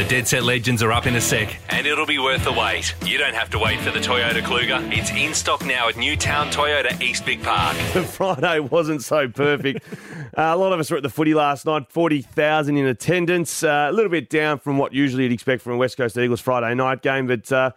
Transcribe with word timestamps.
The 0.00 0.08
Dead 0.08 0.26
Set 0.26 0.44
Legends 0.44 0.82
are 0.82 0.92
up 0.92 1.06
in 1.06 1.14
a 1.14 1.20
sec, 1.20 1.58
and 1.68 1.86
it'll 1.86 2.06
be 2.06 2.18
worth 2.18 2.44
the 2.44 2.52
wait. 2.52 2.94
You 3.04 3.18
don't 3.18 3.34
have 3.34 3.50
to 3.50 3.58
wait 3.58 3.80
for 3.80 3.90
the 3.90 3.98
Toyota 3.98 4.40
Kluger. 4.40 4.80
It's 4.90 5.10
in 5.10 5.34
stock 5.34 5.62
now 5.66 5.90
at 5.90 5.98
Newtown 5.98 6.48
Toyota 6.48 6.98
East 7.02 7.26
Big 7.26 7.42
Park. 7.42 7.76
The 7.92 8.02
Friday 8.02 8.60
wasn't 8.60 9.02
so 9.02 9.28
perfect. 9.28 9.84
uh, 10.38 10.40
a 10.40 10.56
lot 10.56 10.72
of 10.72 10.80
us 10.80 10.90
were 10.90 10.96
at 10.96 11.02
the 11.02 11.10
footy 11.10 11.34
last 11.34 11.66
night, 11.66 11.92
40,000 11.92 12.78
in 12.78 12.86
attendance. 12.86 13.62
Uh, 13.62 13.88
a 13.90 13.92
little 13.92 14.10
bit 14.10 14.30
down 14.30 14.58
from 14.58 14.78
what 14.78 14.94
usually 14.94 15.24
you'd 15.24 15.32
expect 15.32 15.60
from 15.60 15.74
a 15.74 15.76
West 15.76 15.98
Coast 15.98 16.16
Eagles 16.16 16.40
Friday 16.40 16.74
night 16.74 17.02
game, 17.02 17.26
but. 17.26 17.52
Uh, 17.52 17.72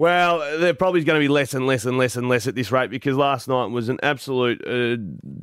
well, 0.00 0.38
there 0.58 0.72
probably 0.72 1.04
going 1.04 1.20
to 1.20 1.22
be 1.22 1.28
less 1.28 1.52
and 1.52 1.66
less 1.66 1.84
and 1.84 1.98
less 1.98 2.16
and 2.16 2.26
less 2.26 2.46
at 2.46 2.54
this 2.54 2.72
rate 2.72 2.88
because 2.88 3.18
last 3.18 3.46
night 3.48 3.66
was 3.66 3.90
an 3.90 3.98
absolute 4.02 4.66
uh, 4.66 4.96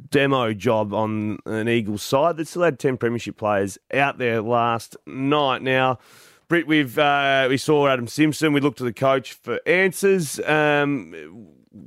demo 0.10 0.52
job 0.52 0.96
on 0.96 1.38
an 1.46 1.70
Eagles 1.70 2.02
side 2.02 2.38
that 2.38 2.48
still 2.48 2.64
had 2.64 2.80
10 2.80 2.98
premiership 2.98 3.38
players 3.38 3.78
out 3.94 4.18
there 4.18 4.42
last 4.42 4.98
night. 5.06 5.62
Now, 5.62 6.00
Britt, 6.48 6.66
we've, 6.66 6.98
uh, 6.98 7.46
we 7.48 7.58
saw 7.58 7.88
Adam 7.88 8.08
Simpson. 8.08 8.52
We 8.52 8.60
looked 8.60 8.80
to 8.80 8.84
the 8.84 8.94
coach 8.94 9.34
for 9.34 9.60
answers. 9.68 10.40
Um, 10.40 11.14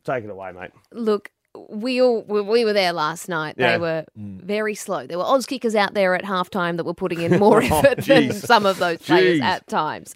take 0.04 0.22
it 0.22 0.30
away, 0.30 0.52
mate. 0.52 0.70
Look, 0.92 1.32
we 1.70 2.00
all 2.00 2.22
we 2.22 2.64
were 2.64 2.72
there 2.72 2.92
last 2.92 3.28
night. 3.28 3.56
Yeah. 3.58 3.72
They 3.72 3.78
were 3.78 4.04
very 4.14 4.76
slow. 4.76 5.08
There 5.08 5.18
were 5.18 5.24
Auskickers 5.24 5.74
out 5.74 5.94
there 5.94 6.14
at 6.14 6.22
halftime 6.22 6.76
that 6.76 6.84
were 6.84 6.94
putting 6.94 7.20
in 7.20 7.40
more 7.40 7.60
Oh, 7.64 7.80
effort 7.80 8.04
than 8.04 8.32
some 8.32 8.64
of 8.64 8.78
those 8.78 8.98
players 8.98 9.40
Jeez. 9.40 9.42
at 9.42 9.66
times. 9.66 10.14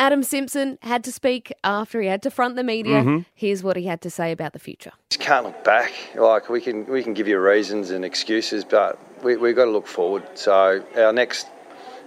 Adam 0.00 0.22
Simpson 0.22 0.78
had 0.80 1.04
to 1.04 1.12
speak 1.12 1.52
after 1.62 2.00
he 2.00 2.08
had 2.08 2.22
to 2.22 2.30
front 2.30 2.56
the 2.56 2.64
media. 2.64 3.02
Mm-hmm. 3.02 3.18
Here's 3.34 3.62
what 3.62 3.76
he 3.76 3.84
had 3.84 4.00
to 4.00 4.08
say 4.08 4.32
about 4.32 4.54
the 4.54 4.58
future. 4.58 4.92
just 5.10 5.20
can't 5.20 5.44
look 5.44 5.62
back. 5.62 5.92
Like 6.14 6.48
we 6.48 6.62
can 6.62 6.86
we 6.86 7.02
can 7.02 7.12
give 7.12 7.28
you 7.28 7.38
reasons 7.38 7.90
and 7.90 8.02
excuses, 8.02 8.64
but 8.64 8.98
we 9.22 9.36
we've 9.36 9.54
got 9.54 9.66
to 9.66 9.70
look 9.70 9.86
forward. 9.86 10.24
So 10.34 10.82
our 10.96 11.12
next 11.12 11.48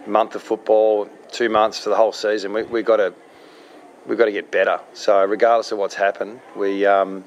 month 0.07 0.33
of 0.33 0.41
football, 0.41 1.07
two 1.31 1.49
months 1.49 1.77
for 1.77 1.89
the 1.89 1.95
whole 1.95 2.11
season, 2.11 2.51
we 2.51 2.63
we've 2.63 2.83
got 2.83 2.97
to 2.97 3.13
we've 4.07 4.17
got 4.17 4.25
to 4.25 4.31
get 4.31 4.49
better. 4.49 4.79
So 4.93 5.23
regardless 5.23 5.71
of 5.71 5.77
what's 5.77 5.95
happened, 5.95 6.41
we 6.55 6.87
um, 6.87 7.23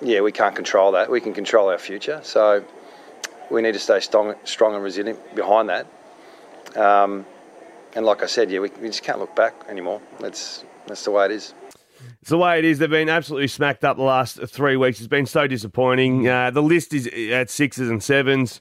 yeah 0.00 0.22
we 0.22 0.32
can't 0.32 0.56
control 0.56 0.92
that. 0.92 1.10
We 1.10 1.20
can 1.20 1.34
control 1.34 1.68
our 1.68 1.78
future. 1.78 2.20
So 2.24 2.64
we 3.50 3.60
need 3.60 3.72
to 3.72 3.78
stay 3.78 4.00
strong 4.00 4.34
strong 4.44 4.74
and 4.74 4.82
resilient 4.82 5.34
behind 5.34 5.68
that. 5.68 5.86
Um, 6.74 7.26
and 7.96 8.06
like 8.06 8.22
I 8.22 8.26
said, 8.26 8.50
yeah, 8.50 8.60
we, 8.60 8.70
we 8.80 8.88
just 8.88 9.02
can't 9.02 9.18
look 9.18 9.34
back 9.34 9.54
anymore. 9.68 10.00
That's 10.20 10.64
that's 10.86 11.04
the 11.04 11.10
way 11.10 11.24
it 11.24 11.30
is. 11.32 11.54
It's 12.20 12.30
the 12.30 12.38
way 12.38 12.58
it 12.58 12.64
is. 12.64 12.78
They've 12.78 12.90
been 12.90 13.08
absolutely 13.08 13.48
smacked 13.48 13.84
up 13.84 13.96
the 13.96 14.02
last 14.02 14.38
three 14.48 14.76
weeks. 14.76 14.98
It's 14.98 15.08
been 15.08 15.26
so 15.26 15.46
disappointing. 15.46 16.28
Uh, 16.28 16.50
the 16.50 16.62
list 16.62 16.92
is 16.92 17.08
at 17.32 17.50
sixes 17.50 17.88
and 17.90 18.02
sevens. 18.02 18.60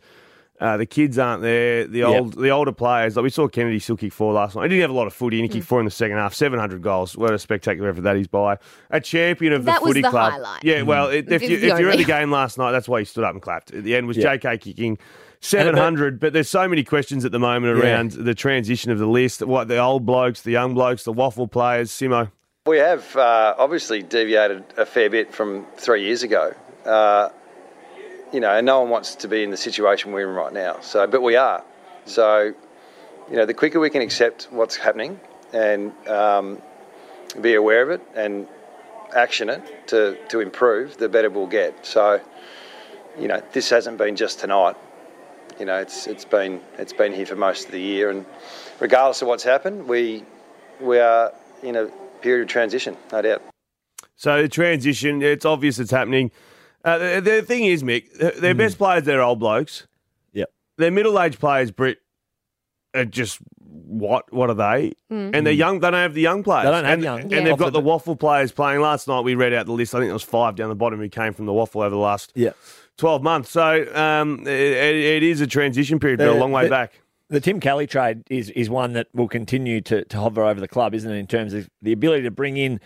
Uh, 0.57 0.77
the 0.77 0.85
kids 0.85 1.19
aren't 1.19 1.41
there. 1.41 1.85
The 1.85 2.01
old, 2.03 2.33
the 2.39 2.49
older 2.49 2.71
players, 2.71 3.17
like 3.17 3.23
we 3.23 3.29
saw 3.29 3.49
Kennedy 3.49 3.77
still 3.79 3.97
kick 3.97 4.13
four 4.13 4.31
last 4.31 4.55
night. 4.55 4.63
He 4.63 4.69
didn't 4.69 4.83
have 4.83 4.89
a 4.89 4.93
lot 4.93 5.05
of 5.05 5.13
footy, 5.13 5.37
and 5.37 5.43
he 5.43 5.49
kicked 5.49 5.67
four 5.67 5.79
in 5.79 5.85
the 5.85 5.91
second 5.91 6.15
half. 6.15 6.33
Seven 6.33 6.59
hundred 6.59 6.81
goals. 6.81 7.17
What 7.17 7.33
a 7.33 7.39
spectacular 7.39 7.89
effort 7.89 8.01
that 8.01 8.15
is 8.15 8.27
by 8.27 8.57
a 8.89 9.01
champion 9.01 9.51
of 9.51 9.65
the 9.65 9.71
That 9.71 9.81
was 9.81 9.89
footy 9.89 10.01
the 10.01 10.09
club. 10.11 10.31
highlight. 10.31 10.63
Yeah, 10.63 10.83
well, 10.83 11.09
it, 11.09 11.29
if, 11.29 11.41
you, 11.41 11.57
if 11.57 11.77
you're 11.77 11.89
at 11.89 11.97
the 11.97 12.05
game 12.05 12.31
last 12.31 12.57
night, 12.57 12.71
that's 12.71 12.87
why 12.87 12.99
he 12.99 13.05
stood 13.05 13.25
up 13.25 13.33
and 13.33 13.41
clapped. 13.41 13.73
At 13.73 13.83
the 13.83 13.95
end 13.97 14.07
was 14.07 14.15
JK 14.15 14.61
kicking. 14.61 14.97
700, 15.41 16.19
but 16.19 16.33
there's 16.33 16.49
so 16.49 16.67
many 16.67 16.83
questions 16.83 17.25
at 17.25 17.31
the 17.31 17.39
moment 17.39 17.77
around 17.77 18.11
the 18.11 18.33
transition 18.33 18.91
of 18.91 18.99
the 18.99 19.07
list. 19.07 19.41
What 19.41 19.67
the 19.67 19.77
old 19.77 20.05
blokes, 20.05 20.41
the 20.41 20.51
young 20.51 20.73
blokes, 20.73 21.03
the 21.03 21.13
waffle 21.13 21.47
players, 21.47 21.91
Simo. 21.91 22.31
We 22.67 22.77
have 22.77 23.15
uh, 23.15 23.55
obviously 23.57 24.01
deviated 24.01 24.63
a 24.77 24.85
fair 24.85 25.09
bit 25.09 25.33
from 25.33 25.65
three 25.77 26.03
years 26.03 26.23
ago. 26.23 26.53
Uh, 26.83 27.29
you 28.31 28.39
know, 28.39 28.51
and 28.51 28.65
no 28.65 28.81
one 28.81 28.89
wants 28.89 29.15
to 29.15 29.27
be 29.27 29.43
in 29.43 29.51
the 29.51 29.57
situation 29.57 30.11
we're 30.11 30.27
in 30.27 30.35
right 30.35 30.51
now. 30.51 30.79
So, 30.81 31.07
but 31.07 31.21
we 31.21 31.35
are. 31.35 31.63
So, 32.05 32.53
you 33.29 33.35
know, 33.35 33.45
the 33.45 33.53
quicker 33.53 33.79
we 33.79 33.89
can 33.89 34.01
accept 34.01 34.47
what's 34.51 34.75
happening 34.75 35.19
and 35.53 35.93
um, 36.07 36.61
be 37.39 37.53
aware 37.53 37.81
of 37.81 37.91
it 37.91 38.01
and 38.15 38.47
action 39.15 39.49
it 39.49 39.87
to, 39.87 40.17
to 40.29 40.39
improve, 40.39 40.97
the 40.97 41.07
better 41.07 41.29
we'll 41.29 41.47
get. 41.47 41.85
So, 41.85 42.19
you 43.19 43.27
know, 43.27 43.41
this 43.53 43.69
hasn't 43.69 43.97
been 43.97 44.15
just 44.15 44.39
tonight. 44.39 44.75
You 45.59 45.65
know, 45.65 45.77
it's 45.77 46.07
it's 46.07 46.25
been 46.25 46.61
it's 46.77 46.93
been 46.93 47.13
here 47.13 47.25
for 47.25 47.35
most 47.35 47.65
of 47.65 47.71
the 47.71 47.79
year, 47.79 48.09
and 48.09 48.25
regardless 48.79 49.21
of 49.21 49.27
what's 49.27 49.43
happened, 49.43 49.87
we 49.87 50.23
we 50.81 50.99
are 50.99 51.33
in 51.63 51.75
a 51.75 51.87
period 52.21 52.43
of 52.43 52.47
transition, 52.49 52.97
no 53.11 53.21
doubt. 53.21 53.41
So 54.15 54.41
the 54.41 54.49
transition, 54.49 55.21
it's 55.21 55.45
obvious 55.45 55.79
it's 55.79 55.91
happening. 55.91 56.31
Uh, 56.83 56.97
the, 56.97 57.21
the 57.21 57.41
thing 57.41 57.65
is, 57.65 57.83
Mick, 57.83 58.17
th- 58.17 58.35
their 58.35 58.53
mm. 58.53 58.57
best 58.57 58.77
players, 58.77 59.03
they're 59.03 59.21
old 59.21 59.39
blokes. 59.39 59.87
Yep. 60.33 60.51
Their 60.77 60.91
middle-aged 60.91 61.39
players, 61.39 61.71
Brit, 61.71 61.97
are 62.93 63.05
just 63.05 63.39
what? 63.59 64.31
What 64.31 64.49
are 64.49 64.55
they? 64.55 64.93
Mm. 65.11 65.31
And 65.33 65.45
they're 65.45 65.53
mm. 65.53 65.57
young. 65.57 65.79
They 65.79 65.89
don't 65.89 65.99
have 65.99 66.13
the 66.13 66.21
young 66.21 66.43
players. 66.43 66.65
They 66.65 66.71
don't 66.71 66.85
have 66.85 66.93
and, 66.93 67.03
young. 67.03 67.21
And 67.21 67.31
Yeah. 67.31 67.43
they've 67.43 67.57
got 67.57 67.73
the 67.73 67.79
the- 67.79 67.81
waffle 67.81 68.15
players 68.15 68.51
playing. 68.51 68.81
Last 68.81 69.07
night 69.07 69.21
we 69.21 69.35
read 69.35 69.53
out 69.53 69.65
the 69.65 69.71
list. 69.73 69.95
I 69.95 69.99
think 69.99 70.07
there 70.07 70.13
was 70.13 70.23
five 70.23 70.55
down 70.55 70.69
the 70.69 70.75
bottom 70.75 70.99
who 70.99 71.09
came 71.09 71.33
from 71.33 71.45
the 71.45 71.53
waffle 71.53 71.81
over 71.81 71.89
the 71.89 71.97
last 71.97 72.31
Yeah. 72.35 72.51
12 72.97 73.21
months. 73.23 73.49
So 73.49 73.85
um, 73.95 74.41
it, 74.41 74.47
it- 74.47 75.23
is 75.23 75.41
a 75.41 75.47
transition 75.47 75.99
period, 75.99 76.19
but 76.19 76.27
a 76.27 76.31
Uh, 76.31 76.35
long 76.35 76.51
way 76.51 76.63
the- 76.65 76.69
back. 76.69 77.01
The 77.27 77.39
Tim 77.41 77.59
Kelly 77.59 77.87
trade 77.87 78.21
is, 78.29 78.51
is 78.51 78.69
one 78.69 78.93
that 78.93 79.07
will 79.11 79.27
continue 79.27 79.81
to, 79.81 80.05
to 80.05 80.17
hover 80.17 80.43
over 80.43 80.59
the 80.59 80.67
club, 80.67 80.93
isn't 80.93 81.09
it, 81.11 81.17
in 81.17 81.25
terms 81.25 81.53
of 81.55 81.67
the 81.81 81.91
ability 81.91 82.21
to 82.21 82.29
bring 82.31 82.55
in 82.55 82.79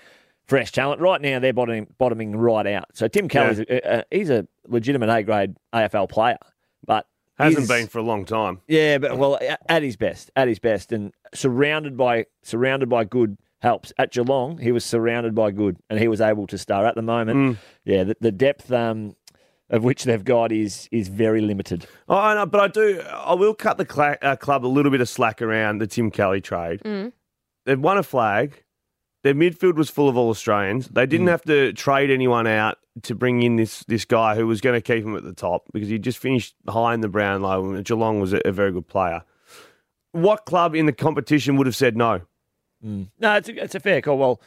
fresh 0.48 0.72
talent. 0.72 1.02
Right 1.02 1.20
now, 1.22 1.40
they're 1.40 1.52
bottoming, 1.52 1.88
bottoming 1.98 2.34
right 2.38 2.66
out. 2.66 2.86
So 2.94 3.10
Tim 3.10 3.28
Kelly's 3.28 3.60
a, 3.60 3.98
a, 4.00 4.04
he's 4.10 4.30
a 4.30 4.48
legitimate 4.66 5.10
A 5.10 5.24
grade 5.24 5.58
AFL 5.74 6.08
player, 6.08 6.38
but 6.88 7.06
Hasn't 7.38 7.68
been 7.68 7.88
for 7.88 8.00
a 8.00 8.02
long 8.04 8.24
time. 8.26 8.62
Yeah, 8.68 8.98
but 8.98 9.18
well, 9.18 9.38
at 9.68 9.84
his 9.84 9.98
best, 9.98 10.32
at 10.38 10.48
his 10.48 10.60
best, 10.60 10.92
and 10.94 11.14
surrounded 11.34 11.96
by 11.98 12.26
surrounded 12.42 12.88
by 12.90 13.04
good 13.06 13.38
helps. 13.62 13.92
At 13.98 14.12
Geelong, 14.14 14.58
he 14.58 14.72
was 14.74 14.84
surrounded 14.86 15.36
by 15.36 15.52
good, 15.52 15.78
and 15.90 16.00
he 16.00 16.08
was 16.10 16.20
able 16.22 16.48
to 16.48 16.58
star. 16.58 16.86
At 16.86 16.96
the 16.96 17.02
moment, 17.02 17.58
yeah, 17.86 18.04
the, 18.06 18.16
the 18.20 18.32
depth 18.34 18.72
um, 18.74 19.16
of 19.70 19.84
which 19.84 20.04
they've 20.04 20.24
got 20.24 20.52
is 20.52 20.88
is 20.92 21.08
very 21.08 21.42
limited. 21.42 21.86
Oh, 22.08 22.18
I 22.18 22.34
know, 22.34 22.46
but 22.46 22.60
I 22.60 22.68
do. 22.68 23.02
I 23.02 23.34
will 23.34 23.54
cut 23.54 23.78
the 23.78 23.86
cla- 23.86 24.18
uh, 24.22 24.36
club 24.36 24.66
a 24.66 24.68
little 24.68 24.92
bit 24.92 25.02
of 25.02 25.10
slack 25.10 25.42
around 25.42 25.80
the 25.80 25.88
Tim 25.88 26.12
Kelly 26.12 26.42
trade. 26.42 26.82
Mm. 26.84 27.14
They've 27.66 27.80
won 27.80 27.98
a 27.98 28.04
flag. 28.04 28.64
Their 29.24 29.36
midfield 29.36 29.76
was 29.76 29.90
full 29.90 30.08
of 30.08 30.16
all 30.16 30.30
Australians. 30.30 30.88
They 30.88 31.06
didn't 31.06 31.28
mm. 31.28 31.32
have 31.32 31.44
to 31.44 31.74
trade 31.74 32.10
anyone 32.10 32.48
out 32.48 32.78
to 33.04 33.16
bring 33.16 33.44
in 33.44 33.58
this 33.58 33.84
this 33.88 34.06
guy 34.06 34.36
who 34.36 34.48
was 34.48 34.62
going 34.62 34.76
to 34.76 34.82
keep 34.82 35.04
him 35.04 35.16
at 35.16 35.24
the 35.24 35.34
top 35.34 35.66
because 35.74 35.90
he 35.90 36.00
just 36.00 36.18
finished 36.18 36.56
high 36.68 36.94
in 36.94 37.02
the 37.02 37.10
Brownlow. 37.10 37.74
And 37.74 37.86
Geelong 37.86 38.20
was 38.20 38.34
a, 38.34 38.42
a 38.46 38.52
very 38.52 38.72
good 38.72 38.88
player. 38.88 39.24
What 40.12 40.46
club 40.46 40.74
in 40.74 40.86
the 40.86 40.94
competition 40.94 41.58
would 41.58 41.68
have 41.68 41.76
said 41.76 41.96
no? 41.96 42.22
Mm. 42.84 43.10
No, 43.20 43.36
it's 43.36 43.50
a, 43.50 43.64
it's 43.64 43.76
a 43.76 43.80
fair 43.80 44.02
call. 44.02 44.18
Well, 44.18 44.42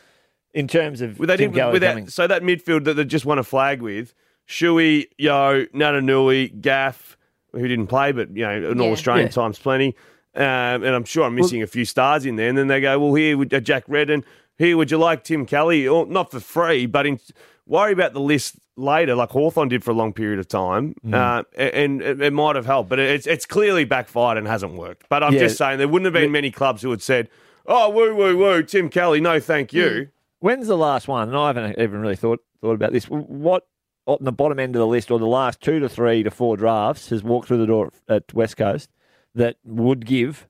in 0.55 0.67
terms 0.67 1.01
of 1.01 1.19
Well, 1.19 1.27
they 1.27 1.37
Tim 1.37 1.51
didn't, 1.51 1.57
Kelly 1.57 1.73
with 1.75 1.83
that, 1.83 1.93
coming, 1.93 2.09
so 2.09 2.27
that 2.27 2.43
midfield 2.43 2.85
that 2.85 2.95
they 2.95 3.05
just 3.05 3.25
won 3.25 3.39
a 3.39 3.45
flag 3.45 3.83
with 3.83 4.15
Shuey, 4.53 5.07
Yeo, 5.19 5.65
Naitanui, 5.67 6.61
Gaff, 6.61 7.17
who 7.53 7.67
didn't 7.67 7.87
play, 7.87 8.13
but 8.13 8.37
you 8.37 8.45
know, 8.45 8.51
an 8.71 8.79
Yeah. 8.79 8.85
All 8.85 8.93
Australian 8.93 9.27
Yeah. 9.29 9.33
times 9.33 9.59
plenty. 9.59 9.97
Um, 10.35 10.45
and 10.85 10.87
I'm 10.89 11.05
sure 11.05 11.25
I'm 11.25 11.35
missing 11.35 11.63
a 11.63 11.67
few 11.67 11.85
stars 11.85 12.25
in 12.27 12.37
there. 12.37 12.49
And 12.49 12.57
then 12.57 12.67
they 12.69 12.81
go, 12.81 12.99
well, 12.99 13.15
here, 13.15 13.37
would- 13.37 13.53
uh, 13.53 13.61
Jack 13.61 13.85
Redden, 13.89 14.25
here, 14.59 14.77
would 14.77 14.91
you 14.91 14.99
like 14.99 15.25
Tim 15.25 15.45
Kelly? 15.47 15.87
Or 15.89 16.07
not 16.07 16.31
for 16.31 16.41
free, 16.41 16.87
but 16.87 17.07
in, 17.07 17.19
worry 17.67 17.93
about 17.93 18.13
the 18.15 18.21
list 18.21 18.57
later, 18.77 19.15
like 19.15 19.29
Hawthorn 19.31 19.69
did 19.69 19.85
for 19.85 19.91
a 19.91 19.95
long 19.95 20.13
period 20.15 20.39
of 20.39 20.49
time. 20.49 20.95
Mm. 21.05 21.15
Uh, 21.15 21.43
and 21.59 22.01
it, 22.03 22.21
it 22.23 22.33
might 22.33 22.57
have 22.57 22.65
helped, 22.67 22.89
but 22.89 22.99
it's, 22.99 23.27
it's 23.27 23.45
clearly 23.47 23.85
backfired 23.85 24.39
and 24.39 24.47
hasn't 24.47 24.73
worked. 24.75 25.07
But 25.11 25.23
I'm 25.23 25.35
Yeah. 25.35 25.41
just 25.41 25.59
saying, 25.59 25.79
there 25.79 25.89
wouldn't 25.89 26.07
have 26.07 26.15
been 26.15 26.33
many 26.33 26.51
clubs 26.51 26.81
who 26.83 26.91
had 26.91 27.03
said, 27.03 27.29
oh, 27.67 27.91
woo, 27.91 28.15
woo, 28.15 28.37
woo, 28.37 28.63
Tim 28.63 28.89
Kelly, 28.89 29.21
no, 29.21 29.39
thank 29.41 29.73
you. 29.75 30.09
when's 30.41 30.67
the 30.67 30.77
last 30.79 31.07
one? 31.09 31.29
And 31.29 31.37
I 31.37 31.47
haven't 31.49 31.79
even 31.79 32.01
really 32.01 32.17
thought 32.17 32.41
thought 32.63 32.75
about 32.75 32.93
this. 32.93 33.05
What 33.11 33.67
on 34.07 34.19
the 34.21 34.33
bottom 34.33 34.59
end 34.59 34.75
of 34.77 34.81
the 34.81 34.87
list, 34.87 35.11
or 35.11 35.19
the 35.19 35.27
last 35.27 35.61
two 35.61 35.79
to 35.81 35.89
three 35.89 36.23
to 36.23 36.31
four 36.31 36.57
drafts, 36.57 37.11
has 37.11 37.23
walked 37.23 37.49
through 37.49 37.59
the 37.59 37.67
door 37.67 37.93
at 38.09 38.33
West 38.35 38.57
Coast 38.57 38.91
that 39.35 39.57
would 39.65 40.05
give 40.07 40.49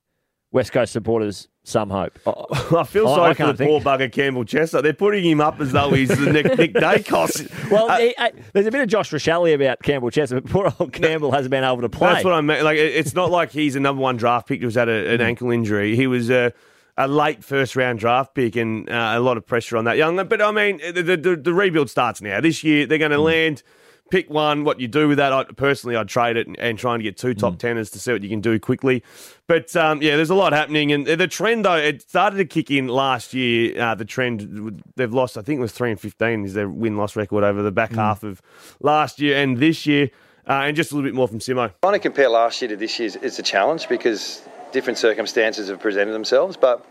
West 0.51 0.71
Coast 0.71 0.91
supporters 0.93 1.47
some 1.63 1.89
hope? 1.89 2.19
I- 2.27 2.79
I 2.79 2.83
feel 2.83 3.07
sorry 3.07 3.31
I 3.31 3.33
for 3.33 3.45
the 3.47 3.53
think. 3.53 3.69
poor 3.69 3.79
bugger 3.81 4.11
Campbell 4.11 4.43
Chesser. 4.43 4.81
They're 4.83 4.93
putting 4.93 5.23
him 5.23 5.39
up 5.39 5.59
as 5.61 5.71
though 5.71 5.89
he's 5.91 6.09
the 6.09 6.31
Nick, 6.31 6.57
Nick 6.57 6.73
Daicos. 6.73 7.71
Well, 7.71 7.89
Uh, 7.89 7.97
he- 7.99 8.15
uh, 8.15 8.29
there's 8.53 8.65
a 8.67 8.71
bit 8.71 8.81
of 8.81 8.87
Josh 8.89 9.11
Rachele 9.11 9.53
about 9.55 9.81
Campbell 9.83 10.09
Chesser, 10.09 10.41
but 10.41 10.45
poor 10.51 10.73
old 10.79 10.91
Campbell 10.91 11.31
hasn't 11.31 11.51
been 11.51 11.63
able 11.63 11.81
to 11.81 11.89
play. 11.89 12.11
That's 12.13 12.25
what 12.25 12.33
I 12.33 12.41
mean. 12.41 12.63
Like, 12.63 12.77
it's 12.77 13.13
not 13.15 13.31
like 13.31 13.51
he's 13.51 13.75
a 13.75 13.79
number 13.79 14.01
one 14.01 14.17
draft 14.17 14.47
pick 14.47 14.59
who 14.59 14.65
was 14.67 14.75
had 14.75 14.89
a, 14.89 15.13
an 15.13 15.21
ankle 15.21 15.51
injury. 15.51 15.95
He 15.95 16.07
was 16.07 16.29
a, 16.29 16.51
a 16.97 17.07
late 17.07 17.43
first 17.43 17.75
round 17.75 17.99
draft 17.99 18.35
pick, 18.35 18.55
and 18.55 18.89
uh, 18.89 19.13
a 19.15 19.19
lot 19.19 19.37
of 19.37 19.45
pressure 19.45 19.77
on 19.77 19.85
that 19.85 19.97
young. 19.97 20.15
But 20.27 20.41
I 20.41 20.51
mean, 20.51 20.79
the, 20.93 21.03
the, 21.03 21.17
the, 21.17 21.35
the 21.35 21.53
rebuild 21.53 21.89
starts 21.89 22.21
now. 22.21 22.39
This 22.41 22.63
year, 22.63 22.85
they're 22.85 22.97
going 22.97 23.11
to 23.11 23.21
land. 23.21 23.63
Pick 24.11 24.29
one. 24.29 24.63
What 24.63 24.79
you 24.79 24.87
do 24.87 25.07
with 25.07 25.17
that? 25.17 25.33
I, 25.33 25.43
personally, 25.45 25.95
I'd 25.95 26.09
trade 26.09 26.37
it 26.37 26.45
and, 26.45 26.59
and 26.59 26.77
try 26.77 26.93
and 26.93 27.01
get 27.01 27.17
two 27.17 27.33
top 27.33 27.57
teners 27.57 27.89
to 27.91 27.99
see 27.99 28.11
what 28.11 28.21
you 28.21 28.29
can 28.29 28.41
do 28.41 28.59
quickly. 28.59 29.01
But 29.47 29.75
um, 29.75 30.03
yeah, 30.03 30.17
there's 30.17 30.29
a 30.29 30.35
lot 30.35 30.53
happening, 30.53 30.91
and 30.91 31.07
the 31.07 31.27
trend 31.27 31.65
though 31.65 31.77
it 31.77 32.07
started 32.07 32.37
to 32.37 32.45
kick 32.45 32.69
in 32.69 32.89
last 32.89 33.33
year. 33.33 33.81
Uh, 33.81 33.95
the 33.95 34.05
trend 34.05 34.83
they've 34.97 35.11
lost, 35.11 35.35
I 35.35 35.41
think 35.41 35.57
it 35.57 35.61
was 35.61 35.71
three 35.71 35.89
and 35.89 35.99
fifteen 35.99 36.45
is 36.45 36.53
their 36.53 36.69
win 36.69 36.95
loss 36.95 37.15
record 37.15 37.43
over 37.43 37.63
the 37.63 37.71
back 37.71 37.93
half 37.93 38.21
of 38.23 38.41
last 38.81 39.19
year 39.19 39.37
and 39.37 39.57
this 39.57 39.87
year. 39.87 40.11
Uh, 40.47 40.63
and 40.65 40.75
just 40.75 40.91
a 40.91 40.95
little 40.95 41.07
bit 41.07 41.15
more 41.15 41.27
from 41.27 41.39
Simo. 41.39 41.71
Trying 41.81 41.93
to 41.93 41.99
compare 41.99 42.29
last 42.29 42.61
year 42.61 42.69
to 42.69 42.75
this 42.75 42.99
year 42.99 43.07
is 43.07 43.15
it's 43.15 43.39
a 43.39 43.43
challenge 43.43 43.87
because 43.87 44.43
different 44.73 44.97
circumstances 44.97 45.69
have 45.69 45.79
presented 45.79 46.11
themselves, 46.11 46.57
but 46.57 46.85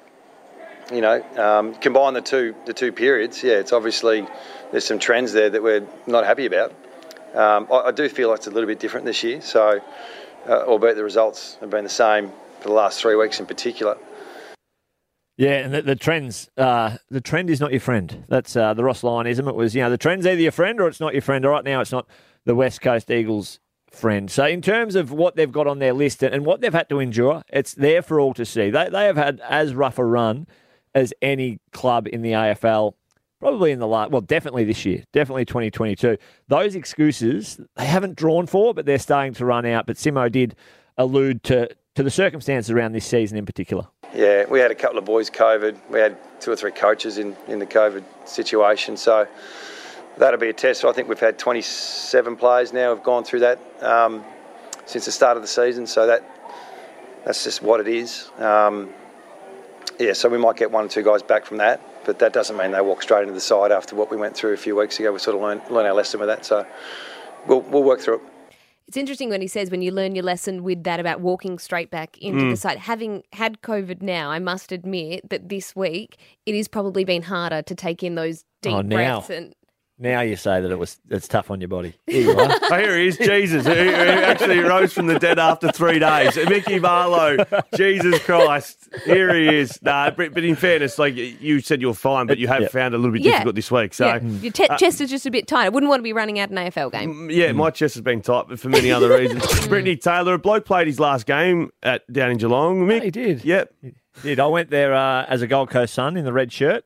you 0.90 1.02
know, 1.02 1.23
um, 1.37 1.75
combine 1.75 2.14
the 2.14 2.23
two 2.23 2.55
the 2.64 2.73
two 2.73 2.93
periods. 2.93 3.43
Yeah, 3.43 3.55
it's 3.55 3.73
obviously 3.73 4.26
there's 4.70 4.87
some 4.87 4.99
trends 4.99 5.32
there 5.32 5.50
that 5.50 5.62
we're 5.62 5.87
not 6.06 6.25
happy 6.25 6.46
about. 6.46 6.70
Um, 7.34 7.67
I, 7.70 7.88
I, 7.88 7.90
do 7.93 8.08
feel 8.08 8.29
like 8.29 8.38
it's 8.38 8.46
a 8.46 8.50
little 8.50 8.67
bit 8.67 8.79
different 8.79 9.06
this 9.06 9.23
year. 9.23 9.40
So, 9.40 9.81
uh, 10.46 10.52
albeit 10.67 10.96
the 10.96 11.05
results 11.05 11.56
have 11.61 11.70
been 11.70 11.84
the 11.84 11.90
same 11.90 12.31
for 12.61 12.69
the 12.69 12.75
last 12.75 13.00
three 13.00 13.17
weeks 13.17 13.40
in 13.40 13.46
particular. 13.46 13.96
Yeah, 15.38 15.64
and 15.64 15.73
the, 15.73 15.81
the 15.81 15.96
trends, 15.96 16.50
uh, 16.58 16.99
the 17.11 17.23
trend 17.23 17.49
is 17.49 17.58
not 17.58 17.70
your 17.70 17.81
friend. 17.81 18.25
That's 18.28 18.55
uh, 18.55 18.75
the 18.75 18.85
Ross 18.85 19.00
Lyonism. 19.00 19.49
It 19.49 19.55
was, 19.55 19.75
you 19.75 19.81
know, 19.81 19.88
the 19.88 19.96
trend's 19.96 20.26
either 20.26 20.43
your 20.43 20.52
friend 20.52 20.78
or 20.78 20.88
it's 20.88 21.00
not 21.00 21.14
your 21.14 21.23
friend. 21.23 21.43
Right 21.44 21.64
now, 21.64 21.81
it's 21.81 21.90
not 21.90 22.06
the 22.44 22.55
West 22.55 22.82
Coast 22.82 23.11
Eagles' 23.11 23.58
friend. 23.94 24.31
So, 24.31 24.47
in 24.47 24.62
terms 24.62 24.94
of 24.94 25.12
what 25.12 25.37
they've 25.37 25.50
got 25.50 25.67
on 25.67 25.79
their 25.79 25.93
list 25.93 26.23
and 26.23 26.44
what 26.44 26.61
they've 26.61 26.73
had 26.73 26.89
to 26.89 26.99
endure, 26.99 27.43
it's 27.49 27.75
there 27.75 28.03
for 28.03 28.19
all 28.19 28.35
to 28.35 28.44
see. 28.44 28.71
They, 28.71 28.89
they 28.89 29.05
have 29.05 29.17
had 29.17 29.41
as 29.49 29.75
rough 29.75 29.99
a 29.99 30.05
run 30.05 30.47
as 30.94 31.12
any 31.23 31.59
club 31.73 32.06
in 32.12 32.23
the 32.23 32.33
AFL, 32.33 32.94
probably 33.41 33.73
in 33.73 33.79
the 33.79 33.87
last, 33.87 34.11
well, 34.11 34.21
definitely 34.21 34.65
this 34.65 34.85
year, 34.85 35.05
definitely 35.12 35.44
2022. 35.44 36.19
Those 36.49 36.75
excuses 36.75 37.61
they 37.77 37.87
haven't 37.87 38.17
drawn 38.17 38.47
for, 38.47 38.75
but 38.75 38.87
they're 38.87 38.99
starting 38.99 39.35
to 39.35 39.44
run 39.44 39.67
out. 39.67 39.87
But 39.87 39.97
Simo 39.97 40.31
did 40.31 40.55
allude 40.99 41.43
to, 41.45 41.69
to 41.95 42.03
the 42.03 42.11
circumstances 42.11 42.71
around 42.71 42.93
this 42.93 43.06
season 43.06 43.38
in 43.38 43.47
particular. 43.47 43.87
Yeah, 44.15 44.45
we 44.49 44.61
had 44.61 44.71
a 44.71 44.75
couple 44.75 44.99
of 44.99 45.06
boys 45.06 45.31
COVID. 45.31 45.79
We 45.88 45.99
had 45.99 46.19
two 46.41 46.53
or 46.53 46.56
three 46.56 46.73
coaches 46.73 47.19
in, 47.19 47.35
in 47.49 47.59
the 47.59 47.67
COVID 47.67 48.05
situation. 48.27 48.97
So 48.97 49.27
that'll 50.19 50.41
be 50.41 50.49
a 50.49 50.53
test. 50.53 50.85
I 50.85 50.93
think 50.93 51.09
we've 51.09 51.19
had 51.19 51.38
27 51.38 52.37
players 52.37 52.73
now 52.73 52.94
have 52.94 53.03
gone 53.03 53.25
through 53.25 53.41
that 53.41 53.59
um, 53.82 54.25
since 54.87 55.05
the 55.05 55.12
start 55.12 55.37
of 55.37 55.43
the 55.43 55.49
season. 55.49 55.87
So 55.87 56.06
that 56.06 56.29
that's 57.25 57.44
just 57.44 57.62
what 57.62 57.81
it 57.81 57.88
is. 57.88 58.31
Um, 58.38 58.91
yeah, 59.99 60.12
so 60.12 60.29
we 60.29 60.38
might 60.38 60.56
get 60.56 60.70
one 60.70 60.85
or 60.85 60.88
two 60.88 61.03
guys 61.03 61.23
back 61.23 61.44
from 61.44 61.59
that, 61.59 61.81
but 62.05 62.19
that 62.19 62.32
doesn't 62.32 62.56
mean 62.56 62.73
they 62.73 62.81
walk 62.81 63.03
straight 63.03 63.23
into 63.23 63.35
the 63.35 63.41
side 63.41 63.70
after 63.70 63.94
what 63.94 64.11
we 64.11 64.17
went 64.17 64.35
through 64.35 64.53
a 64.55 64.56
few 64.56 64.75
weeks 64.75 64.99
ago. 64.99 65.12
We 65.12 65.19
sort 65.19 65.37
of 65.37 65.43
learned, 65.43 65.62
learned 65.70 65.87
our 65.87 65.94
lesson 65.94 66.19
with 66.19 66.29
that, 66.29 66.44
so 66.44 66.67
we'll, 67.47 67.61
we'll 67.61 67.85
work 67.85 68.00
through 68.00 68.17
it. 68.17 68.23
It's 68.88 68.97
interesting 68.97 69.31
when 69.31 69.41
he 69.41 69.47
says 69.47 69.70
when 69.70 69.81
you 69.81 69.93
learn 69.93 70.14
your 70.14 70.25
lesson 70.25 70.64
with 70.64 70.82
that 70.85 70.99
about 70.99 71.20
walking 71.20 71.59
straight 71.59 71.91
back 71.91 72.19
into 72.19 72.44
mm. 72.44 72.50
the 72.50 72.56
side. 72.56 72.79
Having 72.79 73.23
had 73.32 73.62
COVID 73.62 74.03
now, 74.03 74.31
I 74.31 74.38
must 74.38 74.73
admit 74.73 75.31
that 75.31 75.49
this 75.49 75.76
week 75.76 76.19
it 76.47 76.55
has 76.56 76.69
probably 76.69 77.05
been 77.05 77.23
harder 77.23 77.62
to 77.62 77.75
take 77.75 78.03
in 78.03 78.17
those 78.17 78.44
deep 78.61 78.75
oh, 78.75 78.82
breaths 78.82 79.31
and 79.31 79.55
now 80.02 80.20
you 80.20 80.34
say 80.34 80.60
that 80.60 80.70
it 80.70 80.78
was 80.78 80.99
it's 81.08 81.28
tough 81.28 81.50
on 81.50 81.60
your 81.60 81.69
body. 81.69 81.94
Here 82.06 82.22
you 82.22 82.38
are. 82.38 82.50
oh, 82.62 82.76
here 82.76 82.99
he 82.99 83.06
is, 83.06 83.16
Jesus, 83.16 83.64
who, 83.64 83.72
who 83.72 83.81
actually 83.81 84.58
rose 84.58 84.93
from 84.93 85.06
the 85.06 85.19
dead 85.19 85.38
after 85.38 85.70
three 85.70 86.00
days. 86.00 86.37
Mickey 86.49 86.81
Barlow, 86.81 87.37
Jesus 87.76 88.19
Christ, 88.25 88.88
here 89.04 89.32
he 89.32 89.58
is. 89.58 89.81
Nah, 89.81 90.10
but, 90.10 90.34
but 90.34 90.43
in 90.43 90.56
fairness, 90.56 90.99
like 90.99 91.14
you 91.14 91.60
said, 91.60 91.81
you're 91.81 91.94
fine, 91.94 92.26
but 92.26 92.38
you 92.38 92.49
have 92.49 92.70
found 92.70 92.94
it 92.94 92.96
a 92.96 93.00
little 93.00 93.12
bit 93.12 93.22
yeah. 93.22 93.32
difficult 93.32 93.54
this 93.54 93.70
week. 93.70 93.94
So 93.94 94.06
yeah. 94.06 94.20
your 94.20 94.52
te- 94.52 94.66
uh, 94.66 94.76
chest 94.76 95.00
is 95.00 95.08
just 95.08 95.25
a 95.25 95.31
bit 95.31 95.46
tight. 95.46 95.66
I 95.66 95.69
wouldn't 95.69 95.88
want 95.88 96.00
to 96.00 96.04
be 96.04 96.12
running 96.12 96.40
out 96.40 96.50
an 96.50 96.56
AFL 96.56 96.90
game. 96.90 97.14
Mm, 97.14 97.34
yeah, 97.34 97.50
mm. 97.50 97.56
my 97.56 97.70
chest 97.70 97.94
has 97.94 98.02
been 98.02 98.22
tight, 98.22 98.46
but 98.49 98.58
for 98.58 98.69
many 98.69 98.90
other 98.90 99.16
reasons. 99.16 99.66
Brittany 99.69 99.96
Taylor, 99.96 100.34
a 100.34 100.38
bloke 100.38 100.64
played 100.64 100.88
his 100.88 100.99
last 100.99 101.26
game 101.26 101.70
at 101.82 102.10
down 102.12 102.32
in 102.32 102.38
Geelong. 102.38 102.87
Mick, 102.87 102.99
yeah, 102.99 103.04
he 103.04 103.10
did. 103.10 103.44
Yep. 103.44 103.75
He 103.82 103.93
did. 104.22 104.40
I 104.40 104.46
went 104.46 104.70
there 104.70 104.94
uh, 104.94 105.25
as 105.26 105.43
a 105.43 105.46
Gold 105.46 105.70
Coast 105.70 105.94
Sun 105.94 106.16
in 106.16 106.25
the 106.25 106.32
red 106.32 106.52
shirt. 106.52 106.84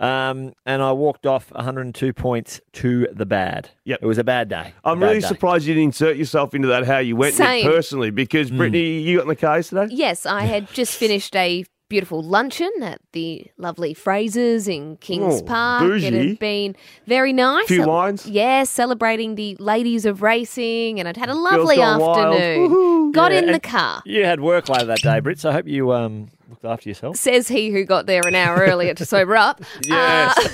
Um, 0.00 0.54
and 0.64 0.82
I 0.82 0.92
walked 0.92 1.26
off 1.26 1.52
102 1.52 2.12
points 2.14 2.60
to 2.74 3.06
the 3.12 3.26
bad. 3.26 3.70
Yep. 3.84 4.00
It 4.02 4.06
was 4.06 4.16
a 4.18 4.24
bad 4.24 4.48
day. 4.48 4.72
I'm 4.82 4.98
bad 4.98 5.06
really 5.06 5.20
day. 5.20 5.28
surprised 5.28 5.66
you 5.66 5.74
didn't 5.74 5.88
insert 5.88 6.16
yourself 6.16 6.54
into 6.54 6.68
that 6.68 6.86
how 6.86 6.98
you 6.98 7.16
went 7.16 7.34
Same. 7.34 7.70
personally 7.70 8.10
because, 8.10 8.50
mm. 8.50 8.56
Brittany, 8.56 9.00
you 9.00 9.18
got 9.18 9.22
in 9.24 9.28
the 9.28 9.36
car 9.36 9.62
today? 9.62 9.88
Yes, 9.90 10.24
I 10.24 10.44
had 10.44 10.72
just 10.72 10.96
finished 10.96 11.36
a 11.36 11.66
beautiful 11.90 12.22
luncheon 12.22 12.70
at 12.82 13.00
the 13.12 13.44
lovely 13.58 13.94
Frasers 13.94 14.74
in 14.74 14.96
Kings 14.96 15.42
oh, 15.42 15.44
Park. 15.44 15.82
Bougie. 15.82 16.06
It 16.06 16.14
had 16.14 16.38
been 16.38 16.76
very 17.06 17.34
nice. 17.34 17.66
Few 17.66 17.84
wines? 17.84 18.24
Yeah, 18.26 18.64
celebrating 18.64 19.34
the 19.34 19.56
ladies 19.58 20.06
of 20.06 20.22
racing, 20.22 20.98
and 20.98 21.06
I'd 21.06 21.18
had 21.18 21.28
a 21.28 21.34
lovely 21.34 21.82
afternoon. 21.82 23.12
Got 23.12 23.32
yeah, 23.32 23.40
in 23.40 23.52
the 23.52 23.60
car. 23.60 24.02
You 24.06 24.24
had 24.24 24.40
work 24.40 24.70
later 24.70 24.86
that 24.86 25.02
day, 25.02 25.20
Britt, 25.20 25.40
so 25.40 25.50
I 25.50 25.52
hope 25.52 25.66
you 25.66 25.92
um, 25.92 26.30
looked 26.50 26.64
after 26.64 26.88
yourself. 26.88 27.16
Says 27.16 27.48
he 27.48 27.70
who 27.70 27.84
got 27.84 28.06
there 28.06 28.26
an 28.26 28.34
hour 28.34 28.58
earlier 28.58 28.94
to 28.94 29.04
sober 29.04 29.36
up. 29.36 29.62
yes. 29.86 30.36
Uh, 30.38 30.48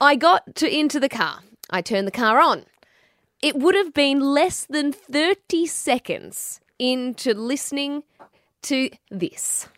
I 0.00 0.16
got 0.16 0.56
to 0.56 0.68
into 0.68 1.00
the 1.00 1.08
car. 1.08 1.40
I 1.70 1.80
turned 1.80 2.06
the 2.06 2.12
car 2.12 2.40
on. 2.40 2.66
It 3.40 3.56
would 3.56 3.74
have 3.74 3.94
been 3.94 4.20
less 4.20 4.66
than 4.66 4.92
30 4.92 5.66
seconds 5.66 6.60
into 6.78 7.34
listening 7.34 8.02
to 8.62 8.90
this. 9.10 9.68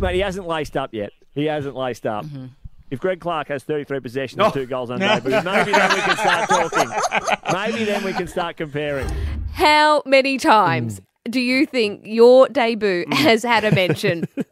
Mate, 0.00 0.14
he 0.14 0.20
hasn't 0.20 0.46
laced 0.46 0.76
up 0.76 0.92
yet. 0.92 1.12
He 1.34 1.46
hasn't 1.46 1.74
laced 1.74 2.06
up. 2.06 2.24
Mm-hmm. 2.26 2.46
If 2.90 3.00
Greg 3.00 3.20
Clark 3.20 3.48
has 3.48 3.64
33 3.64 4.00
possessions 4.00 4.38
and 4.38 4.48
oh. 4.48 4.50
two 4.50 4.66
goals 4.66 4.90
on 4.90 5.00
debut, 5.00 5.30
maybe 5.42 5.72
then 5.72 5.94
we 5.94 6.00
can 6.02 6.16
start 6.16 6.48
talking. 6.70 6.90
maybe 7.50 7.84
then 7.84 8.04
we 8.04 8.12
can 8.12 8.28
start 8.28 8.58
comparing. 8.58 9.08
How 9.52 10.02
many 10.04 10.36
times 10.36 11.00
mm. 11.00 11.04
Do 11.28 11.40
you 11.40 11.66
think 11.66 12.02
your 12.04 12.48
debut 12.48 13.04
mm. 13.06 13.14
has 13.14 13.42
had 13.42 13.64
a 13.64 13.74
mention? 13.74 14.26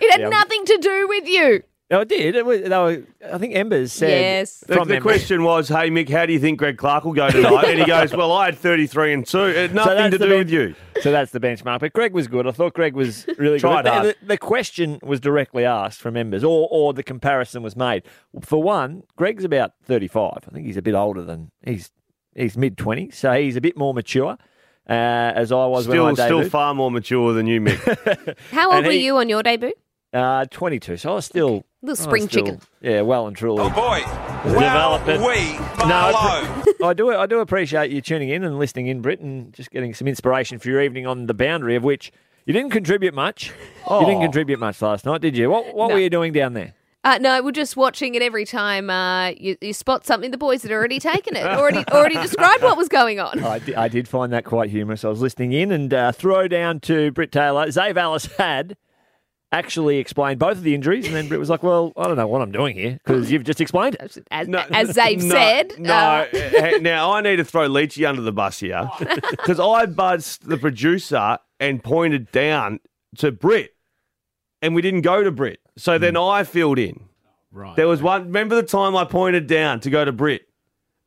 It 0.00 0.10
had 0.10 0.20
yeah. 0.20 0.28
nothing 0.28 0.64
to 0.64 0.78
do 0.78 1.08
with 1.08 1.28
you. 1.28 1.62
No, 1.88 2.00
it 2.00 2.08
did. 2.08 2.34
It 2.34 2.44
was, 2.44 2.62
were, 2.62 3.04
I 3.32 3.38
think 3.38 3.54
Embers 3.54 3.92
said. 3.92 4.10
Yes. 4.10 4.64
The, 4.66 4.84
the 4.84 5.00
question 5.00 5.44
was, 5.44 5.68
"Hey 5.68 5.88
Mick, 5.88 6.08
how 6.08 6.26
do 6.26 6.32
you 6.32 6.40
think 6.40 6.58
Greg 6.58 6.76
Clark 6.76 7.04
will 7.04 7.12
go 7.12 7.30
tonight?" 7.30 7.64
and 7.66 7.78
he 7.78 7.84
goes, 7.86 8.12
"Well, 8.12 8.32
I 8.32 8.46
had 8.46 8.58
thirty-three 8.58 9.12
and 9.12 9.24
two. 9.24 9.44
It 9.44 9.56
had 9.56 9.74
nothing 9.74 9.96
so 9.96 10.10
to 10.10 10.18
do 10.18 10.28
ben- 10.28 10.38
with 10.38 10.50
you." 10.50 10.74
So 11.00 11.12
that's 11.12 11.30
the 11.30 11.38
benchmark. 11.38 11.78
But 11.78 11.92
Greg 11.92 12.12
was 12.12 12.26
good. 12.26 12.46
I 12.48 12.50
thought 12.50 12.74
Greg 12.74 12.94
was 12.94 13.26
really 13.38 13.60
Tried 13.60 13.84
good. 13.84 13.92
Hard. 13.92 14.06
The, 14.06 14.26
the, 14.26 14.38
question 14.38 14.98
was 15.02 15.20
directly 15.20 15.64
asked 15.64 16.00
from 16.00 16.16
Embers, 16.16 16.42
or 16.42 16.66
or 16.72 16.92
the 16.92 17.04
comparison 17.04 17.62
was 17.62 17.76
made. 17.76 18.02
For 18.40 18.60
one, 18.60 19.04
Greg's 19.14 19.44
about 19.44 19.72
thirty-five. 19.84 20.38
I 20.48 20.50
think 20.50 20.66
he's 20.66 20.76
a 20.76 20.82
bit 20.82 20.94
older 20.94 21.22
than 21.22 21.52
he's 21.62 21.92
he's 22.34 22.56
mid 22.56 22.76
twenties, 22.76 23.16
so 23.16 23.32
he's 23.32 23.54
a 23.54 23.60
bit 23.60 23.76
more 23.76 23.94
mature. 23.94 24.38
Uh, 24.88 24.92
as 25.34 25.50
I 25.50 25.66
was 25.66 25.84
still, 25.84 26.04
when 26.04 26.14
I 26.14 26.16
debuted. 26.16 26.26
Still 26.26 26.48
far 26.48 26.74
more 26.74 26.90
mature 26.90 27.32
than 27.32 27.46
you, 27.46 27.60
Mick. 27.60 28.38
How 28.52 28.72
old 28.72 28.84
were 28.84 28.92
you 28.92 29.16
on 29.16 29.28
your 29.28 29.42
debut? 29.42 29.72
Uh, 30.12 30.44
22. 30.50 30.96
So 30.96 31.10
I 31.10 31.14
was 31.14 31.26
still. 31.26 31.64
A 31.82 31.86
Little 31.86 32.04
spring 32.04 32.28
still, 32.28 32.44
chicken. 32.44 32.60
Yeah, 32.80 33.02
well 33.02 33.26
and 33.26 33.36
truly. 33.36 33.62
Oh, 33.62 33.70
boy. 33.70 34.02
Well, 34.52 35.00
we, 35.06 35.58
no, 35.86 36.64
I, 36.88 36.94
do, 36.94 37.10
I 37.10 37.26
do 37.26 37.40
appreciate 37.40 37.90
you 37.90 38.00
tuning 38.00 38.28
in 38.28 38.44
and 38.44 38.58
listening 38.58 38.86
in, 38.86 39.02
Britain, 39.02 39.52
just 39.52 39.70
getting 39.70 39.92
some 39.92 40.06
inspiration 40.08 40.58
for 40.58 40.68
your 40.68 40.80
evening 40.80 41.06
on 41.06 41.26
the 41.26 41.34
boundary, 41.34 41.74
of 41.76 41.82
which 41.82 42.12
you 42.44 42.52
didn't 42.52 42.70
contribute 42.70 43.12
much. 43.12 43.52
Oh. 43.86 44.00
You 44.00 44.06
didn't 44.06 44.22
contribute 44.22 44.58
much 44.58 44.80
last 44.80 45.04
night, 45.04 45.20
did 45.20 45.36
you? 45.36 45.50
What, 45.50 45.74
what 45.74 45.88
no. 45.88 45.94
were 45.94 46.00
you 46.00 46.10
doing 46.10 46.32
down 46.32 46.54
there? 46.54 46.74
Uh, 47.06 47.18
no, 47.18 47.40
we're 47.40 47.52
just 47.52 47.76
watching 47.76 48.16
it 48.16 48.22
every 48.22 48.44
time 48.44 48.90
uh, 48.90 49.28
you, 49.38 49.56
you, 49.60 49.72
spot 49.72 50.04
something. 50.04 50.32
The 50.32 50.36
boys 50.36 50.64
had 50.64 50.72
already 50.72 50.98
taken 50.98 51.36
it, 51.36 51.46
already 51.46 51.84
already 51.92 52.16
described 52.16 52.64
what 52.64 52.76
was 52.76 52.88
going 52.88 53.20
on. 53.20 53.44
I 53.44 53.60
did, 53.60 53.74
I 53.76 53.86
did 53.86 54.08
find 54.08 54.32
that 54.32 54.44
quite 54.44 54.70
humorous. 54.70 55.04
I 55.04 55.08
was 55.08 55.20
listening 55.20 55.52
in 55.52 55.70
and 55.70 55.94
uh, 55.94 56.10
throw 56.10 56.48
down 56.48 56.80
to 56.80 57.12
Britt 57.12 57.30
Taylor. 57.30 57.68
Zave 57.68 57.96
Ellis 57.96 58.26
had 58.38 58.76
actually 59.52 59.98
explained 59.98 60.40
both 60.40 60.56
of 60.56 60.64
the 60.64 60.74
injuries, 60.74 61.06
and 61.06 61.14
then 61.14 61.28
Britt 61.28 61.38
was 61.38 61.48
like, 61.48 61.62
"Well, 61.62 61.92
I 61.96 62.08
don't 62.08 62.16
know 62.16 62.26
what 62.26 62.42
I'm 62.42 62.50
doing 62.50 62.74
here 62.74 62.98
because 63.04 63.30
you've 63.30 63.44
just 63.44 63.60
explained 63.60 63.96
it." 64.00 64.18
As, 64.32 64.48
no, 64.48 64.64
as 64.72 64.96
they've 64.96 65.22
no, 65.22 65.32
said. 65.32 65.78
No, 65.78 65.94
uh... 65.94 66.78
now 66.80 67.12
I 67.12 67.20
need 67.20 67.36
to 67.36 67.44
throw 67.44 67.68
Leachy 67.68 68.04
under 68.04 68.22
the 68.22 68.32
bus 68.32 68.58
here 68.58 68.90
because 69.30 69.60
I 69.60 69.86
buzzed 69.86 70.48
the 70.48 70.58
producer 70.58 71.38
and 71.60 71.84
pointed 71.84 72.32
down 72.32 72.80
to 73.18 73.30
Britt, 73.30 73.76
and 74.60 74.74
we 74.74 74.82
didn't 74.82 75.02
go 75.02 75.22
to 75.22 75.30
Britt. 75.30 75.60
So 75.76 75.98
then 75.98 76.14
hmm. 76.14 76.22
I 76.22 76.44
filled 76.44 76.78
in. 76.78 77.00
Right. 77.52 77.76
There 77.76 77.88
was 77.88 78.02
one. 78.02 78.24
Remember 78.24 78.54
the 78.54 78.62
time 78.62 78.96
I 78.96 79.04
pointed 79.04 79.46
down 79.46 79.80
to 79.80 79.90
go 79.90 80.04
to 80.04 80.12
Brit, 80.12 80.48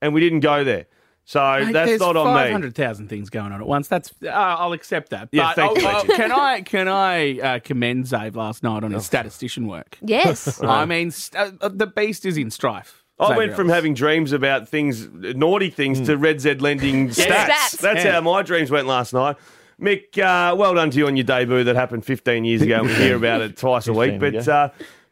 and 0.01 0.13
we 0.13 0.21
didn't 0.21 0.39
go 0.39 0.63
there. 0.63 0.87
So 1.25 1.63
Mate, 1.63 1.73
that's 1.73 1.99
not 1.99 2.17
on 2.17 2.25
me. 2.25 2.41
Five 2.41 2.51
hundred 2.51 2.73
thousand 2.73 3.07
things 3.07 3.29
going 3.29 3.51
on 3.51 3.61
at 3.61 3.67
once. 3.67 3.87
That's 3.87 4.11
uh, 4.23 4.29
I'll 4.29 4.73
accept 4.73 5.11
that. 5.11 5.29
Yeah, 5.31 5.53
but 5.53 5.55
thank 5.55 5.83
I'll, 5.83 6.05
you, 6.05 6.15
can 6.15 6.31
I 6.31 6.61
can 6.61 6.87
I 6.87 7.39
uh, 7.39 7.59
commend 7.59 8.05
Zave 8.05 8.35
last 8.35 8.63
night 8.63 8.83
on 8.83 8.91
his 8.91 9.05
statistician 9.05 9.67
work? 9.67 9.99
Yes. 10.01 10.59
I 10.63 10.85
mean, 10.85 11.11
st- 11.11 11.61
uh, 11.61 11.69
the 11.69 11.85
beast 11.85 12.25
is 12.25 12.35
in 12.35 12.49
strife. 12.49 13.05
I 13.19 13.37
went 13.37 13.53
from 13.53 13.69
having 13.69 13.93
dreams 13.93 14.31
about 14.31 14.67
things, 14.67 15.07
naughty 15.07 15.69
things, 15.69 15.99
mm. 15.99 16.05
to 16.07 16.17
RedZed 16.17 16.61
Lending 16.61 17.09
stats. 17.09 17.45
stats. 17.45 17.77
That's 17.77 18.03
yeah. 18.03 18.13
how 18.13 18.21
my 18.21 18.41
dreams 18.41 18.71
went 18.71 18.87
last 18.87 19.13
night. 19.13 19.35
Mick, 19.79 20.17
uh, 20.17 20.55
well 20.55 20.73
done 20.73 20.91
to 20.91 20.97
you 20.97 21.07
on 21.07 21.15
your 21.15 21.23
debut 21.23 21.63
that 21.63 21.75
happened 21.75 22.05
15 22.05 22.43
years 22.43 22.61
ago. 22.61 22.83
We 22.83 22.93
hear 22.93 23.15
about 23.15 23.41
it 23.41 23.57
twice 23.57 23.87
a 23.87 23.93
week. 23.93 24.19
But 24.19 24.47
uh, 24.47 24.69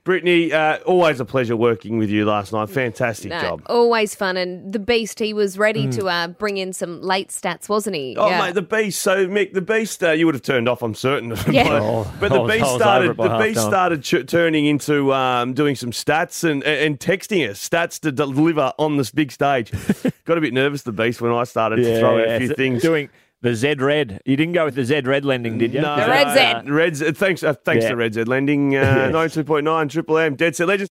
Brittany, 0.07 0.53
uh, 0.53 0.77
always 0.85 1.19
a 1.19 1.25
pleasure 1.25 1.57
working 1.57 1.97
with 1.97 2.09
you 2.09 2.23
last 2.23 2.53
night. 2.53 2.69
Fantastic 2.69 3.29
no, 3.29 3.41
job. 3.41 3.61
Always 3.65 4.15
fun. 4.15 4.37
And 4.37 4.71
the 4.71 4.79
Beast, 4.79 5.19
he 5.19 5.33
was 5.33 5.57
ready 5.57 5.87
mm. 5.87 5.95
to 5.95 6.07
uh, 6.07 6.27
bring 6.29 6.57
in 6.57 6.71
some 6.71 7.01
late 7.01 7.27
stats, 7.27 7.67
wasn't 7.67 7.97
he? 7.97 8.15
Oh, 8.17 8.29
yeah. 8.29 8.39
mate, 8.39 8.55
the 8.55 8.61
Beast. 8.61 9.01
So, 9.01 9.27
Mick, 9.27 9.51
the 9.51 9.61
Beast, 9.61 10.01
uh, 10.01 10.11
you 10.11 10.25
would 10.25 10.33
have 10.33 10.43
turned 10.43 10.69
off, 10.69 10.81
I'm 10.81 10.95
certain. 10.95 11.29
Yeah. 11.51 11.67
but, 11.67 11.81
oh, 11.81 12.13
but 12.21 12.31
the 12.31 12.43
Beast 12.43 12.75
started 12.75 13.17
the 13.17 13.37
Beast 13.37 13.61
started 13.61 14.01
ch- 14.01 14.25
turning 14.25 14.65
into 14.65 15.13
um, 15.13 15.53
doing 15.53 15.75
some 15.75 15.91
stats 15.91 16.49
and, 16.49 16.63
and 16.63 16.99
texting 16.99 17.49
us, 17.49 17.67
stats 17.67 17.99
to 18.01 18.11
deliver 18.13 18.73
on 18.79 18.95
this 18.95 19.11
big 19.11 19.31
stage. 19.31 19.71
Got 20.25 20.37
a 20.37 20.41
bit 20.41 20.53
nervous, 20.53 20.83
the 20.83 20.93
Beast, 20.93 21.19
when 21.19 21.33
I 21.33 21.43
started 21.43 21.79
yeah, 21.79 21.95
to 21.95 21.99
throw 21.99 22.21
out 22.21 22.27
a 22.29 22.39
few 22.39 22.53
things. 22.53 22.81
Doing 22.81 23.09
the 23.41 23.55
Z 23.55 23.75
Red. 23.79 24.21
You 24.25 24.35
didn't 24.35 24.53
go 24.53 24.65
with 24.65 24.75
the 24.75 24.83
Z 24.85 25.01
Red 25.01 25.25
lending, 25.25 25.57
did 25.57 25.73
you? 25.73 25.81
No, 25.81 25.95
The 25.95 26.07
Red 26.07 26.27
uh, 26.27 26.63
Z. 26.63 26.69
Red 26.71 26.95
Z. 26.95 27.11
Thanks, 27.13 27.43
uh, 27.43 27.53
thanks 27.65 27.83
Yeah. 27.83 27.89
to 27.91 27.95
RedZed 27.95 28.27
Lending. 28.27 28.75
Uh, 28.75 29.09
92.9 29.13 29.89
Triple 29.89 30.17
M. 30.17 30.35
Dead 30.35 30.55
Set 30.55 30.67
Legends. 30.67 30.89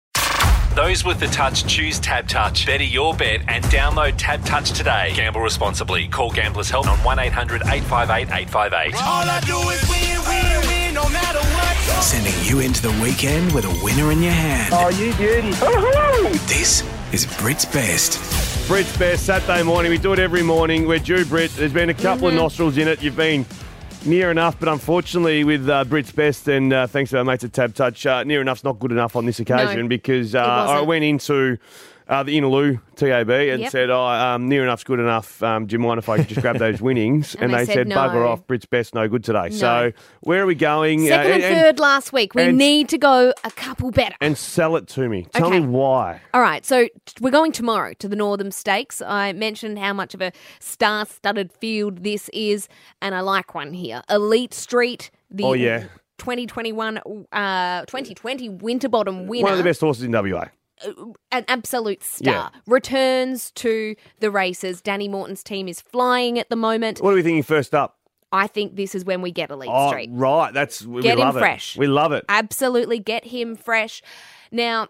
Those 0.74 1.04
with 1.04 1.20
the 1.20 1.26
touch 1.26 1.66
choose 1.66 2.00
TABtouch. 2.00 2.64
Better 2.64 2.82
your 2.84 3.14
bet 3.14 3.42
and 3.46 3.62
download 3.66 4.12
TABtouch 4.16 4.74
today. 4.74 5.12
Gamble 5.14 5.42
responsibly. 5.42 6.08
Call 6.08 6.30
Gamblers 6.30 6.70
Help 6.70 6.88
on 6.88 6.96
1 7.04 7.18
800 7.18 7.62
858 7.66 8.22
858. 8.34 8.94
All 8.94 9.02
I 9.02 9.40
do 9.40 9.58
is 9.68 9.86
win, 9.90 10.18
win, 10.26 10.66
win, 10.68 10.94
no 10.94 11.06
matter 11.10 11.40
what. 11.40 12.02
Sending 12.02 12.32
you 12.44 12.60
into 12.60 12.80
the 12.80 13.02
weekend 13.02 13.52
with 13.52 13.66
a 13.66 13.80
winner 13.84 14.10
in 14.12 14.22
your 14.22 14.32
hand. 14.32 14.72
Oh, 14.74 14.88
you 14.88 15.12
beauty. 15.14 15.50
This 16.48 16.82
is 17.12 17.26
Brit's 17.38 17.66
Best. 17.66 18.18
Brit's 18.72 18.96
Best 18.96 19.26
Saturday 19.26 19.62
morning. 19.62 19.90
We 19.90 19.98
do 19.98 20.14
it 20.14 20.18
every 20.18 20.42
morning. 20.42 20.86
We're 20.88 20.98
due, 20.98 21.26
Brit. 21.26 21.50
There's 21.50 21.74
been 21.74 21.90
a 21.90 21.94
couple 21.94 22.28
Mm-hmm. 22.28 22.38
of 22.38 22.42
nostrils 22.42 22.78
in 22.78 22.88
it. 22.88 23.02
You've 23.02 23.14
been 23.14 23.44
near 24.06 24.30
enough, 24.30 24.58
but 24.58 24.70
unfortunately, 24.70 25.44
with 25.44 25.68
uh, 25.68 25.84
Brit's 25.84 26.10
Best 26.10 26.48
and 26.48 26.72
uh, 26.72 26.86
thanks 26.86 27.10
to 27.10 27.18
our 27.18 27.24
mates 27.24 27.44
at 27.44 27.52
TABtouch, 27.52 28.06
uh, 28.06 28.24
near 28.24 28.40
enough's 28.40 28.64
not 28.64 28.78
good 28.78 28.90
enough 28.90 29.14
on 29.14 29.26
this 29.26 29.40
occasion 29.40 29.82
No, 29.82 29.88
because 29.88 30.34
uh. 30.34 30.38
I 30.42 30.80
went 30.80 31.04
into 31.04 31.58
uh, 32.12 32.22
the 32.22 32.38
Innaloo 32.38 32.80
TAB 32.96 33.30
and 33.30 33.60
Yep. 33.62 33.70
said, 33.72 33.90
oh, 33.90 34.00
um, 34.04 34.48
near 34.48 34.62
enough's 34.62 34.84
good 34.84 35.00
enough. 35.00 35.42
Um, 35.42 35.66
do 35.66 35.72
you 35.74 35.78
mind 35.78 35.98
if 35.98 36.08
I 36.08 36.22
just 36.22 36.40
grab 36.42 36.58
those 36.58 36.80
winnings? 36.88 37.34
And 37.34 37.52
they 37.54 37.64
said 37.64 37.88
no. 37.88 37.96
bugger 37.96 38.28
off. 38.28 38.46
Brit's 38.46 38.66
Best, 38.66 38.94
no 38.94 39.08
good 39.08 39.24
today. 39.24 39.50
So 39.50 39.92
where 40.20 40.42
are 40.42 40.46
we 40.46 40.54
going? 40.54 41.06
Second 41.06 41.30
Uh, 41.30 41.34
and, 41.34 41.42
third 41.42 41.78
last 41.80 42.12
week. 42.12 42.34
We 42.34 42.42
and- 42.42 42.58
need 42.58 42.88
to 42.90 42.98
go 42.98 43.32
a 43.44 43.50
couple 43.50 43.90
better. 43.90 44.14
and 44.20 44.36
sell 44.36 44.76
it 44.76 44.86
to 44.88 45.08
me. 45.08 45.26
Tell 45.32 45.46
Okay. 45.48 45.60
me 45.60 45.66
why. 45.66 46.20
All 46.34 46.40
right, 46.42 46.64
so 46.66 46.86
we're 47.20 47.30
going 47.30 47.52
tomorrow 47.52 47.94
to 47.94 48.08
the 48.08 48.16
Northern 48.16 48.52
Stakes. 48.52 49.00
I 49.00 49.32
mentioned 49.32 49.78
how 49.78 49.92
much 49.94 50.12
of 50.14 50.20
a 50.20 50.32
star-studded 50.60 51.52
field 51.52 52.02
this 52.04 52.28
is, 52.32 52.68
and 53.00 53.14
I 53.14 53.20
like 53.20 53.54
one 53.54 53.72
here. 53.72 54.02
Elite 54.10 54.52
Street, 54.52 55.10
the 55.30 55.44
Oh, 55.44 55.52
yeah. 55.54 55.84
2021, 56.18 56.98
uh, 57.32 57.80
2020 57.86 58.48
Winterbottom 58.48 59.26
winner, 59.26 59.44
One 59.44 59.52
of 59.52 59.58
the 59.58 59.64
best 59.64 59.80
horses 59.80 60.04
in 60.04 60.12
WA. 60.12 60.44
An 61.30 61.44
absolute 61.48 62.02
star, 62.02 62.50
returns 62.66 63.50
to 63.52 63.94
the 64.20 64.30
races. 64.30 64.80
Danny 64.80 65.08
Morton's 65.08 65.42
team 65.42 65.68
is 65.68 65.80
flying 65.80 66.38
at 66.38 66.48
the 66.50 66.56
moment. 66.56 67.00
What 67.00 67.12
are 67.12 67.16
we 67.16 67.22
thinking 67.22 67.42
first 67.42 67.74
up? 67.74 67.98
I 68.32 68.46
think 68.46 68.76
this 68.76 68.94
is 68.94 69.04
when 69.04 69.20
we 69.20 69.30
get 69.30 69.50
Elite 69.50 69.68
Oh, 69.70 69.88
Street. 69.90 70.08
right. 70.12 70.52
That's 70.54 70.82
we 70.86 71.02
Get 71.02 71.18
him 71.18 71.26
love 71.26 71.36
it. 71.36 71.40
fresh. 71.40 71.76
We 71.76 71.86
love 71.86 72.12
it. 72.12 72.24
absolutely 72.28 72.98
get 72.98 73.26
him 73.26 73.56
fresh. 73.56 74.02
Now, 74.50 74.88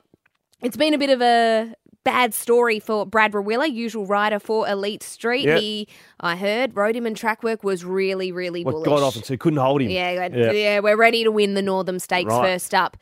it's 0.63 0.77
been 0.77 0.95
a 0.95 0.99
bit 0.99 1.11
of 1.11 1.21
a 1.21 1.75
bad 2.05 2.35
story 2.35 2.79
for 2.81 3.05
Brad 3.07 3.33
Rawiller, 3.33 3.73
usual 3.73 4.07
rider 4.07 4.39
for 4.39 4.69
Elite 4.69 5.03
Street. 5.03 5.45
Yep. 5.47 5.61
He, 5.61 5.89
I 6.21 6.37
heard, 6.37 6.77
rode 6.77 6.95
him 6.97 7.05
in 7.07 7.15
track 7.15 7.43
work 7.43 7.65
was 7.65 7.85
really, 7.85 8.31
really 8.33 8.65
What 8.65 8.73
bullish. 8.73 8.87
got 8.89 9.03
off 9.03 9.17
and 9.17 9.25
said 9.25 9.41
couldn't 9.41 9.59
hold 9.59 9.83
him. 9.83 9.91
yeah. 9.91 10.29
Yeah. 10.33 10.53
yeah, 10.53 10.79
we're 10.81 10.97
ready 10.97 11.25
to 11.25 11.31
win 11.33 11.55
the 11.55 11.63
Northern 11.63 11.99
Stakes 11.99 12.29
Right. 12.29 12.45
first 12.47 12.75
up. 12.75 12.97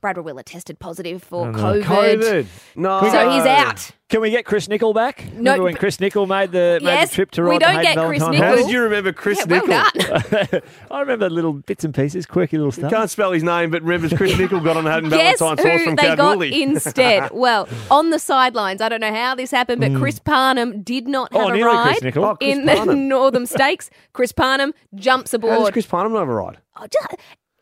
Brad 0.00 0.16
Rawiller 0.16 0.42
tested 0.44 0.78
positive 0.78 1.22
for 1.22 1.46
oh, 1.46 1.50
no. 1.50 1.58
COVID. 1.58 2.20
COVID. 2.22 2.46
No. 2.76 3.00
So 3.00 3.30
he's 3.30 3.44
out. 3.44 3.90
Can 4.10 4.20
we 4.20 4.30
get 4.30 4.44
Chris 4.44 4.66
Nickel 4.66 4.92
back? 4.92 5.24
No, 5.34 5.52
Remember 5.52 5.62
when 5.64 5.76
Chris 5.76 6.00
Nickel 6.00 6.26
made 6.26 6.50
the, 6.50 6.80
made 6.82 6.90
Yes, 6.90 7.10
the 7.10 7.14
trip 7.14 7.30
to 7.32 7.42
we 7.42 7.50
ride 7.50 7.60
don't 7.60 7.76
the 7.76 7.82
get 7.82 7.88
Hayden 7.90 8.08
Chris 8.08 8.18
Valentine 8.18 8.42
How 8.42 8.50
Nickel. 8.50 8.66
did 8.66 8.72
you 8.72 8.82
remember 8.82 9.12
Chris 9.12 9.38
Yeah, 9.38 9.60
well 9.60 9.84
Nickel? 9.94 10.50
done. 10.50 10.62
I 10.90 11.00
remember 11.00 11.30
little 11.30 11.52
bits 11.52 11.84
and 11.84 11.94
pieces, 11.94 12.26
quirky 12.26 12.56
little 12.56 12.72
stuff. 12.72 12.90
Can't 12.90 13.08
spell 13.08 13.30
his 13.30 13.44
name, 13.44 13.70
but 13.70 13.82
remembers 13.82 14.12
Chris 14.12 14.36
Nickel 14.36 14.58
got 14.58 14.76
on 14.76 14.84
Hayden 14.84 15.10
Guess 15.10 15.38
Valentine's 15.38 15.68
horse 15.68 15.80
who 15.80 15.84
from 15.84 15.96
they 15.96 16.16
got 16.16 16.42
instead? 16.42 17.30
well, 17.32 17.68
on 17.88 18.10
the 18.10 18.18
sidelines, 18.18 18.80
I 18.80 18.88
don't 18.88 19.00
know 19.00 19.14
how 19.14 19.36
this 19.36 19.52
happened, 19.52 19.80
but 19.80 19.92
hmm. 19.92 19.98
Chris 19.98 20.18
Parnham 20.18 20.82
did 20.82 21.06
not 21.06 21.28
oh, 21.32 21.46
have 21.46 21.56
Oh, 21.56 21.60
a 21.60 21.62
ride 21.64 21.88
Chris 21.90 22.02
Nickel. 22.02 22.24
Oh, 22.24 22.34
Chris 22.34 22.56
in 22.56 22.64
the 22.64 22.96
Northern 22.96 23.46
Stakes. 23.46 23.90
Chris 24.12 24.32
Parnham 24.32 24.74
jumps 24.96 25.30
How 25.30 25.38
does 25.38 25.52
aboard. 25.52 25.72
Chris 25.72 25.86
Parnham 25.86 26.16
override? 26.16 26.58
Oh, 26.76 26.86
ju- 26.86 27.16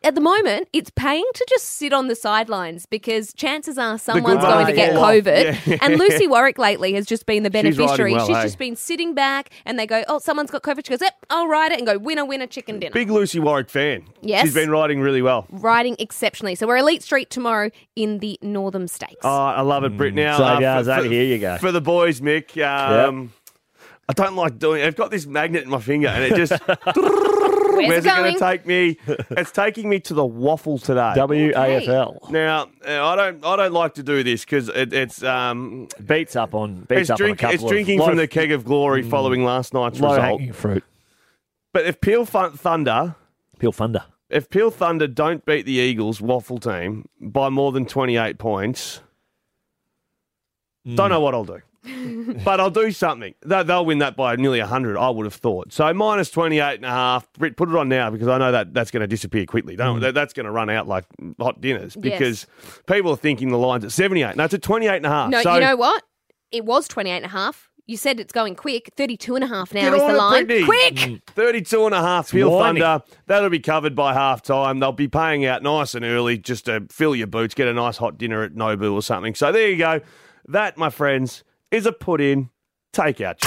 at 0.04 0.14
the 0.14 0.20
moment, 0.20 0.68
it's 0.72 0.90
paying 0.90 1.24
to 1.34 1.46
just 1.48 1.64
sit 1.64 1.92
on 1.92 2.06
the 2.08 2.14
sidelines 2.14 2.86
because 2.86 3.32
chances 3.32 3.76
are 3.78 3.98
someone's 3.98 4.42
going 4.42 4.66
to 4.66 4.72
get 4.72 4.92
Yeah. 4.94 4.98
COVID. 4.98 5.66
Yeah. 5.66 5.78
And 5.82 5.98
Lucy 5.98 6.26
Warwick 6.26 6.56
lately 6.58 6.92
has 6.94 7.04
just 7.06 7.26
been 7.26 7.42
the 7.42 7.50
riding 7.50 7.74
beneficiary. 7.74 8.12
well, 8.14 8.26
She's 8.26 8.36
hey? 8.36 8.42
just 8.42 8.58
been 8.58 8.76
sitting 8.76 9.14
back 9.14 9.50
and 9.66 9.78
they 9.78 9.86
go, 9.86 10.04
oh, 10.08 10.18
someone's 10.18 10.50
got 10.50 10.62
COVID. 10.62 10.86
She 10.86 10.90
goes, 10.90 11.00
yep, 11.00 11.14
I'll 11.30 11.48
ride 11.48 11.72
it 11.72 11.78
and 11.78 11.86
go, 11.86 11.98
winner, 11.98 12.24
winner, 12.24 12.46
chicken 12.46 12.78
dinner. 12.78 12.92
Big 12.92 13.10
Lucy 13.10 13.40
Warwick 13.40 13.68
fan. 13.70 14.04
Yes. 14.22 14.44
She's 14.44 14.54
been 14.54 14.70
riding 14.70 15.00
really 15.00 15.22
well. 15.22 15.46
Riding 15.50 15.96
exceptionally. 15.98 16.54
So 16.54 16.66
we're 16.66 16.76
Elite 16.78 17.02
Street 17.02 17.30
tomorrow 17.30 17.70
in 17.96 18.18
the 18.20 18.38
Northern 18.40 18.86
Stakes. 18.88 19.16
Oh, 19.24 19.28
I 19.28 19.62
love 19.62 19.84
it, 19.84 19.96
Britt. 19.96 20.14
Now, 20.14 20.36
So, 20.38 20.44
uh, 20.44 20.60
guys, 20.60 20.86
for, 20.86 20.92
over 20.92 21.02
for- 21.02 21.08
here 21.08 21.24
you 21.24 21.38
go. 21.38 21.58
For 21.58 21.72
the 21.72 21.80
boys, 21.80 22.20
Mick, 22.20 22.56
um, 22.64 23.32
I 24.08 24.12
don't 24.14 24.36
like 24.36 24.58
doing 24.58 24.82
it. 24.82 24.86
I've 24.86 24.96
got 24.96 25.10
this 25.10 25.26
magnet 25.26 25.64
in 25.64 25.70
my 25.70 25.80
finger 25.80 26.08
and 26.08 26.24
it 26.24 26.34
just, 26.36 26.52
Where's 27.86 28.04
where's 28.04 28.04
it 28.04 28.08
it 28.08 28.10
going 28.10 28.22
going? 28.22 28.34
to 28.34 28.40
take 28.40 28.66
me? 28.66 28.98
It's 29.38 29.50
taking 29.52 29.88
me 29.88 30.00
to 30.00 30.14
the 30.14 30.24
waffle 30.24 30.78
today. 30.78 31.14
WAFL. 31.16 32.30
Now, 32.30 32.68
uh, 32.86 33.04
I 33.06 33.16
don't, 33.16 33.44
I 33.44 33.56
don't 33.56 33.72
like 33.72 33.94
to 33.94 34.02
do 34.02 34.22
this 34.22 34.44
because 34.44 34.68
it, 34.68 34.92
it's, 34.92 35.22
um, 35.22 35.88
Beats 36.04 36.36
up 36.36 36.54
on 36.54 36.80
beats 36.82 37.02
it's, 37.02 37.10
up 37.10 37.18
drink, 37.18 37.42
on 37.44 37.50
a 37.50 37.52
couple 37.52 37.66
it's 37.66 37.72
drinking 37.72 37.98
lot 38.00 38.06
from 38.06 38.12
of- 38.12 38.18
the 38.18 38.28
keg 38.28 38.52
of 38.52 38.64
glory 38.64 39.02
following 39.02 39.44
last 39.44 39.72
night's 39.74 40.00
low 40.00 40.10
result. 40.16 40.40
hanging 40.40 40.52
fruit. 40.52 40.84
But 41.72 41.86
if 41.86 42.00
Peel 42.00 42.24
Thun- 42.24 42.52
Thunder, 42.56 43.14
Peel 43.58 43.72
Thunder. 43.72 44.04
if 44.30 44.48
Peel 44.48 44.70
Thunder 44.70 45.06
don't 45.06 45.44
beat 45.44 45.66
the 45.66 45.72
Eagles 45.72 46.20
waffle 46.20 46.58
team 46.58 47.08
by 47.20 47.48
more 47.50 47.72
than 47.72 47.84
28 47.86 48.38
points, 48.38 49.00
don't 50.86 51.10
know 51.10 51.20
what 51.20 51.34
I'll 51.34 51.44
do. 51.44 51.60
but 52.44 52.60
I'll 52.60 52.70
do 52.70 52.90
something. 52.90 53.34
They- 53.44 53.62
They'll 53.62 53.84
win 53.84 53.98
that 53.98 54.16
by 54.16 54.36
nearly 54.36 54.60
100, 54.60 54.96
I 54.96 55.10
would 55.10 55.26
have 55.26 55.34
thought. 55.34 55.72
So 55.72 55.92
minus 55.92 56.30
28 56.30 56.76
and 56.76 56.84
a 56.84 56.88
half. 56.88 57.30
Britt, 57.34 57.56
put 57.56 57.68
it 57.68 57.74
on 57.74 57.88
now 57.88 58.10
because 58.10 58.28
I 58.28 58.38
know 58.38 58.52
that 58.52 58.72
that's 58.72 58.90
going 58.90 59.02
to 59.02 59.06
disappear 59.06 59.44
quickly. 59.46 59.76
Don't, 59.76 59.98
mm. 59.98 60.02
that, 60.02 60.14
that's 60.14 60.32
going 60.32 60.46
to 60.46 60.52
run 60.52 60.70
out 60.70 60.88
like 60.88 61.04
hot 61.38 61.60
dinners 61.60 61.96
because 61.96 62.46
people 62.86 63.12
are 63.12 63.16
thinking 63.16 63.50
the 63.50 63.58
line's 63.58 63.84
at 63.84 63.92
78. 63.92 64.36
No, 64.36 64.44
it's 64.44 64.54
at 64.54 64.62
28 64.62 64.96
and 64.96 65.06
a 65.06 65.08
half. 65.08 65.30
no, 65.30 65.42
so 65.42 65.54
you 65.54 65.60
know 65.60 65.76
what? 65.76 66.02
It 66.50 66.64
was 66.64 66.88
28 66.88 67.16
and 67.16 67.24
a 67.26 67.28
half. 67.28 67.68
You 67.88 67.96
said 67.96 68.20
it's 68.20 68.32
going 68.32 68.54
quick. 68.54 68.90
32 68.98 69.34
and 69.34 69.44
a 69.44 69.46
half 69.46 69.72
now 69.72 69.80
Get 69.80 69.94
is 69.94 70.02
on 70.02 70.12
the 70.12 70.18
line. 70.18 70.46
Brittany. 70.46 70.64
Quick! 70.66 70.94
Mm. 70.94 71.22
32 71.28 71.86
and 71.86 71.94
a 71.94 72.02
half 72.02 72.30
Peel 72.30 72.58
Thunder. 72.58 73.02
That'll 73.26 73.48
be 73.48 73.60
covered 73.60 73.94
by 73.94 74.12
half 74.12 74.42
time. 74.42 74.78
They'll 74.78 74.92
be 74.92 75.08
paying 75.08 75.46
out 75.46 75.62
nice 75.62 75.94
and 75.94 76.04
early 76.04 76.36
just 76.36 76.66
to 76.66 76.86
fill 76.90 77.16
your 77.16 77.26
boots, 77.26 77.54
get 77.54 77.66
a 77.66 77.72
nice 77.72 77.96
hot 77.96 78.18
dinner 78.18 78.42
at 78.42 78.52
Nobu 78.52 78.92
or 78.92 79.00
something. 79.00 79.34
So 79.34 79.52
there 79.52 79.70
you 79.70 79.78
go. 79.78 80.00
That, 80.48 80.76
my 80.76 80.90
friends, 80.90 81.44
is 81.70 81.86
a 81.86 81.92
put 81.92 82.20
in 82.20 82.50
takeout. 82.92 83.38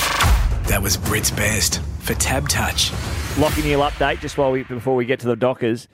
That 0.67 0.81
was 0.81 0.97
Brit's 0.97 1.31
Best 1.31 1.81
for 2.01 2.13
Tab 2.13 2.47
Touch. 2.47 2.91
Lachie 3.35 3.63
Neale 3.63 3.81
update 3.81 4.19
just 4.19 4.37
while 4.37 4.51
we 4.51 4.63
before 4.63 4.95
we 4.95 5.05
get 5.05 5.19
to 5.21 5.27
the 5.27 5.35
Dockers. 5.35 5.87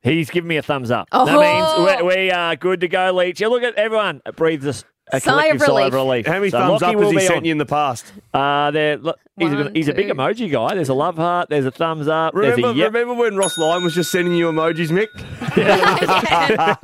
He's 0.00 0.30
giving 0.30 0.48
me 0.48 0.56
a 0.56 0.62
thumbs 0.62 0.90
up. 0.90 1.08
Oh. 1.12 1.26
That 1.26 1.38
means 1.40 2.02
we, 2.02 2.08
we 2.16 2.30
are 2.30 2.54
good 2.56 2.80
to 2.80 2.88
go, 2.88 3.10
Leach. 3.12 3.40
Yeah, 3.40 3.48
look 3.48 3.62
at 3.64 3.74
everyone. 3.74 4.22
It 4.24 4.36
breathes 4.36 4.64
a, 4.64 4.68
s- 4.70 4.84
a 5.12 5.20
Sigh 5.20 5.30
collective 5.30 5.56
of 5.56 5.60
sigh 5.62 5.66
relief. 5.66 5.86
of 5.86 5.94
relief. 5.94 6.26
How 6.26 6.32
many 6.34 6.50
So 6.50 6.58
thumbs 6.58 6.82
Lockie 6.82 6.84
up 6.86 6.94
will 6.96 7.02
has 7.04 7.10
he 7.12 7.16
be 7.18 7.22
sent 7.26 7.36
on. 7.38 7.44
you 7.44 7.52
in 7.52 7.58
the 7.58 7.66
past? 7.66 8.12
Uh, 8.34 8.70
there, 8.70 8.96
look, 8.98 9.18
he's, 9.38 9.52
a, 9.52 9.70
he's 9.72 9.88
a 9.88 9.94
big 9.94 10.08
emoji 10.08 10.50
guy. 10.50 10.74
There's 10.74 10.88
a 10.88 10.94
love 10.94 11.16
heart. 11.16 11.48
There's 11.48 11.64
a 11.66 11.70
thumbs 11.70 12.08
up. 12.08 12.34
Remember, 12.34 12.68
a 12.68 12.72
yep. 12.74 12.92
remember 12.92 13.14
when 13.14 13.36
Ross 13.36 13.56
Lyon 13.58 13.84
was 13.84 13.94
just 13.94 14.10
sending 14.10 14.34
you 14.34 14.50
emojis, 14.50 14.90
Mick? 14.90 15.08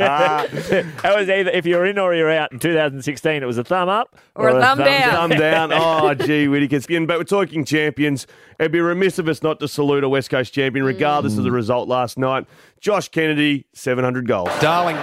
that 0.05 1.17
was 1.17 1.29
either 1.29 1.51
if 1.51 1.67
you're 1.67 1.85
in 1.87 1.99
or 1.99 2.15
you're 2.15 2.31
out 2.31 2.53
in 2.53 2.59
2016. 2.59 3.43
It 3.43 3.47
was 3.47 3.59
a 3.59 3.65
thumb 3.65 3.89
up 3.89 4.15
Or 4.35 4.49
a 4.49 4.61
thumb 4.61 4.79
down. 4.79 5.11
Thumb 5.11 5.31
down. 5.39 5.73
Oh, 5.73 6.15
gee, 6.15 6.49
Whittaker. 6.49 6.81
Skin. 6.81 7.07
But 7.07 7.19
we're 7.19 7.25
talking 7.25 7.65
champions. 7.65 8.27
It'd 8.59 8.73
be 8.73 8.81
remiss 8.81 9.19
of 9.19 9.29
us 9.29 9.43
not 9.43 9.61
to 9.61 9.69
salute 9.69 10.05
a 10.05 10.09
West 10.09 10.31
Coast 10.31 10.53
champion, 10.55 10.85
regardless 10.85 11.37
of 11.39 11.45
the 11.45 11.53
result 11.53 11.89
last 11.89 12.19
night. 12.19 12.47
Josh 12.81 13.09
Kennedy, 13.09 13.67
700 13.73 14.27
goals. 14.29 14.51
Darling 14.61 14.97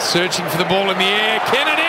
searching 0.00 0.46
for 0.48 0.58
the 0.58 0.64
ball 0.64 0.90
in 0.90 0.98
the 0.98 1.04
air. 1.04 1.38
Kennedy 1.46 1.81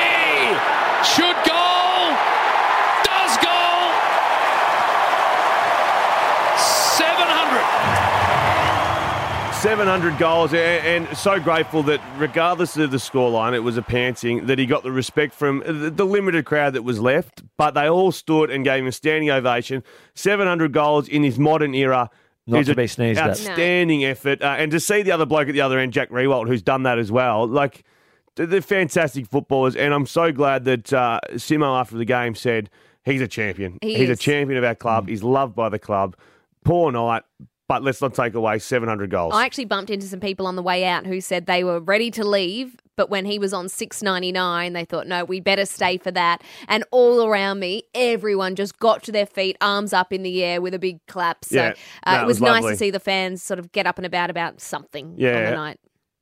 700. 9.63 10.11
700 10.17 10.19
goals, 10.19 10.53
a- 10.53 10.57
and 10.81 11.17
so 11.17 11.39
grateful 11.39 11.83
that 11.83 12.01
regardless 12.17 12.75
of 12.77 12.91
the 12.91 12.97
scoreline, 12.97 13.53
it 13.53 13.59
was 13.59 13.77
a 13.77 13.81
panting, 13.81 14.45
that 14.47 14.59
he 14.59 14.65
got 14.65 14.83
the 14.83 14.91
respect 14.91 15.33
from 15.33 15.59
the 15.65 15.89
the 15.89 16.05
limited 16.05 16.43
crowd 16.45 16.73
that 16.73 16.83
was 16.83 16.99
left, 16.99 17.43
but 17.57 17.73
they 17.73 17.89
all 17.89 18.11
stood 18.11 18.49
and 18.51 18.63
gave 18.65 18.81
him 18.81 18.87
a 18.87 18.91
standing 18.91 19.29
ovation. 19.29 19.81
700 20.15 20.73
goals 20.73 21.07
in 21.07 21.23
his 21.23 21.39
modern 21.39 21.73
era. 21.73 22.09
Not 22.45 22.59
is 22.61 22.65
to 22.67 22.73
a 22.73 22.75
be 22.75 22.87
sneezed 22.87 23.19
at. 23.21 23.29
Outstanding 23.29 24.03
effort. 24.03 24.41
Uh, 24.41 24.55
and 24.57 24.69
to 24.71 24.79
see 24.81 25.01
the 25.01 25.11
other 25.11 25.25
bloke 25.25 25.47
at 25.47 25.53
the 25.53 25.61
other 25.61 25.79
end, 25.79 25.93
Jack 25.93 26.09
Riewoldt, 26.09 26.47
who's 26.47 26.61
done 26.61 26.83
that 26.83 26.99
as 26.99 27.09
well, 27.09 27.47
like, 27.47 27.83
they're- 28.35 28.45
they're 28.45 28.61
fantastic 28.61 29.27
footballers, 29.27 29.77
and 29.77 29.93
I'm 29.93 30.05
so 30.05 30.33
glad 30.33 30.65
that 30.65 30.91
uh, 30.91 31.21
Simo, 31.35 31.79
after 31.79 31.95
the 31.95 32.03
game, 32.05 32.35
said 32.35 32.69
he's 33.05 33.21
a 33.21 33.27
champion. 33.29 33.77
He 33.81 33.95
he's 33.95 34.09
a 34.09 34.15
champion 34.17 34.57
of 34.57 34.65
our 34.65 34.75
club. 34.75 35.07
He's 35.07 35.23
loved 35.23 35.55
by 35.55 35.69
the 35.69 35.79
club. 35.79 36.17
Poor 36.65 36.91
night, 36.91 37.23
but 37.67 37.83
let's 37.83 38.01
not 38.01 38.13
take 38.13 38.33
away 38.33 38.59
700 38.59 39.09
goals. 39.09 39.33
I 39.33 39.45
actually 39.45 39.65
bumped 39.65 39.89
into 39.89 40.05
some 40.07 40.19
people 40.19 40.45
on 40.47 40.55
the 40.55 40.63
way 40.63 40.85
out 40.85 41.05
who 41.05 41.21
said 41.21 41.45
they 41.45 41.63
were 41.63 41.79
ready 41.79 42.11
to 42.11 42.23
leave, 42.23 42.75
But 42.95 43.09
when 43.09 43.25
he 43.25 43.39
was 43.39 43.53
on 43.53 43.69
six 43.69 44.03
ninety 44.03 44.31
nine, 44.31 44.73
they 44.73 44.85
thought, 44.85 45.07
no, 45.07 45.25
we 45.25 45.39
better 45.39 45.65
stay 45.65 45.97
for 45.97 46.11
that. 46.11 46.43
And 46.67 46.83
all 46.91 47.25
around 47.25 47.59
me, 47.59 47.83
everyone 47.95 48.53
just 48.55 48.77
got 48.77 49.01
to 49.03 49.11
their 49.11 49.25
feet, 49.25 49.57
arms 49.61 49.93
up 49.93 50.13
in 50.13 50.21
the 50.21 50.43
air 50.43 50.61
with 50.61 50.75
a 50.75 50.79
big 50.79 50.99
clap. 51.07 51.43
So 51.43 51.55
Yeah. 51.55 51.73
uh, 52.05 52.19
it 52.21 52.27
was, 52.27 52.39
was 52.39 52.61
nice 52.61 52.63
to 52.65 52.77
see 52.77 52.91
the 52.91 52.99
fans 52.99 53.41
sort 53.41 53.57
of 53.59 53.71
get 53.71 53.87
up 53.87 53.97
and 53.97 54.05
about 54.05 54.29
about 54.29 54.61
something 54.61 55.05
on 55.07 55.15
Yeah. 55.17 55.49
the 55.49 55.55
night. 55.55 55.79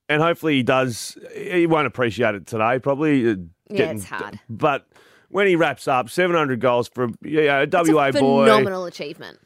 and 0.08 0.22
hopefully 0.22 0.56
he 0.56 0.64
does. 0.64 1.18
He 1.36 1.66
won't 1.68 1.88
appreciate 1.88 2.36
it 2.36 2.46
today, 2.48 2.80
probably. 2.80 3.30
uh, 3.32 3.36
Yeah, 3.70 3.92
it's 3.92 4.06
hard. 4.06 4.40
But 4.50 4.88
when 5.30 5.48
he 5.48 5.56
wraps 5.58 5.88
up, 5.90 6.10
700 6.10 6.60
goals 6.62 6.88
for 6.88 7.10
yeah, 7.22 7.60
a 7.60 7.64
It's 7.64 7.74
WA 7.74 8.08
a 8.08 8.12
boy. 8.14 8.46
phenomenal 8.46 8.86
achievement. 8.86 9.40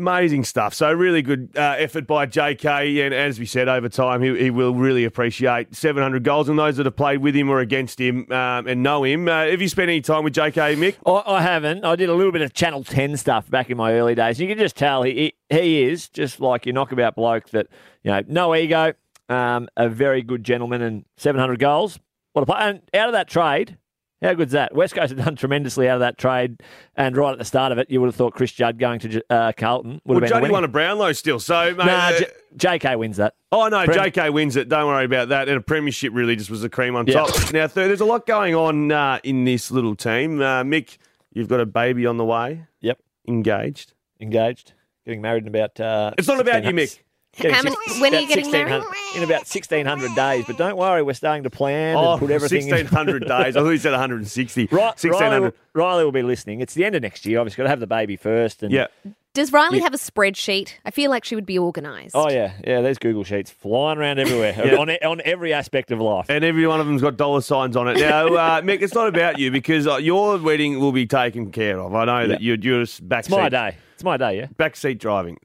Amazing 0.00 0.44
stuff. 0.44 0.72
So 0.72 0.90
really 0.90 1.20
good 1.20 1.50
uh, 1.54 1.74
effort 1.76 2.06
by 2.06 2.26
JK, 2.26 3.04
and 3.04 3.12
as 3.12 3.38
we 3.38 3.44
said 3.44 3.68
over 3.68 3.90
time, 3.90 4.22
he, 4.22 4.44
he 4.44 4.50
will 4.50 4.72
really 4.72 5.04
appreciate 5.04 5.76
700 5.76 6.24
goals. 6.24 6.48
And 6.48 6.58
those 6.58 6.78
that 6.78 6.86
have 6.86 6.96
played 6.96 7.18
with 7.18 7.34
him 7.36 7.50
or 7.50 7.60
against 7.60 8.00
him 8.00 8.20
um, 8.32 8.66
and 8.66 8.82
know 8.82 9.04
him, 9.04 9.28
uh, 9.28 9.44
have 9.44 9.60
you 9.60 9.68
spent 9.68 9.90
any 9.90 10.00
time 10.00 10.24
with 10.24 10.34
JK, 10.34 10.78
Mick? 10.78 10.96
I, 11.04 11.34
I 11.34 11.42
haven't. 11.42 11.84
I 11.84 11.96
did 11.96 12.08
a 12.08 12.14
little 12.14 12.32
bit 12.32 12.40
of 12.40 12.54
Channel 12.54 12.82
10 12.82 13.18
stuff 13.18 13.50
back 13.50 13.68
in 13.68 13.76
my 13.76 13.92
early 13.92 14.14
days. 14.14 14.40
You 14.40 14.48
can 14.48 14.56
just 14.56 14.74
tell 14.74 15.02
he, 15.02 15.34
he, 15.50 15.82
is 15.82 16.08
just 16.08 16.40
like 16.40 16.64
your 16.64 16.72
knockabout 16.72 17.14
bloke 17.14 17.50
that, 17.50 17.66
you 18.02 18.10
know, 18.10 18.22
no 18.26 18.54
ego, 18.54 18.94
um, 19.28 19.68
a 19.76 19.90
very 19.90 20.22
good 20.22 20.44
gentleman 20.44 20.80
and 20.80 21.04
700 21.18 21.58
goals. 21.58 22.00
What 22.32 22.40
a 22.40 22.46
play. 22.46 22.56
And 22.58 22.80
out 22.94 23.08
of 23.08 23.12
that 23.12 23.28
trade, 23.28 23.76
how 24.22 24.34
good's 24.34 24.52
that? 24.52 24.74
West 24.74 24.94
Coast 24.94 25.10
have 25.16 25.24
done 25.24 25.36
tremendously 25.36 25.88
out 25.88 25.94
of 25.94 26.00
that 26.00 26.18
trade. 26.18 26.62
And 26.96 27.16
right 27.16 27.32
at 27.32 27.38
the 27.38 27.44
start 27.44 27.72
of 27.72 27.78
it, 27.78 27.90
you 27.90 28.00
would 28.00 28.08
have 28.08 28.14
thought 28.16 28.34
Chris 28.34 28.52
Judd 28.52 28.78
going 28.78 29.00
to 29.00 29.22
uh, 29.30 29.52
Carlton 29.56 29.92
would 29.92 30.00
Well, 30.04 30.14
have 30.16 30.20
been 30.22 30.28
Juddy 30.28 30.42
winning. 30.42 30.52
won 30.52 30.64
a 30.64 30.68
Brownlow 30.68 31.12
still, 31.12 31.40
so 31.40 31.74
mate, 31.74 31.86
Nah, 31.86 32.08
uh, 32.08 32.18
J- 32.18 32.78
JK 32.78 32.98
wins 32.98 33.16
that. 33.16 33.34
Oh 33.52 33.68
no, 33.68 33.84
Prem- 33.86 34.10
JK 34.12 34.32
wins 34.32 34.56
it. 34.56 34.68
Don't 34.68 34.86
worry 34.86 35.04
about 35.04 35.28
that. 35.30 35.48
And 35.48 35.56
a 35.56 35.60
premiership 35.60 36.12
really 36.12 36.36
just 36.36 36.50
was 36.50 36.60
the 36.62 36.68
cream 36.68 36.96
on 36.96 37.06
Yeah. 37.06 37.14
top. 37.24 37.52
Now, 37.52 37.66
th- 37.66 37.74
there's 37.74 38.00
a 38.00 38.04
lot 38.04 38.26
going 38.26 38.54
on 38.54 38.92
uh, 38.92 39.18
in 39.24 39.44
this 39.44 39.70
little 39.70 39.94
team. 39.96 40.40
Uh, 40.40 40.62
Mick, 40.64 40.98
you've 41.32 41.48
got 41.48 41.60
a 41.60 41.66
baby 41.66 42.06
on 42.06 42.16
the 42.16 42.24
way. 42.24 42.66
Yep. 42.80 42.98
Engaged. 43.28 43.94
Engaged. 44.20 44.72
Getting 45.06 45.22
married 45.22 45.44
in 45.44 45.48
about. 45.48 45.80
Uh, 45.80 46.12
It's 46.18 46.28
not 46.28 46.40
about 46.40 46.64
you, 46.64 46.70
Mick. 46.72 46.98
Getting 47.36 47.54
How 47.54 47.62
many- 47.62 47.76
six- 47.86 48.00
when 48.00 48.12
are 48.14 48.18
you 48.18 48.26
about 48.26 48.34
getting 48.34 48.50
married? 48.52 48.82
In 49.14 49.22
about 49.22 49.46
1,600 49.46 50.14
days. 50.16 50.44
But 50.46 50.58
don't 50.58 50.76
worry, 50.76 51.02
we're 51.02 51.12
starting 51.14 51.44
to 51.44 51.50
plan 51.50 51.96
Oh, 51.96 52.12
and 52.12 52.20
put 52.20 52.30
everything 52.30 52.62
in. 52.68 52.70
1600 52.74 53.20
days. 53.28 53.56
I 53.56 53.60
thought 53.60 53.70
you 53.70 53.78
said 53.78 53.92
160. 53.92 54.62
Right, 54.66 54.72
Riley, 54.72 54.86
1600. 54.88 55.40
will, 55.40 55.52
Riley 55.72 56.04
will 56.04 56.12
be 56.12 56.22
listening. 56.22 56.60
It's 56.60 56.74
the 56.74 56.84
end 56.84 56.96
of 56.96 57.02
next 57.02 57.24
year. 57.26 57.38
Obviously, 57.38 57.58
got 57.58 57.62
to 57.64 57.68
have 57.70 57.80
the 57.80 57.86
baby 57.86 58.16
first. 58.16 58.62
And 58.62 58.72
Yeah. 58.72 58.88
Does 59.32 59.52
Riley 59.52 59.78
have 59.78 59.94
a 59.94 59.96
spreadsheet? 59.96 60.72
I 60.84 60.90
feel 60.90 61.08
like 61.08 61.24
she 61.24 61.36
would 61.36 61.46
be 61.46 61.56
organised. 61.56 62.16
Oh 62.16 62.28
yeah, 62.28 62.54
yeah. 62.66 62.80
There's 62.80 62.98
Google 62.98 63.22
Sheets 63.22 63.48
flying 63.48 63.96
around 63.96 64.18
everywhere 64.18 64.52
Yeah. 64.64 64.74
on 64.74 64.90
on 64.90 65.22
every 65.24 65.52
aspect 65.52 65.92
of 65.92 66.00
life. 66.00 66.26
And 66.28 66.44
every 66.44 66.66
one 66.66 66.80
of 66.80 66.86
them's 66.88 67.00
got 67.00 67.16
dollar 67.16 67.40
signs 67.40 67.76
on 67.76 67.86
it. 67.86 67.98
Now, 68.00 68.26
uh, 68.34 68.60
Mick, 68.62 68.82
it's 68.82 68.92
not 68.92 69.06
about 69.06 69.38
you 69.38 69.52
because 69.52 69.86
uh, 69.86 69.98
your 69.98 70.36
wedding 70.38 70.80
will 70.80 70.90
be 70.90 71.06
taken 71.06 71.52
care 71.52 71.78
of. 71.78 71.94
I 71.94 72.06
know 72.06 72.26
that 72.26 72.42
you're, 72.42 72.56
you're 72.56 72.80
just 72.82 73.08
back 73.08 73.20
It's 73.20 73.28
my 73.30 73.48
day. 73.48 73.76
It's 73.94 74.02
my 74.02 74.16
day. 74.16 74.36
Yeah. 74.38 74.46
backseat 74.58 74.98
driving. 74.98 75.38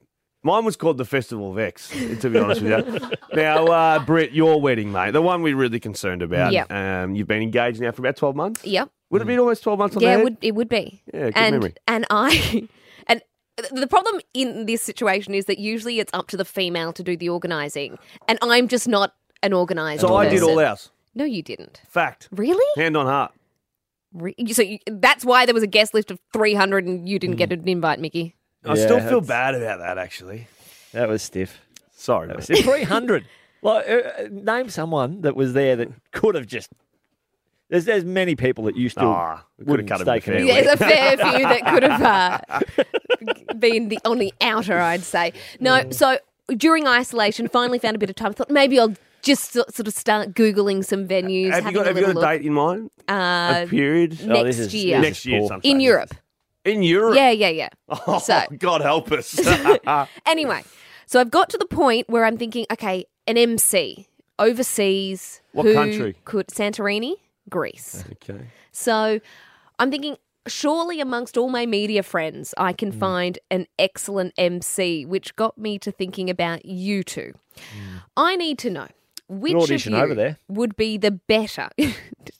Mine 0.46 0.64
was 0.64 0.76
called 0.76 0.96
the 0.96 1.04
Festival 1.04 1.50
of 1.50 1.58
X, 1.58 1.90
to 2.20 2.30
be 2.30 2.38
honest 2.38 2.62
with 2.62 2.70
you. 2.70 3.10
Now, 3.34 3.66
uh, 3.66 3.98
Brett, 3.98 4.30
your 4.32 4.60
wedding, 4.60 4.92
mate, 4.92 5.10
the 5.10 5.20
one 5.20 5.42
we're 5.42 5.56
really 5.56 5.80
concerned 5.80 6.22
about. 6.22 6.52
Yep. 6.52 6.70
Um, 6.70 7.16
you've 7.16 7.26
been 7.26 7.42
engaged 7.42 7.80
now 7.80 7.90
for 7.90 8.00
about 8.02 8.16
12 8.16 8.36
months? 8.36 8.64
Yep. 8.64 8.88
Would 9.10 9.22
it 9.22 9.24
be 9.24 9.36
almost 9.40 9.64
12 9.64 9.78
months 9.78 9.96
on 9.96 10.02
Yeah, 10.04 10.18
it 10.18 10.22
would 10.24 10.36
it 10.40 10.54
would 10.54 10.68
be. 10.68 11.02
Yeah, 11.12 11.24
good 11.24 11.32
and 11.36 11.54
memory. 11.56 11.74
and 11.88 12.06
I 12.10 12.68
and 13.08 13.22
the 13.72 13.88
problem 13.88 14.20
in 14.34 14.66
this 14.66 14.82
situation 14.82 15.34
is 15.34 15.46
that 15.46 15.58
usually 15.58 15.98
it's 15.98 16.12
up 16.14 16.28
to 16.28 16.36
the 16.36 16.44
female 16.44 16.92
to 16.92 17.02
do 17.02 17.16
the 17.16 17.28
organising, 17.28 17.98
and 18.28 18.38
I'm 18.40 18.68
just 18.68 18.86
not 18.86 19.14
an 19.42 19.52
organised. 19.52 20.02
So 20.02 20.14
I 20.14 20.28
did 20.28 20.42
all 20.44 20.60
ours. 20.60 20.90
No, 21.16 21.24
you 21.24 21.42
didn't. 21.42 21.80
Fact. 21.88 22.28
Really? 22.30 22.64
Hand 22.80 22.96
on 22.96 23.06
heart. 23.06 23.32
Re- 24.12 24.34
So 24.52 24.62
you, 24.62 24.78
that's 24.86 25.24
why 25.24 25.44
there 25.44 25.54
was 25.54 25.64
a 25.64 25.68
guest 25.68 25.92
list 25.92 26.12
of 26.12 26.20
300 26.32 26.84
and 26.86 27.08
you 27.08 27.18
didn't 27.18 27.36
get 27.36 27.50
an 27.52 27.66
invite, 27.68 27.98
Mickey. 27.98 28.36
I 28.66 28.74
Yeah, 28.74 28.84
still 28.84 29.00
feel 29.00 29.20
bad 29.20 29.54
about 29.54 29.78
that, 29.78 29.98
actually. 29.98 30.48
That 30.92 31.08
was 31.08 31.22
stiff. 31.22 31.60
Sorry, 31.94 32.26
That 32.28 32.36
was 32.36 32.44
stiff. 32.46 32.64
Three 32.64 32.82
hundred. 32.82 33.26
Like, 33.62 33.88
uh, 33.88 33.92
uh, 33.92 34.28
name 34.30 34.68
someone 34.68 35.22
that 35.22 35.34
was 35.34 35.52
there 35.54 35.76
that 35.76 35.88
could 36.12 36.34
have 36.34 36.46
just. 36.46 36.70
There's 37.68 37.84
there's 37.84 38.04
many 38.04 38.36
people 38.36 38.64
that 38.64 38.76
you 38.76 38.88
still 38.88 39.08
Ah, 39.08 39.42
we 39.58 39.64
could 39.64 39.80
have 39.80 39.88
wouldn't 39.88 39.88
cut 39.88 40.00
him 40.00 40.04
stay 40.04 40.16
a 40.18 40.20
fair 40.20 40.38
connected. 40.38 40.66
There's 40.66 40.74
a 40.74 40.76
fair 40.76 41.16
few 41.16 41.42
that 41.48 41.66
could 41.66 41.82
have 41.82 42.02
uh, 43.50 43.54
been 43.58 43.88
the 43.88 43.98
on 44.04 44.18
the 44.18 44.32
outer, 44.40 44.78
I'd 44.78 45.02
say. 45.02 45.32
No, 45.58 45.90
so 45.90 46.18
during 46.56 46.86
isolation, 46.86 47.48
finally 47.48 47.78
found 47.80 47.96
a 47.96 47.98
bit 47.98 48.10
of 48.10 48.16
time. 48.16 48.30
I 48.30 48.32
thought 48.34 48.50
maybe 48.50 48.78
I'll 48.78 48.94
just 49.22 49.52
sort 49.52 49.80
of 49.88 49.92
start 49.94 50.34
googling 50.34 50.84
some 50.84 51.08
venues. 51.08 51.50
Have 51.50 51.66
you 51.66 51.72
got, 51.72 51.86
a 51.86 51.88
have 51.88 51.96
you 51.96 52.02
got 52.04 52.10
a 52.10 52.14
look. 52.20 52.24
date 52.24 52.42
in 52.42 52.52
mind? 52.52 52.90
Uh, 53.08 53.64
a 53.64 53.66
period? 53.68 54.16
Oh, 54.22 54.26
next 54.26 54.44
this 54.44 54.58
is- 54.66 54.74
year. 54.74 55.00
this 55.00 55.02
is 55.06 55.10
Next 55.10 55.26
year, 55.26 55.38
poor. 55.40 55.48
sometime. 55.48 55.70
in 55.70 55.80
Europe. 55.80 56.14
In 56.66 56.82
Europe? 56.82 57.16
Yeah, 57.16 57.30
yeah, 57.30 57.48
yeah. 57.48 57.68
Oh, 58.06 58.18
So- 58.18 58.42
God 58.58 58.80
help 58.82 59.10
us. 59.12 59.38
Anyway, 60.26 60.62
so 61.06 61.20
I've 61.20 61.30
got 61.30 61.48
to 61.50 61.58
the 61.58 61.66
point 61.66 62.08
where 62.10 62.24
I'm 62.24 62.36
thinking, 62.36 62.66
okay, 62.72 63.06
an 63.26 63.36
MC 63.38 64.06
overseas. 64.38 65.40
What 65.52 65.66
who 65.66 65.74
country? 65.74 66.16
Could 66.24 66.48
Santorini, 66.48 67.14
Greece. 67.48 68.04
okay. 68.12 68.48
So 68.72 69.20
I'm 69.78 69.90
thinking, 69.90 70.16
surely 70.46 71.00
amongst 71.00 71.36
all 71.38 71.48
my 71.48 71.64
media 71.66 72.02
friends, 72.02 72.52
I 72.58 72.72
can 72.72 72.92
Hmm. 72.92 72.98
find 72.98 73.38
an 73.50 73.66
excellent 73.78 74.34
MC, 74.36 75.04
which 75.06 75.34
got 75.36 75.56
me 75.56 75.78
to 75.78 75.90
thinking 75.92 76.28
about 76.30 76.64
you 76.66 77.02
two. 77.04 77.32
I 78.16 78.36
need 78.36 78.58
to 78.58 78.70
know 78.70 78.88
which 79.28 79.70
of 79.70 79.86
you 79.86 79.96
over 79.96 80.14
there. 80.14 80.38
would 80.48 80.76
be 80.76 80.98
the 80.98 81.10
better. 81.12 81.68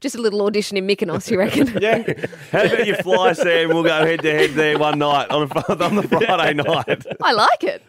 Just 0.00 0.14
a 0.14 0.20
little 0.20 0.40
audition 0.42 0.76
in 0.78 0.86
Mykonos, 0.86 1.30
you 1.30 1.38
reckon? 1.38 1.68
Yeah. 1.82 2.02
How 2.50 2.64
about 2.64 2.86
you 2.86 2.94
fly, 2.96 3.32
Sam? 3.34 3.68
We'll 3.68 3.82
go 3.82 4.04
head 4.04 4.20
to 4.22 4.30
head 4.32 4.50
there 4.50 4.78
one 4.78 4.98
night 4.98 5.30
on, 5.30 5.42
a, 5.42 5.84
on 5.84 5.96
the 5.96 6.02
Friday 6.04 6.54
night. 6.54 7.04
I 7.22 7.32
like 7.32 7.64
it. 7.64 7.82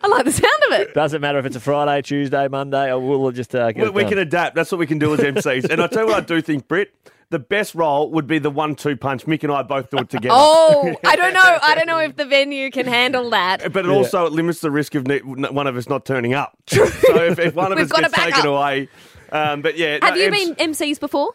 I 0.00 0.08
like 0.08 0.24
the 0.24 0.32
sound 0.32 0.62
of 0.68 0.80
it. 0.80 0.94
Doesn't 0.94 1.20
matter 1.20 1.38
if 1.38 1.46
it's 1.46 1.54
a 1.56 1.60
Friday, 1.60 2.02
Tuesday, 2.02 2.48
Monday, 2.48 2.92
or 2.92 2.98
we'll 2.98 3.30
just 3.30 3.54
uh, 3.54 3.70
get 3.70 3.82
We, 3.82 3.86
it 3.88 3.94
we 3.94 4.04
can 4.04 4.18
adapt. 4.18 4.56
That's 4.56 4.72
what 4.72 4.78
we 4.78 4.86
can 4.86 4.98
do 4.98 5.14
as 5.14 5.20
MCs. 5.20 5.70
And 5.70 5.80
I 5.80 5.86
tell 5.86 6.02
you 6.02 6.08
what 6.08 6.16
I 6.24 6.26
do 6.26 6.42
think, 6.42 6.66
Britt, 6.66 6.92
the 7.30 7.38
best 7.38 7.74
role 7.76 8.10
would 8.10 8.26
be 8.26 8.38
the 8.40 8.50
one-two 8.50 8.96
punch. 8.96 9.24
Mick 9.26 9.42
and 9.44 9.52
I 9.52 9.62
both 9.62 9.90
do 9.90 9.98
it 9.98 10.10
together. 10.10 10.34
Oh, 10.36 10.94
I 11.04 11.14
don't 11.16 11.32
know. 11.32 11.58
I 11.62 11.74
don't 11.76 11.86
know 11.86 11.98
if 12.00 12.16
the 12.16 12.26
venue 12.26 12.70
can 12.70 12.86
handle 12.86 13.30
that. 13.30 13.72
But 13.72 13.86
it 13.86 13.90
also 13.90 14.26
it 14.26 14.32
limits 14.32 14.60
the 14.60 14.70
risk 14.72 14.94
of 14.96 15.06
ne- 15.06 15.20
one 15.20 15.66
of 15.68 15.76
us 15.76 15.88
not 15.88 16.04
turning 16.04 16.34
up. 16.34 16.56
So 16.66 16.82
if, 16.84 17.38
if 17.38 17.54
one 17.54 17.70
of 17.72 17.76
We've 17.78 17.86
us 17.86 17.92
got 17.92 18.00
a 18.00 18.02
gets 18.02 18.14
taken 18.14 18.30
backup. 18.32 18.44
away, 18.46 18.88
um, 19.32 19.62
but 19.62 19.76
yeah. 19.76 19.98
Have 20.02 20.14
no, 20.14 20.20
you 20.20 20.26
MC 20.28 20.54
been 20.54 20.72
MCs 20.72 21.00
before? 21.00 21.32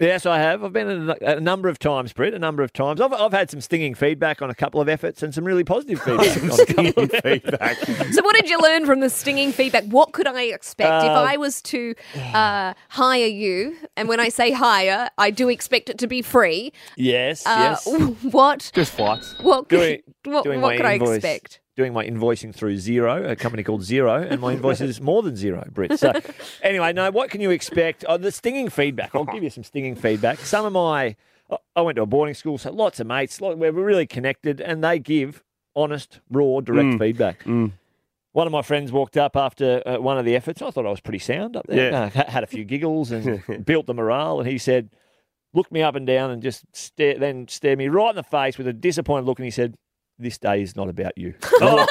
Yes, 0.00 0.26
I 0.26 0.38
have. 0.38 0.64
I've 0.64 0.72
been 0.72 1.10
a, 1.10 1.16
a 1.20 1.40
number 1.40 1.68
of 1.68 1.78
times, 1.78 2.12
Brett. 2.12 2.34
A 2.34 2.38
number 2.38 2.62
of 2.64 2.72
times. 2.72 3.00
I've, 3.00 3.12
I've 3.12 3.32
had 3.32 3.50
some 3.50 3.60
stinging 3.60 3.94
feedback 3.94 4.42
on 4.42 4.50
a 4.50 4.54
couple 4.54 4.80
of 4.80 4.88
efforts 4.88 5.22
and 5.22 5.32
some 5.32 5.44
really 5.44 5.62
positive 5.62 6.00
feedback. 6.02 6.42
on 6.42 6.60
a 6.60 6.66
couple 6.66 7.02
of 7.04 7.10
feedback? 7.22 7.76
So, 8.10 8.22
what 8.24 8.34
did 8.34 8.48
you 8.50 8.58
learn 8.58 8.84
from 8.86 8.98
the 9.00 9.10
stinging 9.10 9.52
feedback? 9.52 9.84
What 9.84 10.12
could 10.12 10.26
I 10.26 10.44
expect 10.44 11.04
if 11.04 11.10
Uh, 11.10 11.22
I 11.22 11.36
was 11.36 11.62
to 11.62 11.94
uh, 12.32 12.72
hire 12.88 13.26
you? 13.26 13.76
And 13.96 14.08
when 14.08 14.18
I 14.18 14.30
say 14.30 14.50
hire, 14.50 15.08
I 15.18 15.30
do 15.30 15.48
expect 15.50 15.88
it 15.90 15.98
to 15.98 16.08
be 16.08 16.22
free. 16.22 16.72
Yes, 16.96 17.46
Uh, 17.46 17.76
yes. 17.86 17.86
What? 18.32 18.72
Just 18.74 18.92
flights. 18.94 19.38
What? 19.40 19.68
Doing, 19.68 20.02
what 20.24 20.44
doing 20.44 20.62
what 20.62 20.70
my 20.70 20.76
could 20.78 20.86
I 20.86 20.94
expect? 20.94 21.60
Doing 21.74 21.94
my 21.94 22.04
invoicing 22.04 22.54
through 22.54 22.76
Xero, 22.76 23.30
a 23.30 23.34
company 23.34 23.62
called 23.62 23.80
Xero, 23.80 24.30
and 24.30 24.42
my 24.42 24.52
invoice 24.52 24.82
is 24.82 25.00
more 25.00 25.22
than 25.22 25.36
zero, 25.36 25.66
Britt. 25.72 25.98
So, 25.98 26.12
anyway, 26.62 26.92
no, 26.92 27.10
what 27.10 27.30
can 27.30 27.40
you 27.40 27.50
expect? 27.50 28.04
Oh, 28.06 28.18
the 28.18 28.30
stinging 28.30 28.68
feedback. 28.68 29.14
I'll 29.14 29.24
give 29.24 29.42
you 29.42 29.48
some 29.48 29.64
stinging 29.64 29.94
feedback. 29.96 30.38
Some 30.40 30.66
of 30.66 30.74
my, 30.74 31.16
I- 31.74 31.80
went 31.80 31.96
to 31.96 32.02
a 32.02 32.06
boarding 32.06 32.34
school, 32.34 32.58
so 32.58 32.70
lots 32.72 33.00
of 33.00 33.06
mates, 33.06 33.40
lot, 33.40 33.56
we're 33.56 33.72
really 33.72 34.06
connected, 34.06 34.60
and 34.60 34.84
they 34.84 34.98
give 34.98 35.42
honest, 35.74 36.20
raw, 36.30 36.60
direct 36.60 36.88
Mm. 36.90 36.98
feedback. 36.98 37.42
One 38.34 38.46
of 38.46 38.52
my 38.52 38.60
friends 38.62 38.92
walked 38.92 39.16
up 39.16 39.34
after 39.34 39.82
uh, 39.86 39.98
one 39.98 40.18
of 40.18 40.26
the 40.26 40.36
efforts. 40.36 40.60
I 40.60 40.70
thought 40.70 40.84
I 40.86 40.90
was 40.90 41.00
pretty 41.00 41.18
sound 41.20 41.56
up 41.56 41.66
there. 41.68 41.90
Yeah. 41.90 42.10
Uh, 42.14 42.30
had 42.30 42.42
a 42.44 42.46
few 42.46 42.64
giggles 42.64 43.10
and 43.10 43.42
built 43.64 43.86
the 43.86 43.94
morale. 43.94 44.40
And 44.40 44.48
he 44.48 44.56
said, 44.58 44.90
looked 45.54 45.70
me 45.72 45.82
up 45.82 45.94
and 45.96 46.06
down 46.06 46.30
and 46.30 46.42
just 46.42 46.64
stare, 46.74 47.18
then 47.18 47.46
stared 47.48 47.78
me 47.78 47.88
right 47.88 48.10
in 48.10 48.16
the 48.16 48.22
face 48.22 48.56
with 48.58 48.66
a 48.66 48.72
disappointed 48.72 49.26
look. 49.26 49.38
And 49.38 49.44
he 49.44 49.50
said, 49.50 49.74
"This 50.22 50.38
day 50.38 50.62
is 50.62 50.76
not 50.76 50.88
about 50.88 51.18
you." 51.18 51.34
I 51.60 51.86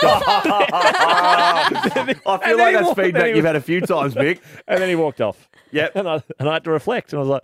feel 2.43 2.57
like 2.57 2.73
that's 2.73 2.85
walked- 2.87 2.99
feedback 2.99 3.27
he- 3.27 3.35
you've 3.35 3.45
had 3.45 3.55
a 3.55 3.61
few 3.61 3.81
times, 3.81 4.15
Mick. 4.15 4.39
and 4.67 4.81
then 4.81 4.89
he 4.89 4.95
walked 4.95 5.21
off. 5.21 5.49
Yep. 5.71 5.95
And 5.95 6.09
I, 6.09 6.23
and 6.39 6.49
I 6.49 6.53
had 6.53 6.63
to 6.65 6.71
reflect. 6.71 7.13
And 7.13 7.19
I 7.19 7.21
was 7.21 7.29
like, 7.29 7.43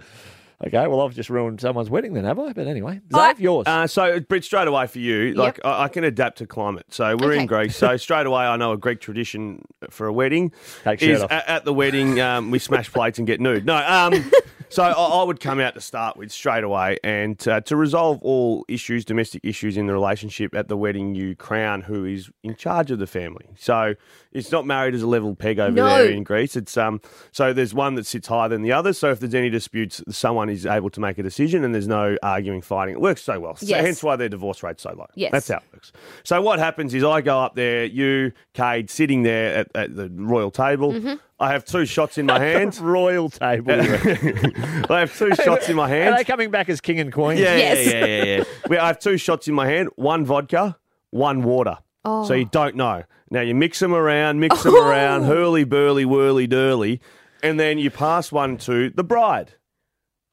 okay, 0.68 0.88
well, 0.88 1.02
I've 1.02 1.16
just 1.16 1.30
ruined 1.30 1.62
someone's 1.62 1.90
wedding 1.90 2.14
then, 2.14 2.26
have 2.26 2.40
I? 2.40 2.52
But 2.54 2.68
anyway, 2.68 3.00
I- 3.14 3.34
Zave, 3.34 3.40
yours. 3.40 3.66
Uh, 3.68 3.88
so, 3.88 4.20
Britt, 4.20 4.44
straight 4.44 4.68
away 4.68 4.88
for 4.88 5.00
you, 5.00 5.34
like 5.34 5.60
I, 5.66 5.84
I 5.84 5.88
can 5.88 6.04
adapt 6.04 6.40
to 6.40 6.48
climate. 6.48 6.86
So 6.90 7.16
we're 7.16 7.32
Okay. 7.34 7.42
in 7.42 7.46
Greece. 7.48 7.78
So 7.78 7.96
straight 7.98 8.26
away, 8.26 8.44
I 8.44 8.58
know 8.58 8.74
a 8.74 8.78
Greek 8.78 9.00
tradition 9.00 9.64
for 9.90 10.08
a 10.08 10.14
wedding 10.14 10.52
Take 10.84 11.00
shirt 11.00 11.10
is 11.10 11.24
off. 11.24 11.32
at, 11.32 11.48
at 11.48 11.66
the 11.66 11.74
wedding 11.74 12.20
um, 12.20 12.52
we 12.52 12.60
smash 12.60 12.92
plates 12.92 13.18
and 13.18 13.26
get 13.28 13.40
nude. 13.40 13.66
No, 13.66 13.76
um, 13.78 14.30
So 14.70 14.84
I, 14.84 14.92
I 14.92 15.24
would 15.24 15.40
come 15.40 15.60
out 15.60 15.76
to 15.76 15.82
start 15.82 16.18
with 16.18 16.32
straight 16.32 16.64
away, 16.64 16.98
and 17.04 17.46
uh, 17.48 17.62
to 17.62 17.76
resolve 17.76 18.20
all 18.22 18.66
issues, 18.68 19.06
domestic 19.06 19.42
issues 19.46 19.78
in 19.78 19.88
the 19.88 19.94
relationship 19.94 20.54
at 20.54 20.68
the 20.68 20.76
wedding, 20.76 21.16
you 21.16 21.36
crown 21.36 21.82
who 21.82 22.04
is 22.06 22.30
in 22.44 22.56
charge 22.56 22.92
of 22.92 23.00
the 23.00 23.08
family. 23.08 23.46
So 23.58 23.96
it's 24.34 24.52
not 24.52 24.66
married 24.66 24.94
as 24.94 25.02
a 25.02 25.08
level 25.08 25.36
peg 25.36 25.58
over 25.60 25.72
No. 25.72 25.88
there 25.88 26.10
in 26.10 26.24
Greece. 26.24 26.56
It's 26.56 26.76
um. 26.78 27.02
So 27.32 27.54
there's 27.54 27.74
one 27.74 27.96
that 27.96 28.06
sits 28.06 28.28
higher 28.28 28.50
than 28.50 28.62
the 28.62 28.74
other. 28.74 28.92
So 28.94 29.10
if 29.12 29.20
there's 29.22 29.34
any 29.36 29.50
disputes, 29.50 30.04
someone 30.10 30.50
is 30.50 30.66
able 30.66 30.90
to 30.92 31.00
make 31.00 31.18
a 31.18 31.24
decision, 31.24 31.64
and 31.64 31.74
there's 31.74 31.88
no 31.88 32.18
arguing, 32.22 32.62
fighting. 32.62 32.96
It 32.96 33.02
works 33.02 33.24
so 33.24 33.40
well. 33.40 33.56
So 33.56 33.66
Yes. 33.68 33.86
hence 33.86 34.04
why 34.04 34.16
their 34.18 34.30
divorce 34.30 34.64
rate's 34.64 34.84
so 34.84 34.94
low. 34.94 35.08
Yes. 35.16 35.32
That's 35.32 35.48
how 35.48 35.58
it 35.58 35.64
works. 35.74 35.92
So 36.24 36.42
what 36.42 36.60
happens 36.60 36.94
is 36.94 37.04
I 37.04 37.22
go 37.22 37.40
up 37.40 37.56
there, 37.56 37.86
you, 37.86 38.32
Cade, 38.54 38.90
sitting 38.90 39.24
there 39.24 39.56
at, 39.60 39.68
at 39.76 39.96
the 39.96 40.10
royal 40.14 40.52
table. 40.52 40.92
Mm-hmm. 40.94 41.16
I 41.40 41.52
have 41.52 41.66
two 41.66 41.86
shots 41.86 42.18
in 42.18 42.26
my 42.26 42.40
hand. 42.40 42.80
Royal 42.80 43.30
table. 43.30 43.72
I 43.74 45.00
have 45.00 45.16
two 45.16 45.36
shots 45.36 45.70
in 45.70 45.76
my 45.76 45.88
hand. 45.88 46.02
Are 46.02 46.12
hand. 46.12 46.18
they 46.18 46.24
coming 46.24 46.50
back 46.50 46.68
as 46.68 46.82
king 46.82 47.00
and 47.00 47.14
queen? 47.14 47.38
Yeah, 47.38 47.56
Yes. 47.56 47.86
yeah, 47.86 48.06
yeah, 48.06 48.06
yeah, 48.06 48.38
yeah. 48.38 48.44
We- 48.70 48.78
I 48.78 48.88
have 48.88 49.00
two 49.00 49.18
shots 49.18 49.48
in 49.48 49.54
my 49.54 49.68
hand. 49.68 49.90
One 49.96 50.26
vodka, 50.26 50.78
one 51.12 51.44
water. 51.44 51.78
Oh. 52.04 52.26
So 52.26 52.34
you 52.34 52.46
oh. 52.46 52.50
don't 52.52 52.76
know. 52.76 53.04
Now 53.30 53.42
you 53.42 53.54
mix 53.54 53.80
them 53.80 53.94
around, 53.94 54.40
mix 54.40 54.64
them 54.64 54.74
oh. 54.76 54.88
around, 54.88 55.24
hurly 55.24 55.64
burly, 55.64 56.06
whirly 56.06 56.48
durly, 56.48 57.02
and 57.44 57.60
then 57.60 57.78
you 57.78 57.92
pass 57.92 58.32
one 58.32 58.58
to 58.60 58.90
the 58.90 59.04
bride, 59.04 59.54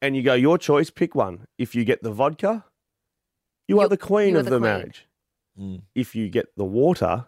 and 0.00 0.16
you 0.16 0.22
go, 0.22 0.34
"Your 0.34 0.56
choice. 0.58 0.90
Pick 0.90 1.14
one. 1.14 1.46
If 1.58 1.74
you 1.74 1.84
get 1.84 2.02
the 2.02 2.12
vodka, 2.12 2.64
you 3.68 3.78
are 3.78 3.82
You're- 3.82 3.88
the 3.90 3.96
queen 3.98 4.36
of 4.36 4.44
the 4.44 4.52
the, 4.52 4.58
queen. 4.58 4.62
marriage. 4.62 5.06
Hmm. 5.58 5.76
If 5.94 6.14
you 6.14 6.28
get 6.28 6.46
the 6.56 6.64
water, 6.64 7.26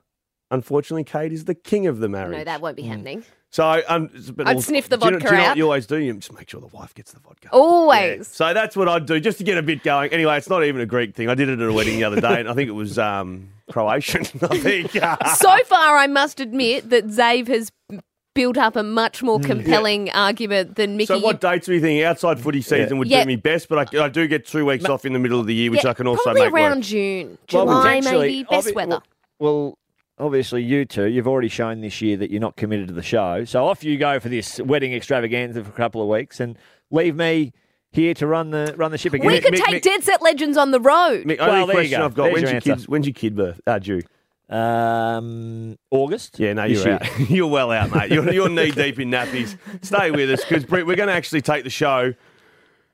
unfortunately, 0.50 1.04
Kate 1.04 1.32
is 1.32 1.44
the 1.44 1.54
king 1.54 1.87
of 1.87 1.98
the 1.98 2.09
marriage. 2.09 2.38
No, 2.38 2.44
that 2.44 2.61
won't 2.61 2.76
be 2.76 2.82
happening. 2.82 3.24
So 3.50 3.82
um, 3.88 4.11
but 4.35 4.48
I'd 4.48 4.56
also- 4.56 4.68
sniff 4.68 4.88
the 4.88 4.96
do 4.98 5.06
you 5.06 5.11
know- 5.12 5.18
vodka 5.18 5.28
do 5.30 5.35
you 5.35 5.40
know 5.40 5.44
out. 5.46 5.50
what 5.50 5.56
you 5.56 5.64
always 5.64 5.87
do? 5.87 5.96
You 5.98 6.12
just 6.14 6.32
make 6.32 6.50
sure 6.50 6.61
the 6.61 6.66
wife 6.68 6.94
gets 6.94 7.12
the 7.12 7.20
vodka. 7.20 7.48
Always. 7.52 8.18
Yeah. 8.18 8.22
So 8.24 8.52
that's 8.54 8.76
what 8.76 8.88
I'd 8.88 9.06
do 9.06 9.18
just 9.20 9.38
to 9.38 9.44
get 9.44 9.56
a 9.56 9.62
bit 9.62 9.82
going. 9.82 10.12
Anyway, 10.12 10.37
it's 10.37 10.48
not 10.50 10.64
even 10.64 10.80
a 10.80 10.87
Greek 10.87 11.14
thing. 11.14 11.28
I 11.28 11.35
did 11.35 11.48
it 11.48 11.61
at 11.61 11.66
a 11.68 11.72
wedding 11.72 11.96
the 11.96 12.04
other 12.04 12.20
day, 12.20 12.40
and 12.40 12.48
I 12.48 12.54
think 12.54 12.68
it 12.68 12.72
was 12.72 12.98
um, 12.98 13.50
Croatian. 13.70 14.22
I 14.42 14.59
think. 14.59 14.90
so 15.37 15.56
far, 15.64 15.96
I 15.96 16.06
must 16.09 16.40
admit 16.40 16.90
that 16.90 17.06
Zave 17.06 17.46
has 17.48 17.70
built 18.35 18.59
up 18.59 18.76
a 18.76 18.82
much 18.82 19.22
more 19.22 19.38
Mm. 19.38 19.46
compelling 19.46 20.11
argument 20.11 20.76
than 20.76 20.98
Mickey. 20.98 21.06
so 21.06 21.18
what 21.20 21.40
dates 21.40 21.64
do 21.66 21.72
you 21.72 21.80
think 21.80 22.04
outside 22.04 22.38
footy 22.38 22.61
season 22.61 22.98
would 22.98 23.09
Yeah. 23.09 23.22
do 23.22 23.28
me 23.28 23.37
best? 23.37 23.66
But 23.70 23.94
I, 23.94 24.04
I 24.04 24.09
do 24.11 24.26
get 24.28 24.44
two 24.46 24.66
weeks 24.66 24.85
off 24.85 25.06
in 25.06 25.14
the 25.14 25.18
middle 25.18 25.40
of 25.40 25.46
the 25.46 25.54
year, 25.54 25.70
which 25.70 25.85
Yeah, 25.85 25.90
I 25.90 25.94
can 25.94 26.06
also 26.06 26.22
probably 26.24 26.42
make 26.42 26.52
around 26.52 26.76
work. 26.78 26.85
June, 26.85 27.26
Well, 27.52 27.64
July, 27.64 28.00
maybe 28.02 28.42
best 28.42 28.68
obvi- 28.68 28.74
weather. 28.74 29.00
Well, 29.38 29.78
obviously, 30.18 30.62
you 30.62 30.85
two, 30.85 31.07
you've 31.07 31.29
already 31.29 31.48
shown 31.48 31.81
this 31.81 32.00
year 32.00 32.16
that 32.16 32.31
you're 32.31 32.40
not 32.40 32.57
committed 32.57 32.88
to 32.88 32.94
the 32.94 33.02
show. 33.02 33.44
So 33.44 33.66
off 33.66 33.85
you 33.85 33.96
go 33.98 34.18
for 34.20 34.29
this 34.29 34.61
wedding 34.61 34.92
extravaganza 34.94 35.62
for 35.64 35.70
a 35.70 35.74
couple 35.74 36.02
of 36.02 36.09
weeks 36.09 36.40
and 36.40 36.59
leave 36.90 37.16
me 37.16 37.52
here 37.92 38.14
to 38.14 38.26
run 38.26 38.50
the 38.50 38.74
run 38.76 38.90
the 38.90 38.98
ship 38.98 39.14
again. 39.14 39.26
we 39.26 39.40
could 39.40 39.55
Mick- 39.55 39.64
take 39.64 39.76
Mick- 39.76 39.83
Dead 39.83 40.02
Set 40.05 40.22
Legends 40.22 40.57
on 40.59 40.70
the 40.70 40.81
road. 40.81 41.24
Mick, 41.24 41.38
Well, 41.38 41.50
only 41.50 41.59
there 41.74 41.83
you 41.83 41.88
question 41.88 42.00
go. 42.00 42.05
I've 42.05 42.14
got: 42.14 42.24
There's 42.24 42.35
when's 42.35 42.42
your 42.44 42.52
your, 42.52 42.61
kids? 42.61 42.88
When's 42.88 43.07
your 43.07 43.14
kid 43.14 43.37
birth? 43.37 43.61
Uh, 43.66 43.79
due? 43.79 44.02
Um, 44.48 45.76
August? 45.90 46.38
Yeah, 46.38 46.52
no, 46.52 46.64
you're 46.64 46.88
out. 46.88 47.20
you're 47.31 47.48
well 47.48 47.72
out, 47.72 47.92
mate. 47.94 48.12
You're, 48.12 48.31
you're 48.33 48.48
knee 48.48 48.70
deep 48.70 49.00
in 49.00 49.11
nappies. 49.11 49.57
Stay 49.83 50.11
with 50.11 50.31
us 50.31 50.44
because 50.44 50.68
we're 50.68 50.85
going 50.85 51.09
to 51.09 51.12
actually 51.14 51.42
take 51.42 51.64
the 51.64 51.70
show 51.70 52.14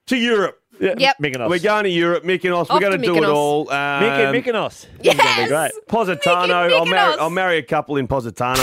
to 0.07 0.17
Europe. 0.17 0.62
Yeah, 0.83 0.95
Yep. 0.99 1.17
Mykonos. 1.23 1.49
We're 1.49 1.59
going 1.61 1.85
to 1.85 1.91
Europe, 1.91 2.25
Mykonos. 2.25 2.69
We're 2.69 2.81
going 2.81 2.93
to 2.93 2.99
to 2.99 3.05
do 3.05 3.15
it 3.17 3.21
Mykonos. 3.23 3.35
all. 3.35 3.71
Um, 3.71 3.77
Myk- 4.03 4.43
Mykonos. 4.45 4.87
This 4.99 5.13
is 5.15 5.19
gonna 5.21 5.35
be 5.37 5.41
Yes! 5.43 5.49
great. 5.49 5.71
Positano. 5.87 6.63
Mickey 6.65 6.75
I'll 6.75 6.87
marry, 6.87 7.13
Mykonos. 7.15 7.19
I'll 7.21 7.31
marry 7.31 7.59
a 7.59 7.63
couple 7.63 7.97
in 7.99 8.09
Positano. 8.09 8.61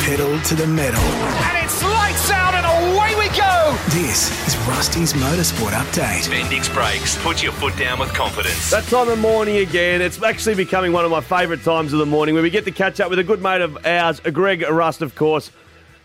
Pedal 0.00 0.40
to 0.40 0.54
the 0.54 0.66
metal. 0.66 1.00
And 1.02 1.64
it's 1.64 1.82
lights 1.82 2.30
out 2.30 2.54
and 2.54 2.64
away 2.66 3.14
we 3.16 3.28
go. 3.36 3.76
This 3.90 4.30
is 4.48 4.56
Rusty's 4.66 5.12
Motorsport 5.12 5.72
Update. 5.72 6.28
Bendix 6.30 6.72
Brakes. 6.72 7.16
Put 7.22 7.42
your 7.42 7.52
foot 7.52 7.76
down 7.76 7.98
with 7.98 8.12
confidence. 8.14 8.70
That 8.70 8.84
time 8.84 9.08
of 9.08 9.18
morning 9.18 9.58
again. 9.58 10.00
It's 10.00 10.22
actually 10.22 10.54
becoming 10.54 10.92
one 10.92 11.04
of 11.04 11.10
my 11.10 11.20
favourite 11.20 11.62
times 11.62 11.92
of 11.92 11.98
the 11.98 12.06
morning 12.06 12.34
where 12.34 12.42
we 12.42 12.50
get 12.50 12.64
to 12.64 12.70
catch 12.70 13.00
up 13.00 13.10
with 13.10 13.18
a 13.18 13.24
good 13.24 13.42
mate 13.42 13.60
of 13.60 13.84
ours, 13.86 14.20
Greg 14.20 14.62
Rust, 14.68 15.02
of 15.02 15.14
course, 15.14 15.50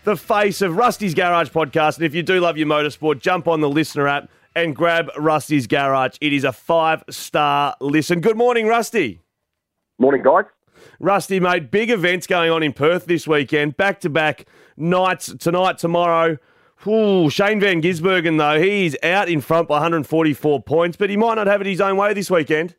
the 0.04 0.16
face 0.16 0.60
of 0.62 0.76
Rusty's 0.76 1.14
Garage 1.14 1.48
podcast. 1.48 1.96
And 1.96 2.04
if 2.04 2.14
you 2.14 2.22
do 2.22 2.38
love 2.38 2.56
your 2.56 2.66
motorsport, 2.66 3.20
jump 3.20 3.48
on 3.48 3.60
the 3.60 3.68
listener 3.68 4.06
app 4.06 4.30
and 4.54 4.76
grab 4.76 5.10
Rusty's 5.18 5.66
Garage. 5.66 6.16
It 6.20 6.32
is 6.32 6.44
a 6.44 6.52
five 6.52 7.02
star 7.10 7.74
listen. 7.80 8.20
Good 8.20 8.36
morning, 8.36 8.66
Rusty. 8.66 9.20
Morning, 9.98 10.22
guys. 10.22 10.44
Rusty, 11.00 11.40
mate, 11.40 11.70
big 11.70 11.90
events 11.90 12.26
going 12.26 12.50
on 12.50 12.62
in 12.62 12.72
Perth 12.72 13.06
this 13.06 13.26
weekend. 13.26 13.76
Back 13.76 14.00
to 14.00 14.10
back 14.10 14.46
nights 14.76 15.34
tonight, 15.40 15.78
tomorrow. 15.78 16.36
Ooh, 16.86 17.30
Shane 17.30 17.60
Van 17.60 17.80
Gisbergen, 17.80 18.36
though, 18.36 18.60
he's 18.60 18.94
out 19.02 19.28
in 19.28 19.40
front 19.40 19.68
by 19.68 19.76
144 19.76 20.62
points, 20.62 20.96
but 20.98 21.08
he 21.08 21.16
might 21.16 21.36
not 21.36 21.46
have 21.46 21.62
it 21.62 21.66
his 21.66 21.80
own 21.80 21.96
way 21.96 22.12
this 22.12 22.30
weekend. 22.30 22.76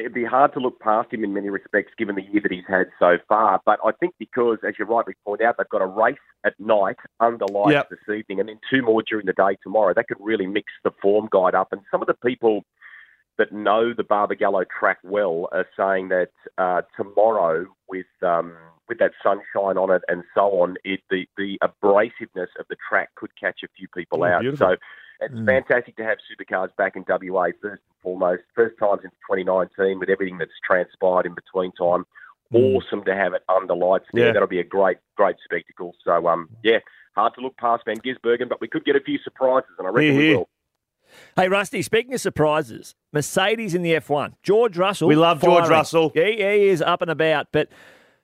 It'd 0.00 0.14
be 0.14 0.24
hard 0.24 0.52
to 0.54 0.60
look 0.60 0.78
past 0.80 1.12
him 1.12 1.24
in 1.24 1.32
many 1.34 1.50
respects, 1.50 1.92
given 1.98 2.14
the 2.14 2.22
year 2.22 2.40
that 2.42 2.52
he's 2.52 2.64
had 2.68 2.86
so 2.98 3.16
far. 3.28 3.60
But 3.64 3.78
I 3.84 3.92
think 3.92 4.14
because, 4.18 4.58
as 4.66 4.74
you 4.78 4.84
rightly 4.84 5.14
point 5.24 5.42
out, 5.42 5.56
they've 5.58 5.68
got 5.68 5.82
a 5.82 5.86
race 5.86 6.16
at 6.44 6.58
night 6.58 6.96
under 7.20 7.46
lights 7.46 7.72
Yep. 7.72 7.90
this 7.90 8.16
evening, 8.16 8.40
and 8.40 8.48
then 8.48 8.60
two 8.70 8.82
more 8.82 9.02
during 9.02 9.26
the 9.26 9.32
day 9.32 9.56
tomorrow. 9.62 9.92
That 9.94 10.08
could 10.08 10.18
really 10.20 10.46
mix 10.46 10.72
the 10.84 10.92
form 11.02 11.28
guide 11.30 11.54
up. 11.54 11.68
And 11.72 11.80
some 11.90 12.00
of 12.00 12.06
the 12.06 12.14
people 12.14 12.64
that 13.38 13.52
know 13.52 13.92
the 13.92 14.02
Barbagallo 14.02 14.64
track 14.78 14.98
well 15.04 15.48
are 15.52 15.66
saying 15.76 16.08
that 16.08 16.30
uh, 16.58 16.82
tomorrow, 16.96 17.66
with 17.88 18.06
um, 18.22 18.56
with 18.88 18.98
that 18.98 19.12
sunshine 19.22 19.76
on 19.76 19.90
it 19.90 20.02
and 20.08 20.22
so 20.34 20.60
on, 20.62 20.76
it, 20.84 21.00
the 21.10 21.26
the 21.36 21.58
abrasiveness 21.62 22.48
of 22.58 22.66
the 22.70 22.76
track 22.88 23.10
could 23.16 23.30
catch 23.38 23.60
a 23.64 23.68
few 23.76 23.88
people 23.94 24.22
Oh, 24.22 24.26
out. 24.26 24.40
beautiful. 24.40 24.68
So 24.68 24.76
it's 25.20 25.34
fantastic 25.46 25.96
to 25.96 26.04
have 26.04 26.18
supercars 26.30 26.74
back 26.76 26.96
in 26.96 27.04
WA 27.08 27.46
first 27.60 27.82
and 27.88 28.02
foremost. 28.02 28.42
First 28.54 28.78
time 28.78 28.98
since 29.02 29.14
2019 29.30 29.98
with 29.98 30.08
everything 30.08 30.38
that's 30.38 30.50
transpired 30.64 31.26
in 31.26 31.34
between 31.34 31.72
time. 31.72 32.04
Awesome 32.52 33.04
to 33.04 33.14
have 33.14 33.32
it 33.34 33.42
under 33.48 33.74
lights 33.74 34.06
there. 34.12 34.26
Yeah. 34.26 34.32
That'll 34.32 34.48
be 34.48 34.60
a 34.60 34.64
great, 34.64 34.98
great 35.16 35.36
spectacle. 35.44 35.94
So, 36.04 36.28
um, 36.28 36.48
yeah, 36.62 36.78
hard 37.16 37.34
to 37.34 37.40
look 37.40 37.56
past 37.56 37.84
Van 37.86 37.96
Gisbergen, 37.96 38.48
but 38.48 38.60
we 38.60 38.68
could 38.68 38.84
get 38.84 38.94
a 38.94 39.00
few 39.00 39.18
surprises, 39.18 39.70
and 39.78 39.86
I 39.86 39.90
reckon 39.90 40.12
Hear, 40.12 40.18
we 40.18 40.36
will. 40.36 40.48
Hey, 41.34 41.48
Rusty, 41.48 41.82
speaking 41.82 42.14
of 42.14 42.20
surprises, 42.20 42.94
Mercedes 43.12 43.74
in 43.74 43.82
the 43.82 43.94
F1. 43.94 44.34
George 44.42 44.76
Russell. 44.76 45.08
We 45.08 45.16
love 45.16 45.40
George 45.40 45.64
firing. 45.64 45.70
Russell. 45.70 46.10
He, 46.14 46.36
he 46.36 46.68
is 46.68 46.82
up 46.82 47.02
and 47.02 47.10
about. 47.10 47.48
But 47.52 47.68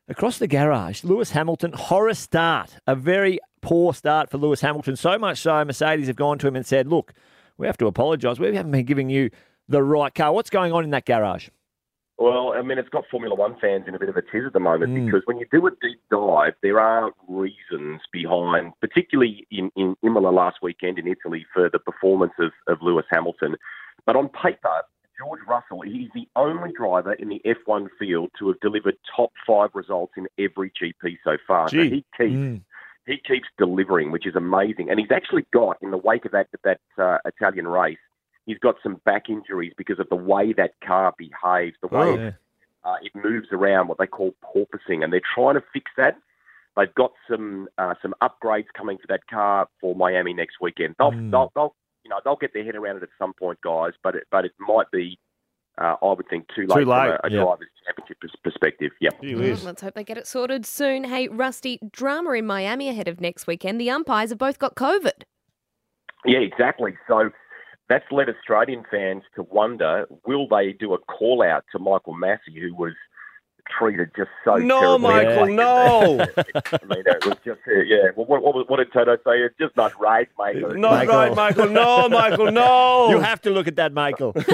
across 0.08 0.38
the 0.38 0.46
garage, 0.46 1.04
Lewis 1.04 1.30
Hamilton, 1.30 1.72
horror 1.72 2.14
start. 2.14 2.76
A 2.86 2.94
very 2.94 3.38
poor 3.60 3.94
start 3.94 4.30
for 4.30 4.38
Lewis 4.38 4.60
Hamilton. 4.60 4.96
So 4.96 5.18
much 5.18 5.38
so, 5.38 5.64
Mercedes 5.64 6.06
have 6.08 6.16
gone 6.16 6.38
to 6.38 6.48
him 6.48 6.56
and 6.56 6.66
said, 6.66 6.86
look, 6.88 7.12
we 7.58 7.66
have 7.66 7.78
to 7.78 7.86
apologise. 7.86 8.38
We 8.38 8.54
haven't 8.54 8.72
been 8.72 8.84
giving 8.84 9.10
you 9.10 9.30
the 9.68 9.82
right 9.82 10.14
car. 10.14 10.32
What's 10.32 10.50
going 10.50 10.72
on 10.72 10.84
in 10.84 10.90
that 10.90 11.06
garage? 11.06 11.48
Well, 12.18 12.52
I 12.54 12.62
mean, 12.62 12.78
it's 12.78 12.88
got 12.90 13.04
Formula 13.10 13.34
One 13.34 13.56
fans 13.60 13.84
in 13.88 13.94
a 13.94 13.98
bit 13.98 14.08
of 14.08 14.16
a 14.16 14.22
tiz 14.22 14.44
at 14.46 14.52
the 14.52 14.60
moment 14.60 14.92
Mm. 14.92 15.06
because 15.06 15.22
when 15.24 15.38
you 15.38 15.46
do 15.50 15.66
a 15.66 15.70
deep 15.70 16.00
dive, 16.10 16.52
there 16.62 16.78
are 16.78 17.10
reasons 17.26 18.00
behind, 18.12 18.72
particularly 18.80 19.46
in, 19.50 19.70
in 19.76 19.96
Imola 20.04 20.28
last 20.28 20.58
weekend 20.62 20.98
in 20.98 21.08
Italy 21.08 21.46
for 21.52 21.68
the 21.70 21.78
performance 21.78 22.32
of, 22.38 22.52
of 22.68 22.78
Lewis 22.82 23.06
Hamilton. 23.10 23.56
But 24.06 24.16
on 24.16 24.28
paper, 24.28 24.82
George 25.22 25.40
Russell, 25.46 25.82
he's 25.82 26.08
the 26.14 26.26
only 26.36 26.72
driver 26.72 27.12
in 27.12 27.28
the 27.28 27.40
F1 27.44 27.88
field 27.98 28.30
to 28.38 28.48
have 28.48 28.60
delivered 28.60 28.96
top 29.14 29.32
five 29.46 29.70
results 29.74 30.14
in 30.16 30.26
every 30.38 30.70
GP 30.70 31.18
so 31.22 31.36
far. 31.46 31.68
So 31.68 31.76
he 31.90 32.04
keeps 32.16 32.32
he 33.06 33.16
keeps 33.18 33.48
delivering, 33.58 34.10
which 34.12 34.26
is 34.26 34.36
amazing. 34.36 34.88
And 34.90 34.98
he's 35.00 35.10
actually 35.10 35.44
got, 35.52 35.76
in 35.82 35.90
the 35.90 35.98
wake 35.98 36.24
of 36.24 36.32
that 36.32 36.48
that 36.64 36.80
uh, 36.98 37.18
Italian 37.24 37.66
race, 37.68 37.98
he's 38.46 38.58
got 38.58 38.76
some 38.82 39.00
back 39.04 39.28
injuries 39.28 39.72
because 39.76 39.98
of 39.98 40.08
the 40.08 40.16
way 40.16 40.52
that 40.54 40.72
car 40.84 41.12
behaves, 41.18 41.76
the 41.80 41.88
way 41.88 42.06
Oh. 42.06 42.14
it, 42.14 42.34
uh, 42.84 42.96
it 43.02 43.12
moves 43.14 43.48
around, 43.52 43.86
what 43.88 43.98
they 43.98 44.06
call 44.06 44.34
porpoising, 44.42 45.04
and 45.04 45.12
they're 45.12 45.20
trying 45.34 45.54
to 45.54 45.62
fix 45.72 45.90
that. 45.96 46.16
They've 46.76 46.94
got 46.94 47.12
some 47.30 47.68
uh, 47.78 47.94
some 48.02 48.14
upgrades 48.22 48.66
coming 48.74 48.98
for 48.98 49.06
that 49.08 49.26
car 49.28 49.68
for 49.80 49.94
Miami 49.94 50.32
next 50.32 50.56
weekend. 50.60 50.94
They'll, 50.98 51.10
they'll, 51.30 51.52
they'll 51.54 51.74
you 52.04 52.10
know 52.10 52.20
they'll 52.24 52.36
get 52.36 52.52
their 52.54 52.64
head 52.64 52.76
around 52.76 52.96
it 52.96 53.02
at 53.02 53.08
some 53.18 53.32
point, 53.34 53.60
guys. 53.62 53.92
But 54.02 54.16
it, 54.16 54.24
but 54.30 54.44
it 54.44 54.52
might 54.60 54.90
be, 54.90 55.18
uh, 55.78 55.96
I 56.02 56.12
would 56.12 56.28
think, 56.28 56.46
too 56.54 56.66
late, 56.66 56.84
Too 56.84 56.90
late, 56.90 57.06
from 57.06 57.10
a, 57.10 57.20
a 57.24 57.30
yeah. 57.30 57.42
driver's 57.42 57.68
championship 57.86 58.18
perspective. 58.42 58.92
Yep. 59.00 59.22
Gee 59.22 59.34
whiz. 59.34 59.60
Mm, 59.60 59.64
Let's 59.64 59.82
hope 59.82 59.94
they 59.94 60.04
get 60.04 60.18
it 60.18 60.26
sorted 60.26 60.66
soon. 60.66 61.04
Hey, 61.04 61.28
Rusty, 61.28 61.78
drama 61.92 62.32
in 62.32 62.46
Miami 62.46 62.88
ahead 62.88 63.08
of 63.08 63.20
next 63.20 63.46
weekend. 63.46 63.80
The 63.80 63.90
umpires 63.90 64.30
have 64.30 64.38
both 64.38 64.58
got 64.58 64.74
COVID. 64.74 65.22
Yeah, 66.24 66.38
exactly. 66.38 66.94
So 67.08 67.30
that's 67.88 68.04
led 68.10 68.28
Australian 68.28 68.84
fans 68.90 69.22
to 69.34 69.42
wonder: 69.42 70.06
Will 70.26 70.46
they 70.48 70.72
do 70.72 70.94
a 70.94 70.98
call 70.98 71.42
out 71.42 71.64
to 71.72 71.78
Michael 71.78 72.14
Masi, 72.14 72.60
who 72.60 72.74
was 72.74 72.94
treated 73.78 74.10
just 74.16 74.30
so 74.44 74.56
No, 74.56 74.98
terribly? 74.98 75.08
Michael, 75.08 75.46
no. 75.54 76.20
I 76.36 76.84
mean, 76.86 77.02
it 77.06 77.24
was 77.26 77.36
just 77.44 77.60
uh, 77.68 77.80
yeah. 77.86 78.10
Well, 78.16 78.26
what, 78.26 78.42
what, 78.42 78.68
what 78.70 78.76
did 78.78 78.92
Toto 78.92 79.16
say? 79.16 79.40
It's 79.42 79.56
just 79.58 79.76
not 79.76 79.98
right, 80.00 80.28
mate. 80.38 80.60
Not 80.76 81.06
Michael. 81.06 81.14
right, 81.14 81.34
Michael. 81.34 81.68
No, 81.68 82.08
Michael, 82.08 82.50
no. 82.52 83.08
You 83.10 83.20
have 83.20 83.40
to 83.42 83.50
look 83.50 83.66
at 83.68 83.76
that, 83.76 83.92
Michael. 83.92 84.32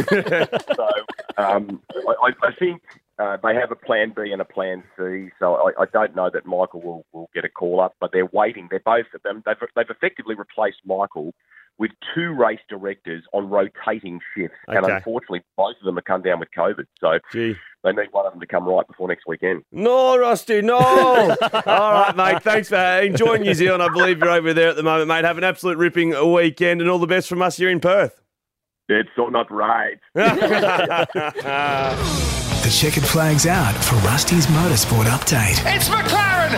so 0.77 0.88
um, 1.37 1.81
I, 1.94 2.14
I- 2.29 2.47
I 2.49 2.53
think 2.59 2.83
Uh, 3.18 3.37
they 3.42 3.53
have 3.53 3.73
a 3.73 3.77
plan 3.77 4.12
B 4.14 4.31
and 4.31 4.40
a 4.40 4.44
plan 4.44 4.85
C, 4.97 5.31
so 5.40 5.55
I, 5.57 5.83
I 5.83 5.87
don't 5.92 6.14
know 6.14 6.31
that 6.33 6.47
Michael 6.47 6.81
will, 6.81 7.05
will 7.12 7.29
get 7.35 7.44
a 7.44 7.49
call 7.49 7.81
up, 7.81 7.94
but 7.99 8.12
they're 8.12 8.31
waiting. 8.33 8.68
They're 8.71 8.79
both 8.94 9.07
of 9.12 9.21
them. 9.25 9.42
They've, 9.44 9.57
they've 9.75 9.90
effectively 9.90 10.37
replaced 10.37 10.79
Michael 10.87 11.35
with 11.78 11.90
two 12.14 12.32
race 12.32 12.58
directors 12.68 13.22
on 13.32 13.48
rotating 13.48 14.20
shifts, 14.36 14.56
and 14.66 14.84
unfortunately, 14.84 15.42
both 15.56 15.76
of 15.80 15.84
them 15.84 15.96
have 15.96 16.04
come 16.04 16.22
down 16.22 16.40
with 16.40 16.48
COVID. 16.56 16.84
So 17.00 17.18
Gee. 17.32 17.56
they 17.84 17.92
need 17.92 18.08
one 18.10 18.26
of 18.26 18.32
them 18.32 18.40
to 18.40 18.46
come 18.46 18.68
right 18.68 18.86
before 18.86 19.08
next 19.08 19.26
weekend. 19.26 19.62
No, 19.70 20.18
Rusty, 20.18 20.60
no. 20.60 20.78
All 20.78 21.92
right, 21.92 22.14
mate. 22.16 22.42
Thanks 22.42 22.68
for 22.68 22.76
enjoying 22.76 23.42
New 23.42 23.54
Zealand. 23.54 23.82
I 23.82 23.88
believe 23.88 24.18
you're 24.18 24.30
over 24.30 24.52
there 24.52 24.70
at 24.70 24.76
the 24.76 24.82
moment, 24.82 25.08
mate. 25.08 25.24
Have 25.24 25.38
an 25.38 25.44
absolute 25.44 25.78
ripping 25.78 26.10
weekend 26.32 26.80
and 26.80 26.90
all 26.90 26.98
the 26.98 27.06
best 27.06 27.28
from 27.28 27.42
us 27.42 27.56
here 27.56 27.70
in 27.70 27.80
Perth. 27.80 28.20
It's 28.88 29.10
all 29.18 29.30
not 29.30 29.50
right. 29.50 29.98
The 32.68 32.74
checkered 32.74 33.04
flag's 33.04 33.46
out 33.46 33.74
for 33.82 33.94
Rusty's 34.06 34.46
Motorsport 34.48 35.04
Update. 35.04 35.56
It's 35.74 35.88
McLaren 35.88 36.50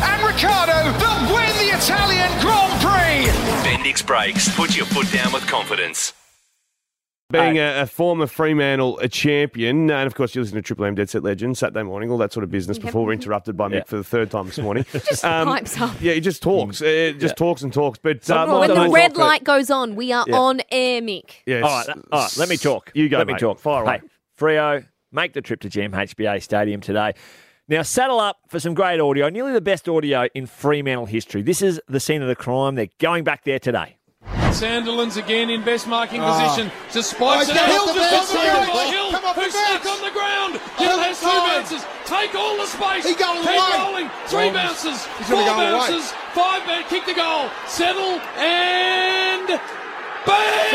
Bendix 4.00 4.06
Brakes. 4.06 4.54
Put 4.56 4.76
your 4.76 4.86
foot 4.86 5.10
down 5.12 5.32
with 5.32 5.46
confidence. 5.46 6.12
Being 7.30 7.58
a, 7.58 7.82
a 7.82 7.86
former 7.86 8.26
Fremantle 8.26 8.98
a 8.98 9.08
champion, 9.08 9.88
and 9.88 10.06
of 10.08 10.16
course 10.16 10.34
you 10.34 10.40
listen 10.40 10.56
to 10.56 10.62
Triple 10.62 10.84
M 10.84 10.96
Dead 10.96 11.08
Set 11.08 11.22
Legend 11.22 11.56
Saturday 11.56 11.84
morning, 11.84 12.10
all 12.10 12.18
that 12.18 12.32
sort 12.32 12.42
of 12.42 12.50
business. 12.50 12.76
Before 12.76 13.04
we're 13.06 13.12
interrupted 13.12 13.56
by 13.56 13.68
Mick 13.68 13.86
for 13.86 13.96
the 13.96 14.02
third 14.02 14.32
time 14.32 14.46
this 14.46 14.58
morning, 14.58 14.84
Just 14.92 15.22
pipes 15.22 15.80
up. 15.80 15.94
Yeah, 16.02 16.14
he 16.14 16.20
just 16.20 16.42
talks. 16.42 16.82
Uh, 16.82 17.12
just 17.16 17.36
talks 17.36 17.62
and 17.62 17.72
talks. 17.72 18.00
But 18.02 18.28
uh, 18.28 18.46
when 18.48 18.68
Michael 18.70 18.84
the 18.84 18.90
red 18.90 19.12
Walker- 19.12 19.20
light 19.28 19.44
goes 19.44 19.70
on, 19.70 19.94
we 19.94 20.10
are 20.12 20.24
Yeah. 20.26 20.36
on 20.38 20.60
air, 20.72 21.00
Mick. 21.02 21.30
Yes. 21.46 21.62
All 21.62 21.70
right, 21.70 21.88
all 22.10 22.20
right. 22.22 22.36
Let 22.36 22.48
me 22.48 22.56
talk. 22.56 22.90
You 22.94 23.08
go, 23.08 23.18
Let 23.18 23.28
me 23.28 23.34
talk. 23.38 23.60
Fire 23.60 23.84
away. 23.84 24.00
Hey, 24.02 24.08
Freo, 24.36 24.84
make 25.12 25.32
the 25.32 25.40
trip 25.40 25.60
to 25.60 25.68
GMHBA 25.68 26.42
Stadium 26.42 26.80
today. 26.80 27.12
Now, 27.70 27.82
saddle 27.82 28.18
up 28.18 28.38
for 28.48 28.58
some 28.58 28.74
great 28.74 28.98
audio, 28.98 29.28
nearly 29.28 29.52
the 29.52 29.60
best 29.60 29.88
audio 29.88 30.26
in 30.34 30.46
Fremantle 30.46 31.06
history. 31.06 31.40
This 31.42 31.62
is 31.62 31.80
the 31.86 32.00
scene 32.00 32.20
of 32.20 32.26
the 32.26 32.34
crime. 32.34 32.74
They're 32.74 32.90
going 32.98 33.22
back 33.22 33.44
there 33.44 33.60
today. 33.60 33.94
Sandilands 34.50 35.16
again 35.16 35.50
in 35.50 35.62
best 35.62 35.86
marking 35.86 36.18
Ah. 36.20 36.34
position. 36.34 36.72
Just 36.90 37.10
spikes 37.14 37.46
Oh, 37.46 37.52
it. 37.52 37.54
get 37.54 37.70
Hill 37.70 37.82
off 37.86 37.94
the 37.94 38.00
just 38.00 38.10
bounce, 38.10 38.32
got 38.32 38.42
through 38.42 38.50
Hill. 38.50 38.74
by 38.74 38.86
Hill, 38.90 39.10
Come 39.12 39.24
off 39.24 39.34
the 39.36 39.42
who's 39.42 39.54
stuck 39.54 39.86
on 39.86 40.00
the 40.02 40.10
ground. 40.10 40.52
Hill 40.82 40.90
Oh, 40.90 40.98
has 40.98 41.20
two 41.20 41.26
time. 41.30 41.46
bounces. 41.46 41.82
Take 42.06 42.34
all 42.34 42.56
the 42.56 42.66
space. 42.66 43.06
He 43.06 43.14
going 43.14 43.38
Keep 43.38 43.50
away. 43.54 43.78
rolling. 43.78 44.10
Three 44.26 44.48
Oh, 44.50 44.52
bounces. 44.52 45.06
Four 45.30 45.46
gonna 45.46 45.62
away. 45.70 45.70
bounces. 45.94 46.10
Five 46.34 46.66
bounces. 46.66 46.90
Kick 46.90 47.06
the 47.06 47.14
goal. 47.14 47.48
Settle 47.68 48.18
and 48.34 49.46
bang! 50.26 50.74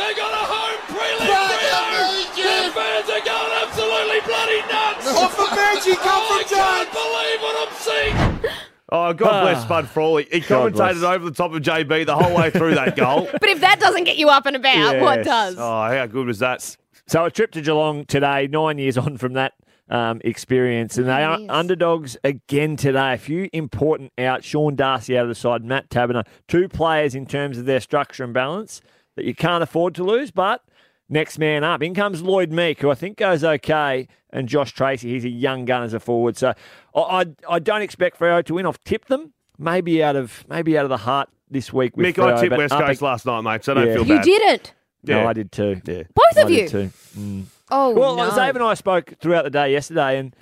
They 0.00 0.14
got 0.16 0.32
a 0.32 0.44
home 0.48 0.80
prelim. 0.88 2.19
Freo. 2.40 2.62
Their 2.62 2.70
fans 2.72 3.10
are 3.10 3.24
going 3.24 3.52
absolutely 3.62 4.20
bloody 4.26 4.60
nuts. 4.72 5.16
Off 5.16 5.36
the 5.36 5.56
bench, 5.56 5.84
he 5.84 5.94
come 5.96 6.22
I 6.22 6.44
from 6.48 6.56
can't 6.56 6.92
believe 6.92 7.40
what 7.42 7.68
I'm 7.68 7.74
seeing. 7.74 8.52
Oh, 8.92 9.12
God 9.12 9.42
bless 9.42 9.58
Ah. 9.58 9.64
Spud 9.64 9.88
Frawley. 9.88 10.26
He 10.32 10.40
God 10.40 10.72
commentated 10.72 11.00
bless. 11.00 11.02
over 11.04 11.24
the 11.26 11.36
top 11.36 11.52
of 11.54 11.62
JB 11.62 12.06
the 12.06 12.16
whole 12.16 12.34
way 12.36 12.50
through 12.50 12.74
that 12.74 12.96
goal. 12.96 13.28
But 13.32 13.48
if 13.48 13.60
that 13.60 13.78
doesn't 13.78 14.04
get 14.04 14.16
you 14.16 14.28
up 14.28 14.46
and 14.46 14.56
about, 14.56 15.00
what 15.00 15.22
does? 15.24 15.56
Oh, 15.58 15.82
how 15.84 16.06
good 16.06 16.26
was 16.26 16.40
that? 16.40 16.76
So 17.06 17.24
a 17.24 17.30
trip 17.30 17.52
to 17.52 17.60
Geelong 17.62 18.04
today, 18.04 18.48
nine 18.48 18.78
years 18.78 18.98
on 18.98 19.16
from 19.16 19.34
that 19.34 19.52
um, 19.88 20.20
experience, 20.24 20.98
and 20.98 21.08
they 21.08 21.24
are 21.24 21.38
Yes. 21.40 21.48
underdogs 21.50 22.16
again 22.22 22.76
today. 22.76 23.14
A 23.14 23.18
few 23.18 23.48
important 23.52 24.12
out. 24.18 24.44
Sean 24.44 24.76
Darcy 24.76 25.16
out 25.18 25.22
of 25.24 25.28
the 25.28 25.34
side, 25.34 25.64
Matt 25.64 25.88
Taberner, 25.90 26.24
two 26.48 26.68
players 26.68 27.14
in 27.16 27.26
terms 27.26 27.58
of 27.58 27.66
their 27.66 27.80
structure 27.80 28.22
and 28.24 28.32
balance 28.32 28.80
that 29.16 29.24
you 29.24 29.34
can't 29.34 29.62
afford 29.64 29.94
to 29.96 30.04
lose. 30.04 30.30
But 30.30 30.62
next 31.10 31.38
man 31.38 31.62
up, 31.64 31.82
in 31.82 31.92
comes 31.94 32.22
Lloyd 32.22 32.50
Meek, 32.50 32.80
who 32.80 32.90
I 32.90 32.94
think 32.94 33.18
goes 33.18 33.44
okay, 33.44 34.08
and 34.30 34.48
Josh 34.48 34.72
Treacy. 34.74 35.02
He's 35.10 35.24
a 35.26 35.28
young 35.28 35.66
gun 35.66 35.82
as 35.82 35.92
a 35.92 36.00
forward, 36.00 36.36
so 36.38 36.54
I 36.94 37.00
I, 37.00 37.26
I 37.48 37.58
don't 37.58 37.82
expect 37.82 38.18
Freo 38.18 38.42
to 38.44 38.54
win. 38.54 38.64
I've 38.64 38.82
tipped 38.84 39.08
them, 39.08 39.32
maybe 39.58 40.02
out 40.02 40.16
of 40.16 40.44
maybe 40.48 40.78
out 40.78 40.84
of 40.86 40.88
the 40.88 40.96
heart 40.96 41.28
this 41.50 41.72
week. 41.72 41.96
With 41.96 42.06
Mick, 42.16 42.22
I 42.22 42.32
Freo, 42.32 42.40
tipped 42.40 42.56
West 42.56 42.72
Coast 42.72 42.82
ag- 42.84 43.02
last 43.02 43.26
night, 43.26 43.40
mate, 43.42 43.64
so 43.64 43.74
don't 43.74 43.86
Yeah. 43.88 43.94
feel 43.94 44.04
bad. 44.04 44.26
You 44.26 44.38
didn't. 44.38 44.72
No, 45.02 45.20
Yeah. 45.22 45.28
I 45.28 45.32
did 45.32 45.50
too. 45.52 45.80
Yeah. 45.84 46.02
Both 46.14 46.38
I 46.38 46.40
of 46.42 46.48
did 46.48 46.58
you. 46.60 46.68
too. 46.68 46.90
Mm. 47.18 47.44
Oh, 47.70 47.90
Well, 47.94 48.16
no. 48.16 48.34
Dave 48.34 48.54
and 48.56 48.64
I 48.64 48.74
spoke 48.74 49.14
throughout 49.20 49.44
the 49.44 49.50
day 49.50 49.72
yesterday, 49.72 50.18
and 50.18 50.34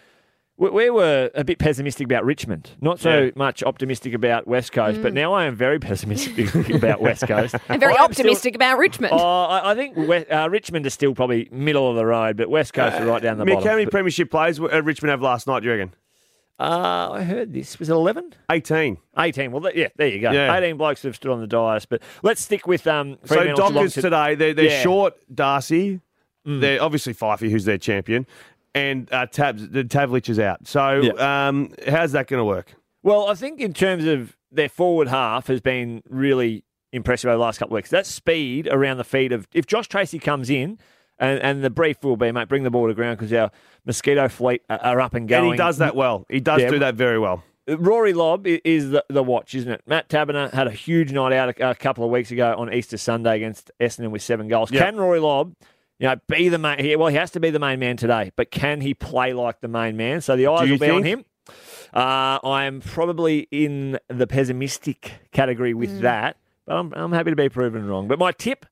we, 0.59 0.71
we 0.71 0.91
were 0.91 1.31
a 1.35 1.45
bit 1.45 1.59
pessimistic 1.59 2.05
about 2.05 2.25
Richmond. 2.25 2.71
Not 2.81 3.01
so 3.01 3.25
Yeah. 3.25 3.31
much 3.37 3.63
optimistic 3.63 4.13
about 4.13 4.47
West 4.47 4.73
Coast, 4.73 4.99
Mm. 4.99 5.03
but 5.03 5.15
now 5.15 5.33
I 5.33 5.45
am 5.45 5.55
very 5.57 5.79
pessimistic 5.79 6.55
about 6.75 7.01
West 7.01 7.27
Coast. 7.27 7.55
I'm 7.69 7.81
very 7.81 7.95
I 7.95 8.05
am 8.05 8.13
still- 8.13 8.27
optimistic 8.27 8.55
about 8.55 8.79
Richmond. 8.79 9.13
Oh, 9.15 9.45
I, 9.45 9.71
I 9.71 9.75
think 9.75 9.97
we, 9.97 10.27
uh, 10.27 10.49
Richmond 10.49 10.85
is 10.87 10.95
still 10.95 11.15
probably 11.15 11.49
middle 11.51 11.89
of 11.89 11.97
the 11.97 12.05
road, 12.05 12.37
but 12.37 12.51
West 12.51 12.75
Coast 12.75 12.97
are 13.01 13.07
right 13.07 13.23
down 13.23 13.39
the 13.39 13.45
Mick, 13.45 13.55
bottom. 13.55 13.69
how 13.69 13.75
many 13.75 13.85
But, 13.87 13.93
premiership 13.93 14.31
players 14.31 14.61
uh, 14.61 14.83
Richmond 14.83 15.11
have 15.11 15.23
last 15.23 15.47
night, 15.47 15.61
do 15.61 15.67
you 15.69 15.73
reckon? 15.75 15.95
uh, 16.61 17.11
I 17.13 17.23
heard 17.23 17.53
this 17.53 17.79
was 17.79 17.89
it 17.89 17.93
eleven. 17.93 18.35
18. 18.51 18.99
18. 19.17 19.53
Well, 19.53 19.63
th- 19.63 19.77
yeah, 19.77 19.89
there 19.97 20.09
you 20.09 20.21
go. 20.21 20.33
Yeah. 20.33 20.53
18 20.57 20.77
blokes 20.77 21.05
have 21.05 21.15
stood 21.15 21.31
on 21.31 21.41
the 21.41 21.47
dais. 21.47 21.87
But 21.87 22.03
let's 22.25 22.41
stick 22.41 22.67
with 22.67 22.85
um, 22.89 23.17
So 23.27 23.37
Fremantle 23.37 23.57
Geelong 23.69 23.75
Dockers 23.75 23.95
today, 23.95 24.35
they're, 24.35 24.55
they're 24.55 24.65
Yeah. 24.65 24.81
Mm. 24.81 24.83
short 24.83 25.15
Darcy. 25.33 26.01
They're 26.45 26.83
obviously 26.83 27.13
Fifey, 27.13 27.51
who's 27.51 27.67
their 27.67 27.77
champion, 27.77 28.27
and 28.75 29.13
uh, 29.13 29.27
Tabs, 29.27 29.69
the 29.71 29.85
Tavlich 29.85 30.29
is 30.29 30.39
out. 30.39 30.67
So 30.67 31.01
Yeah. 31.03 31.49
um, 31.49 31.73
how's 31.89 32.13
that 32.13 32.27
going 32.27 32.41
to 32.41 32.45
work? 32.45 32.75
Well, 33.03 33.29
I 33.29 33.35
think 33.35 33.61
in 33.61 33.73
terms 33.73 34.05
of 34.05 34.37
their 34.51 34.69
forward 34.69 35.09
half 35.09 35.47
has 35.49 35.61
been 35.61 36.03
really 36.09 36.65
impressive 36.93 37.29
over 37.29 37.37
the 37.37 37.43
last 37.43 37.59
couple 37.59 37.75
of 37.77 37.79
weeks. 37.79 37.91
That 37.91 38.07
speed 38.07 38.67
around 38.71 38.97
the 38.97 39.05
feet 39.05 39.33
of 39.33 39.47
if 39.53 39.67
Josh 39.67 39.89
Treacy 39.89 40.21
comes 40.21 40.49
in, 40.51 40.79
and, 41.19 41.41
and 41.41 41.65
the 41.65 41.71
brief 41.71 42.03
will 42.05 42.17
be, 42.17 42.31
mate, 42.31 42.49
bring 42.49 42.63
the 42.63 42.71
ball 42.71 42.87
to 42.87 42.95
ground 42.95 43.19
because 43.19 43.33
our 43.33 43.51
mosquito 43.85 44.29
fleet 44.29 44.63
are, 44.71 44.79
are 44.79 45.01
up 45.01 45.15
and 45.15 45.29
going. 45.29 45.45
And 45.45 45.53
he 45.53 45.57
does 45.59 45.79
that 45.79 45.97
well. 45.97 46.25
He 46.31 46.39
does 46.41 46.61
Yeah. 46.63 46.71
do 46.71 46.79
that 46.79 46.95
very 46.95 47.19
well. 47.19 47.43
Rory 47.69 48.15
Lobb 48.15 48.47
is 48.47 48.91
the, 48.91 49.05
the 49.11 49.23
watch, 49.23 49.55
isn't 49.55 49.71
it? 49.71 49.83
Matt 49.87 50.09
Taberner 50.09 50.51
had 50.53 50.67
a 50.69 50.71
huge 50.71 51.13
night 51.13 51.33
out 51.35 51.51
a, 51.61 51.71
a 51.71 51.75
couple 51.75 52.03
of 52.05 52.11
weeks 52.11 52.31
ago 52.31 52.55
on 52.57 52.73
Easter 52.73 52.97
Sunday 52.97 53.37
against 53.37 53.71
Essendon 53.81 54.11
with 54.11 54.23
seven 54.23 54.49
goals. 54.49 54.71
Yep. 54.73 54.83
Can 54.83 54.97
Rory 54.97 55.21
Lobb, 55.21 55.55
you 55.99 56.09
know, 56.09 56.17
be 56.29 56.49
the 56.49 56.59
main? 56.59 56.79
He, 56.79 56.97
well, 56.97 57.09
he 57.09 57.17
has 57.17 57.31
to 57.33 57.41
be 57.41 57.51
the 57.51 57.59
main 57.59 57.79
man 57.79 57.97
today, 57.97 58.33
but 58.37 58.51
can 58.51 58.81
he 58.81 58.95
play 58.95 59.33
like 59.33 59.61
the 59.61 59.69
main 59.69 59.97
man? 59.97 60.21
So 60.21 60.37
the 60.37 60.47
eyes 60.47 60.71
will 60.71 60.79
be 60.79 60.91
on 60.91 61.03
him. 61.03 61.25
Uh, 61.93 62.39
I 62.45 62.65
am 62.65 62.81
probably 62.81 63.49
in 63.51 63.99
the 64.09 64.27
pessimistic 64.27 65.13
category 65.33 65.75
with 65.75 66.01
that, 66.01 66.37
but 66.67 66.77
I'm, 66.77 66.93
I'm 66.95 67.13
happy 67.13 67.31
to 67.31 67.37
be 67.37 67.49
proven 67.49 67.87
wrong. 67.87 68.09
But 68.09 68.19
my 68.19 68.31
tip, 68.33 68.67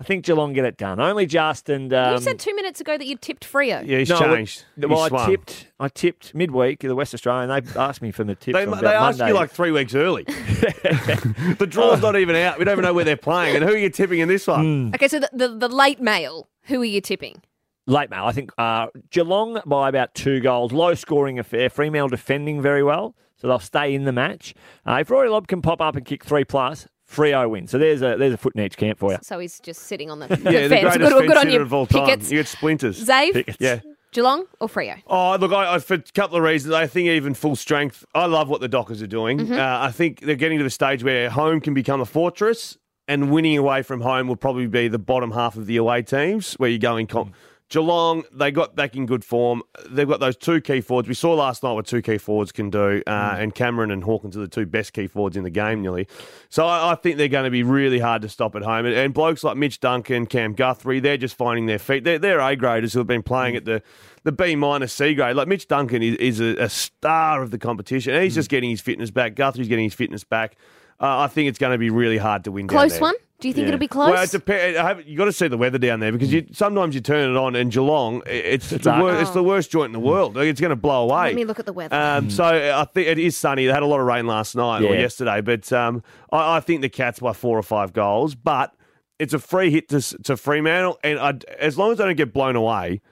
I 0.00 0.04
think 0.04 0.24
Geelong 0.26 0.52
get 0.52 0.64
it 0.64 0.76
done. 0.76 1.00
Only 1.00 1.24
just 1.24 1.70
and 1.70 1.94
um, 1.94 2.14
you 2.14 2.20
said 2.20 2.38
two 2.38 2.54
minutes 2.54 2.80
ago 2.80 2.98
that 2.98 3.06
you 3.06 3.16
tipped 3.16 3.50
Freo. 3.50 3.86
Yeah, 3.86 3.98
he's 3.98 4.10
no, 4.10 4.18
changed. 4.18 4.64
Well, 4.76 4.90
He's 4.90 5.00
I 5.00 5.08
swung. 5.08 5.30
tipped. 5.30 5.72
I 5.78 5.88
tipped 5.88 6.34
midweek 6.34 6.80
the 6.80 6.94
West 6.94 7.14
Australian. 7.14 7.48
They 7.48 7.80
asked 7.80 8.02
me 8.02 8.10
for 8.10 8.24
the 8.24 8.34
tips. 8.34 8.58
They, 8.58 8.66
on 8.66 8.78
they 8.78 8.88
asked 8.88 9.18
Monday. 9.18 9.32
you 9.32 9.34
like 9.34 9.52
three 9.52 9.70
weeks 9.70 9.94
early. 9.94 10.24
the 10.24 11.66
draw's 11.68 12.02
not 12.02 12.16
even 12.16 12.36
out. 12.36 12.58
We 12.58 12.64
don't 12.64 12.72
even 12.72 12.84
know 12.84 12.92
where 12.92 13.04
they're 13.04 13.16
playing. 13.16 13.56
And 13.56 13.64
who 13.64 13.72
are 13.72 13.78
you 13.78 13.88
tipping 13.88 14.18
in 14.18 14.28
this 14.28 14.46
one? 14.46 14.92
Okay, 14.94 15.08
so 15.08 15.20
the, 15.20 15.30
the, 15.32 15.48
the 15.48 15.68
late 15.68 16.00
mail, 16.00 16.48
who 16.66 16.80
are 16.82 16.84
you 16.84 17.00
tipping? 17.00 17.42
Late 17.86 18.10
mail, 18.10 18.24
I 18.24 18.32
think 18.32 18.50
uh, 18.58 18.88
Geelong 19.10 19.60
by 19.64 19.88
about 19.88 20.12
two 20.14 20.40
goals. 20.40 20.72
Low 20.72 20.94
scoring 20.94 21.38
affair. 21.38 21.70
Fremantle 21.70 22.08
defending 22.08 22.60
very 22.60 22.82
well, 22.82 23.14
so 23.36 23.46
they'll 23.46 23.58
stay 23.60 23.94
in 23.94 24.04
the 24.04 24.12
match. 24.12 24.54
Uh, 24.86 24.98
if 25.00 25.10
Rory 25.10 25.28
Lobb 25.28 25.46
can 25.46 25.62
pop 25.62 25.80
up 25.80 25.94
and 25.94 26.04
kick 26.04 26.24
three 26.24 26.44
plus, 26.44 26.88
Freo 27.08 27.48
win. 27.48 27.68
So 27.68 27.78
there's 27.78 28.02
a 28.02 28.16
there's 28.18 28.32
a 28.34 28.36
foot 28.36 28.54
in 28.56 28.62
each 28.62 28.76
camp 28.76 28.98
for 28.98 29.12
you. 29.12 29.18
So 29.22 29.38
he's 29.38 29.60
just 29.60 29.82
sitting 29.82 30.10
on 30.10 30.18
the, 30.18 30.26
Yeah, 30.30 30.36
the 30.36 30.40
the 30.40 30.68
fence. 30.68 30.80
greatest 30.96 30.98
Good, 31.12 31.26
good 31.28 31.36
on 31.36 31.42
sitter 31.44 31.50
you, 31.52 31.60
of 31.62 31.72
all 31.72 31.86
time. 31.86 32.06
Pickets. 32.06 32.32
You 32.32 32.38
get 32.38 32.48
splinters. 32.48 33.06
Zave, 33.06 33.32
Pickets. 33.32 33.58
Yeah. 33.60 33.80
Geelong 34.12 34.46
or 34.60 34.68
Freo? 34.68 34.96
Oh, 35.06 35.36
look, 35.36 35.52
I, 35.52 35.74
I, 35.74 35.78
for 35.78 35.94
a 35.94 36.02
couple 36.14 36.38
of 36.38 36.42
reasons. 36.42 36.72
I 36.74 36.86
think 36.86 37.08
even 37.08 37.34
full 37.34 37.54
strength, 37.54 38.04
I 38.14 38.24
love 38.26 38.48
what 38.48 38.60
the 38.60 38.68
Dockers 38.68 39.02
are 39.02 39.06
doing. 39.06 39.38
Mm-hmm. 39.38 39.52
Uh, 39.52 39.58
I 39.86 39.92
think 39.92 40.20
they're 40.20 40.36
getting 40.36 40.58
to 40.58 40.64
the 40.64 40.70
stage 40.70 41.04
where 41.04 41.28
home 41.28 41.60
can 41.60 41.74
become 41.74 42.00
a 42.00 42.06
fortress, 42.06 42.78
and 43.08 43.30
winning 43.30 43.56
away 43.56 43.82
from 43.82 44.00
home 44.00 44.28
will 44.28 44.36
probably 44.36 44.66
be 44.66 44.88
the 44.88 44.98
bottom 44.98 45.30
half 45.32 45.56
of 45.56 45.66
the 45.66 45.76
away 45.76 46.02
teams 46.02 46.54
where 46.54 46.70
you're 46.70 46.78
going. 46.78 47.06
Com- 47.06 47.32
Geelong, 47.68 48.22
they 48.32 48.52
got 48.52 48.76
back 48.76 48.94
in 48.94 49.06
good 49.06 49.24
form. 49.24 49.60
They've 49.90 50.06
got 50.06 50.20
those 50.20 50.36
two 50.36 50.60
key 50.60 50.80
forwards. 50.80 51.08
We 51.08 51.14
saw 51.14 51.34
last 51.34 51.64
night 51.64 51.72
what 51.72 51.84
two 51.84 52.00
key 52.00 52.16
forwards 52.16 52.52
can 52.52 52.70
do, 52.70 53.02
uh, 53.08 53.10
mm. 53.10 53.40
and 53.40 53.54
Cameron 53.56 53.90
and 53.90 54.04
Hawkins 54.04 54.36
are 54.36 54.40
the 54.40 54.46
two 54.46 54.66
best 54.66 54.92
key 54.92 55.08
forwards 55.08 55.36
in 55.36 55.42
the 55.42 55.50
game, 55.50 55.82
nearly. 55.82 56.06
So 56.48 56.64
I, 56.64 56.92
I 56.92 56.94
think 56.94 57.16
they're 57.16 57.26
going 57.26 57.44
to 57.44 57.50
be 57.50 57.64
really 57.64 57.98
hard 57.98 58.22
to 58.22 58.28
stop 58.28 58.54
at 58.54 58.62
home. 58.62 58.86
And, 58.86 58.94
and 58.94 59.12
blokes 59.12 59.42
like 59.42 59.56
Mitch 59.56 59.80
Duncan, 59.80 60.26
Cam 60.26 60.52
Guthrie, 60.52 61.00
they're 61.00 61.16
just 61.16 61.36
finding 61.36 61.66
their 61.66 61.80
feet. 61.80 62.04
They're, 62.04 62.20
they're 62.20 62.38
A 62.38 62.54
graders 62.54 62.92
who 62.92 63.00
have 63.00 63.08
been 63.08 63.24
playing 63.24 63.54
mm. 63.54 63.58
at 63.58 63.64
the 63.64 63.82
the 64.22 64.30
B 64.30 64.54
minus 64.54 64.92
C 64.92 65.14
grade. 65.14 65.34
Like 65.34 65.48
Mitch 65.48 65.66
Duncan 65.66 66.02
is, 66.04 66.14
is 66.16 66.40
a, 66.40 66.62
a 66.62 66.68
star 66.68 67.42
of 67.42 67.50
the 67.50 67.58
competition, 67.58 68.14
and 68.14 68.22
he's 68.22 68.34
mm. 68.34 68.36
just 68.36 68.48
getting 68.48 68.70
his 68.70 68.80
fitness 68.80 69.10
back. 69.10 69.34
Guthrie's 69.34 69.66
getting 69.66 69.84
his 69.84 69.94
fitness 69.94 70.22
back. 70.22 70.56
Uh, 71.00 71.20
I 71.20 71.26
think 71.28 71.48
it's 71.48 71.58
going 71.58 71.72
to 71.72 71.78
be 71.78 71.90
really 71.90 72.18
hard 72.18 72.44
to 72.44 72.52
win. 72.52 72.66
down 72.66 72.78
Close 72.78 72.92
there. 72.92 73.00
one? 73.02 73.14
Do 73.38 73.48
you 73.48 73.54
think 73.54 73.68
it'll 73.68 73.78
be 73.78 73.86
close? 73.86 74.08
Well, 74.10 74.22
it 74.24 74.30
depends. 74.30 74.78
I 74.78 74.88
have, 74.88 75.06
you 75.06 75.14
got 75.18 75.26
to 75.26 75.32
see 75.32 75.46
the 75.46 75.58
weather 75.58 75.76
down 75.76 76.00
there 76.00 76.10
because 76.10 76.32
you 76.32 76.46
sometimes 76.52 76.94
you 76.94 77.02
turn 77.02 77.30
it 77.30 77.36
on 77.36 77.54
and 77.54 77.70
Geelong, 77.70 78.22
i- 78.26 78.30
it's 78.30 78.70
the 78.70 78.78
dark. 78.78 79.02
wor- 79.02 79.14
it's 79.20 79.30
the 79.32 79.42
worst 79.42 79.70
joint 79.70 79.88
in 79.88 79.92
the 79.92 80.00
world. 80.00 80.38
It's 80.38 80.58
going 80.58 80.70
to 80.70 80.76
blow 80.76 81.02
away. 81.04 81.26
Let 81.26 81.34
me 81.34 81.44
look 81.44 81.58
at 81.58 81.66
the 81.66 81.74
weather. 81.74 81.94
Um, 81.94 82.30
so 82.30 82.44
I 82.44 82.84
think 82.94 83.08
it 83.08 83.18
is 83.18 83.36
sunny. 83.36 83.66
They 83.66 83.72
had 83.72 83.82
a 83.82 83.86
lot 83.86 84.00
of 84.00 84.06
rain 84.06 84.26
last 84.26 84.56
night 84.56 84.82
or 84.82 84.94
yesterday, 84.94 85.42
but 85.42 85.70
um, 85.70 86.02
I, 86.32 86.56
I 86.56 86.60
think 86.60 86.80
the 86.80 86.88
Cats 86.88 87.18
by 87.18 87.34
four 87.34 87.58
or 87.58 87.62
five 87.62 87.92
goals. 87.92 88.34
But 88.34 88.74
it's 89.18 89.34
a 89.34 89.38
free 89.38 89.70
hit 89.70 89.90
to, 89.90 90.00
to 90.22 90.34
Fremantle, 90.38 90.98
and 91.04 91.18
I, 91.18 91.34
as 91.58 91.76
long 91.76 91.92
as 91.92 91.98
they 91.98 92.04
don't 92.04 92.16
get 92.16 92.32
blown 92.32 92.56
away, 92.56 93.02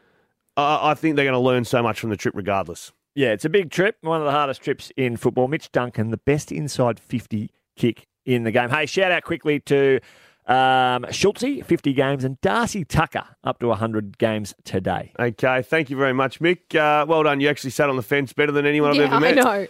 I, 0.57 0.93
I 0.93 0.95
think 0.95 1.17
they're 1.17 1.27
going 1.27 1.35
to 1.35 1.39
learn 1.39 1.67
so 1.67 1.83
much 1.83 2.01
from 2.01 2.09
the 2.09 2.17
trip 2.17 2.35
regardless. 2.35 2.93
Yeah, 3.15 3.33
it's 3.33 3.45
a 3.45 3.51
big 3.51 3.71
trip, 3.71 3.99
one 4.01 4.21
of 4.21 4.25
the 4.25 4.33
hardest 4.33 4.63
trips 4.63 4.91
in 4.97 5.19
football. 5.19 5.49
Mitch 5.49 5.71
Duncan, 5.71 6.11
the 6.11 6.17
best 6.17 6.51
inside 6.51 6.99
50 6.99 7.51
kick 7.77 8.07
in 8.25 8.45
the 8.45 8.51
game. 8.51 8.71
Hey, 8.71 8.87
shout 8.87 9.13
out 9.13 9.25
quickly 9.25 9.61
to 9.61 10.01
um, 10.47 11.07
Schultz, 11.11 11.43
50 11.43 11.93
games, 11.93 12.25
and 12.25 12.41
Darcy 12.41 12.85
Tucker, 12.85 13.25
up 13.45 13.59
to 13.61 13.69
100 13.69 14.19
games 14.19 14.55
today. 14.65 15.13
Okay, 15.19 15.63
thank 15.63 15.91
you 15.91 15.97
very 15.97 16.13
much, 16.13 16.41
Mick. 16.41 16.75
Uh, 16.75 17.07
well 17.07 17.23
done. 17.23 17.41
You 17.41 17.49
actually 17.49 17.71
sat 17.71 17.89
on 17.89 17.97
the 17.97 18.03
fence 18.03 18.33
better 18.33 18.53
than 18.53 18.67
anyone 18.67 18.95
yeah, 18.95 19.05
I've 19.05 19.13
ever 19.13 19.21
met. 19.21 19.39
I 19.39 19.69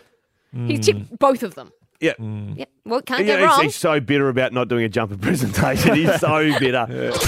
know. 0.52 0.66
He's 0.66 0.86
tipped 0.86 1.18
both 1.18 1.42
of 1.42 1.54
them. 1.54 1.72
Yeah. 2.00 2.12
Yep. 2.20 2.68
Well, 2.86 3.00
can't 3.00 3.20
Yeah, 3.20 3.26
get 3.26 3.38
he's, 3.40 3.48
wrong. 3.48 3.62
he's 3.62 3.76
so 3.76 3.98
bitter 3.98 4.28
about 4.28 4.52
not 4.52 4.68
doing 4.68 4.84
a 4.84 4.90
jumper 4.90 5.16
presentation. 5.20 5.94
He's 5.94 6.20
so 6.20 6.58
bitter. 6.58 6.84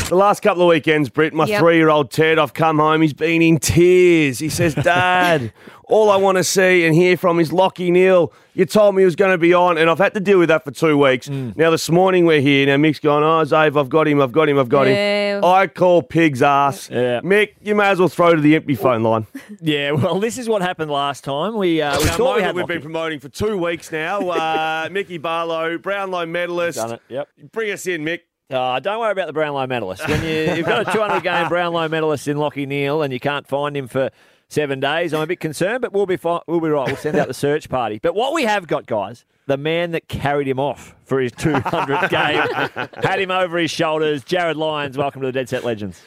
The 0.08 0.14
last 0.14 0.40
couple 0.40 0.62
of 0.62 0.68
weekends, 0.68 1.08
Britt, 1.08 1.32
my 1.32 1.46
Yep. 1.46 1.60
three 1.60 1.76
year 1.76 1.88
old 1.88 2.10
Ted, 2.10 2.38
I've 2.38 2.52
come 2.52 2.78
home. 2.78 3.00
He's 3.00 3.14
been 3.14 3.40
in 3.40 3.58
tears. 3.58 4.38
He 4.38 4.50
says, 4.50 4.74
Dad, 4.74 5.54
all 5.84 6.10
I 6.10 6.16
want 6.16 6.36
to 6.36 6.44
see 6.44 6.84
and 6.84 6.94
hear 6.94 7.16
from 7.16 7.40
is 7.40 7.50
Lachie 7.52 7.90
Neale. 7.90 8.34
You 8.52 8.64
told 8.64 8.94
me 8.94 9.02
he 9.02 9.04
was 9.04 9.16
going 9.16 9.32
to 9.32 9.38
be 9.38 9.52
on, 9.52 9.76
and 9.76 9.90
I've 9.90 9.98
had 9.98 10.14
to 10.14 10.20
deal 10.20 10.38
with 10.38 10.48
that 10.48 10.64
for 10.64 10.70
two 10.70 10.96
weeks. 10.96 11.28
Now, 11.28 11.70
this 11.70 11.90
morning 11.90 12.24
we're 12.24 12.40
here. 12.40 12.64
Now, 12.66 12.76
Mick's 12.76 12.98
going, 13.00 13.22
Oh, 13.22 13.44
Zave, 13.44 13.78
I've 13.78 13.90
got 13.90 14.08
him, 14.08 14.18
I've 14.22 14.32
got 14.32 14.48
him, 14.48 14.58
I've 14.58 14.70
got 14.70 14.86
Yeah. 14.86 15.38
him. 15.38 15.44
I 15.44 15.66
call 15.66 16.02
pig's 16.02 16.40
ass. 16.42 16.88
Yeah. 16.90 17.20
Mick, 17.20 17.50
you 17.62 17.74
may 17.74 17.88
as 17.88 17.98
well 17.98 18.08
throw 18.08 18.34
to 18.34 18.40
the 18.40 18.56
empty 18.56 18.74
phone 18.74 19.02
line. 19.02 19.26
Yeah, 19.60 19.92
well, 19.92 20.20
this 20.20 20.38
is 20.38 20.48
what 20.48 20.60
happened 20.62 20.90
last 20.90 21.24
time. 21.24 21.56
We, 21.56 21.80
uh, 21.82 21.98
we 21.98 22.04
Now, 22.04 22.10
thought 22.12 22.18
we 22.18 22.24
moment 22.24 22.44
had 22.44 22.54
we've 22.56 22.62
Lockie. 22.62 22.72
been 22.74 22.82
promoting 22.82 23.20
for 23.20 23.28
two 23.28 23.56
weeks 23.58 23.90
now. 23.92 24.20
Uh, 24.28 24.88
Mickey 24.90 25.18
Barlow, 25.18 25.45
Brownlow 25.78 26.26
medalist. 26.26 26.78
Done 26.78 26.92
it. 26.92 27.02
Yep. 27.08 27.28
Bring 27.52 27.70
us 27.72 27.86
in, 27.86 28.04
Mick. 28.04 28.20
Uh, 28.48 28.78
don't 28.78 29.00
worry 29.00 29.10
about 29.12 29.26
the 29.26 29.32
Brownlow 29.32 29.66
medalist. 29.66 30.06
When 30.08 30.22
you, 30.22 30.54
you've 30.54 30.66
got 30.66 30.86
a 30.86 30.92
200 30.92 31.22
game 31.22 31.48
Brownlow 31.48 31.88
medalist 31.88 32.28
in 32.28 32.36
Lachie 32.36 32.66
Neale 32.66 33.02
and 33.02 33.12
you 33.12 33.18
can't 33.18 33.46
find 33.46 33.76
him 33.76 33.88
for 33.88 34.10
seven 34.48 34.78
days, 34.78 35.12
I'm 35.12 35.22
a 35.22 35.26
bit 35.26 35.40
concerned, 35.40 35.82
but 35.82 35.92
we'll 35.92 36.06
be 36.06 36.16
fine. 36.16 36.40
We'll 36.46 36.60
be 36.60 36.68
right. 36.68 36.86
We'll 36.86 36.96
send 36.96 37.16
out 37.16 37.26
the 37.26 37.34
search 37.34 37.68
party. 37.68 37.98
But 38.00 38.14
what 38.14 38.32
we 38.34 38.44
have 38.44 38.68
got, 38.68 38.86
guys, 38.86 39.24
the 39.46 39.56
man 39.56 39.90
that 39.92 40.06
carried 40.08 40.46
him 40.46 40.60
off 40.60 40.94
for 41.04 41.20
his 41.20 41.32
200 41.32 42.08
game, 42.08 42.88
had 43.02 43.20
him 43.20 43.32
over 43.32 43.58
his 43.58 43.70
shoulders. 43.72 44.22
Jared 44.22 44.56
Lyons, 44.56 44.96
welcome 44.96 45.22
to 45.22 45.26
the 45.26 45.32
Dead 45.32 45.48
Set 45.48 45.64
Legends. 45.64 46.00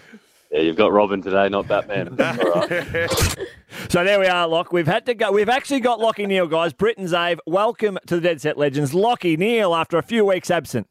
Yeah, 0.51 0.61
you've 0.61 0.75
got 0.75 0.91
Robin 0.91 1.21
today, 1.21 1.47
not 1.49 1.67
Batman. 1.67 2.09
All 2.19 2.67
right. 2.67 3.09
So 3.87 4.03
there 4.03 4.19
we 4.19 4.27
are, 4.27 4.47
Lock. 4.47 4.73
We've 4.73 4.87
had 4.87 5.05
to 5.05 5.13
go. 5.13 5.31
We've 5.31 5.49
actually 5.49 5.79
got 5.79 5.99
Lachie 5.99 6.27
Neale, 6.27 6.47
guys. 6.47 6.73
Britain's 6.73 7.13
Ave. 7.13 7.39
Welcome 7.47 7.97
to 8.07 8.15
the 8.15 8.21
Dead 8.21 8.41
Set 8.41 8.57
Legends. 8.57 8.93
Lachie 8.93 9.37
Neale, 9.37 9.73
after 9.73 9.97
a 9.97 10.03
few 10.03 10.25
weeks 10.25 10.51
absent. 10.51 10.87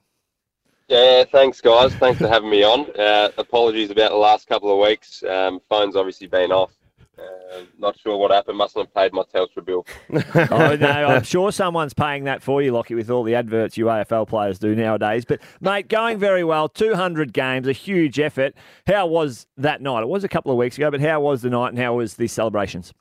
Yeah, 0.89 1.25
thanks, 1.25 1.61
guys. 1.61 1.95
Thanks 1.97 2.19
for 2.19 2.29
having 2.29 2.51
me 2.51 2.63
on. 2.63 2.87
Uh, 2.99 3.31
apologies 3.37 3.91
about 3.91 4.11
the 4.11 4.17
last 4.17 4.47
couple 4.47 4.73
of 4.73 4.79
weeks. 4.89 5.23
Um, 5.25 5.61
phone's 5.69 5.97
obviously 5.97 6.29
been 6.29 6.51
off. 6.51 6.73
Uh, 7.19 7.63
not 7.79 7.99
sure 7.99 8.17
what 8.17 8.31
happened. 8.31 8.59
Mustn't 8.59 8.87
have 8.87 8.95
paid 8.95 9.13
my 9.13 9.23
Telstra 9.35 9.65
bill. 9.65 9.87
oh 10.53 10.77
no, 10.77 10.89
I'm 10.89 11.23
sure 11.23 11.51
someone's 11.51 11.95
paying 11.95 12.25
that 12.25 12.43
for 12.43 12.63
you, 12.63 12.73
Lachie, 12.73 12.95
with 12.95 13.11
all 13.11 13.25
the 13.25 13.35
adverts 13.35 13.77
you 13.77 13.87
AFL 13.87 14.29
players 14.29 14.59
do 14.59 14.75
nowadays. 14.75 15.25
But 15.25 15.41
mate, 15.61 15.89
going 15.89 16.19
very 16.19 16.45
well. 16.45 16.69
200 16.69 17.33
games, 17.33 17.67
a 17.67 17.73
huge 17.73 18.21
effort. 18.21 18.55
How 18.87 19.07
was 19.07 19.47
that 19.57 19.83
night? 19.83 20.03
It 20.03 20.09
was 20.09 20.25
a 20.25 20.29
couple 20.29 20.53
of 20.53 20.59
weeks 20.59 20.77
ago, 20.77 20.91
but 20.91 21.01
how 21.01 21.21
was 21.21 21.43
the 21.43 21.51
night 21.51 21.71
and 21.71 21.79
how 21.79 21.95
was 21.95 22.15
the 22.15 22.29
celebrations? 22.29 22.93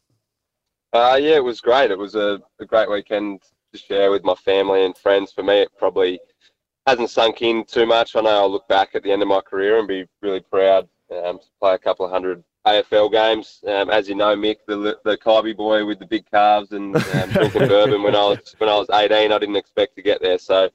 Uh, 0.94 1.20
yeah, 1.22 1.36
it 1.36 1.44
was 1.44 1.62
great. 1.62 1.92
It 1.92 1.98
was 1.98 2.16
a, 2.16 2.40
a 2.60 2.66
great 2.66 2.90
weekend 2.90 3.42
to 3.74 3.78
share 3.78 4.10
with 4.10 4.24
my 4.24 4.36
family 4.36 4.86
and 4.86 4.98
friends. 4.98 5.32
For 5.32 5.44
me, 5.44 5.62
it 5.62 5.70
probably 5.78 6.20
hasn't 6.88 7.10
sunk 7.10 7.42
in 7.42 7.66
too 7.66 7.86
much. 7.86 8.16
I 8.16 8.22
know 8.22 8.30
I'll 8.30 8.52
look 8.52 8.68
back 8.68 8.96
at 8.96 9.04
the 9.04 9.12
end 9.12 9.22
of 9.22 9.28
my 9.28 9.42
career 9.42 9.78
and 9.78 9.88
be 9.88 10.06
really 10.22 10.40
proud 10.40 10.88
um, 11.12 11.38
to 11.40 11.46
play 11.60 11.76
a 11.76 11.78
couple 11.78 12.06
of 12.06 12.12
hundred 12.12 12.44
AFL 12.68 13.12
games. 13.12 13.64
Um, 13.68 13.90
as 13.90 14.08
you 14.10 14.16
know, 14.16 14.36
Mick, 14.36 14.58
the 14.68 14.98
the 15.04 15.18
Kybee 15.18 15.56
boy 15.56 15.86
with 15.86 16.00
the 16.00 16.06
big 16.06 16.30
calves 16.30 16.72
and 16.72 16.96
um, 16.96 17.30
drinking 17.32 17.68
bourbon 17.68 18.04
when 18.04 18.16
I 18.16 18.24
was 18.24 18.56
when 18.58 18.70
I 18.70 18.76
was 18.76 18.90
18, 18.90 19.32
I 19.32 19.40
didn't 19.40 19.56
expect 19.56 19.96
to 19.96 20.02
get 20.02 20.22
there. 20.22 20.38
So, 20.38 20.70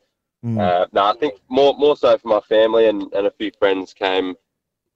uh, 0.59 0.87
no, 0.92 1.05
I 1.05 1.14
think 1.18 1.35
more 1.48 1.74
more 1.74 1.96
so 1.96 2.16
for 2.18 2.28
my 2.28 2.40
family 2.40 2.87
and, 2.87 3.12
and 3.12 3.26
a 3.26 3.31
few 3.31 3.50
friends 3.59 3.92
came 3.92 4.35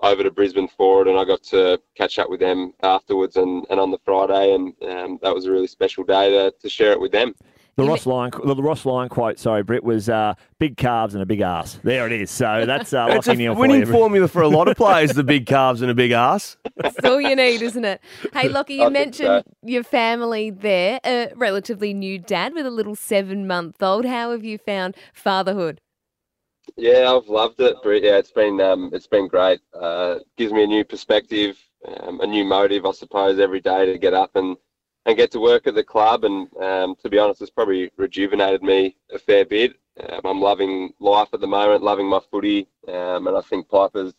over 0.00 0.22
to 0.22 0.30
Brisbane 0.30 0.68
for 0.68 1.02
it, 1.02 1.08
and 1.08 1.18
I 1.18 1.24
got 1.24 1.42
to 1.44 1.80
catch 1.94 2.18
up 2.18 2.28
with 2.28 2.40
them 2.40 2.74
afterwards 2.82 3.36
and, 3.36 3.66
and 3.70 3.80
on 3.80 3.90
the 3.90 3.98
Friday, 4.04 4.54
and 4.54 4.74
um, 4.82 5.18
that 5.22 5.34
was 5.34 5.46
a 5.46 5.50
really 5.50 5.66
special 5.66 6.04
day 6.04 6.30
to, 6.30 6.50
to 6.50 6.68
share 6.68 6.92
it 6.92 7.00
with 7.00 7.12
them. 7.12 7.34
The 7.76 7.84
Ross 7.84 8.06
Lyon, 8.06 8.30
the 8.42 8.62
Ross 8.62 8.86
Lyon 8.86 9.10
quote, 9.10 9.38
sorry, 9.38 9.62
Britt, 9.62 9.84
was 9.84 10.08
uh, 10.08 10.32
big 10.58 10.78
calves 10.78 11.12
and 11.12 11.22
a 11.22 11.26
big 11.26 11.42
ass. 11.42 11.78
There 11.84 12.06
it 12.06 12.12
is. 12.12 12.30
So 12.30 12.64
that's 12.64 12.94
uh, 12.94 13.06
It's 13.10 13.26
Lockie 13.26 13.36
a 13.36 13.36
Neal 13.36 13.54
for 13.54 13.60
winning 13.60 13.80
you. 13.80 13.86
formula 13.92 14.28
for 14.28 14.40
a 14.40 14.48
lot 14.48 14.66
of 14.66 14.78
players, 14.78 15.12
the 15.12 15.22
big 15.22 15.44
calves 15.44 15.82
and 15.82 15.90
a 15.90 15.94
big 15.94 16.10
ass. 16.12 16.56
That's 16.76 17.04
all 17.04 17.20
you 17.20 17.36
need, 17.36 17.60
isn't 17.60 17.84
it? 17.84 18.00
Hey, 18.32 18.48
Lachie, 18.48 18.76
you 18.76 18.80
think 18.84 18.92
mentioned 18.94 19.44
so. 19.46 19.52
your 19.62 19.82
family 19.82 20.48
there, 20.48 21.00
a 21.04 21.32
relatively 21.36 21.92
new 21.92 22.18
dad 22.18 22.54
with 22.54 22.64
a 22.64 22.70
little 22.70 22.94
seven 22.94 23.46
month 23.46 23.82
old. 23.82 24.06
How 24.06 24.30
have 24.30 24.42
you 24.42 24.56
found 24.56 24.96
fatherhood? 25.12 25.82
Yeah, 26.76 27.12
I've 27.12 27.28
loved 27.28 27.60
it, 27.60 27.76
Britt. 27.82 28.04
Yeah, 28.04 28.16
it's 28.16 28.32
been 28.32 28.58
um, 28.60 28.88
it's 28.94 29.06
been 29.06 29.28
great. 29.28 29.60
Uh, 29.78 30.20
gives 30.38 30.52
me 30.52 30.64
a 30.64 30.66
new 30.66 30.82
perspective, 30.82 31.58
um, 32.00 32.20
a 32.20 32.26
new 32.26 32.44
motive, 32.44 32.86
I 32.86 32.92
suppose, 32.92 33.38
every 33.38 33.60
day 33.60 33.84
to 33.84 33.98
get 33.98 34.14
up 34.14 34.34
and, 34.34 34.56
and 35.06 35.16
get 35.16 35.30
to 35.30 35.40
work 35.40 35.66
at 35.66 35.74
the 35.74 35.84
club. 35.84 36.24
And 36.24 36.54
um, 36.58 36.96
to 37.02 37.08
be 37.08 37.18
honest, 37.18 37.40
it's 37.40 37.50
probably 37.50 37.90
rejuvenated 37.96 38.62
me 38.62 38.96
a 39.12 39.18
fair 39.18 39.44
bit. 39.44 39.76
Um, 39.98 40.20
I'm 40.24 40.40
loving 40.40 40.92
life 41.00 41.28
at 41.32 41.40
the 41.40 41.46
moment, 41.46 41.82
loving 41.82 42.06
my 42.06 42.20
footy, 42.30 42.68
um, 42.88 43.28
and 43.28 43.36
I 43.36 43.40
think 43.40 43.68
Piper's 43.68 44.12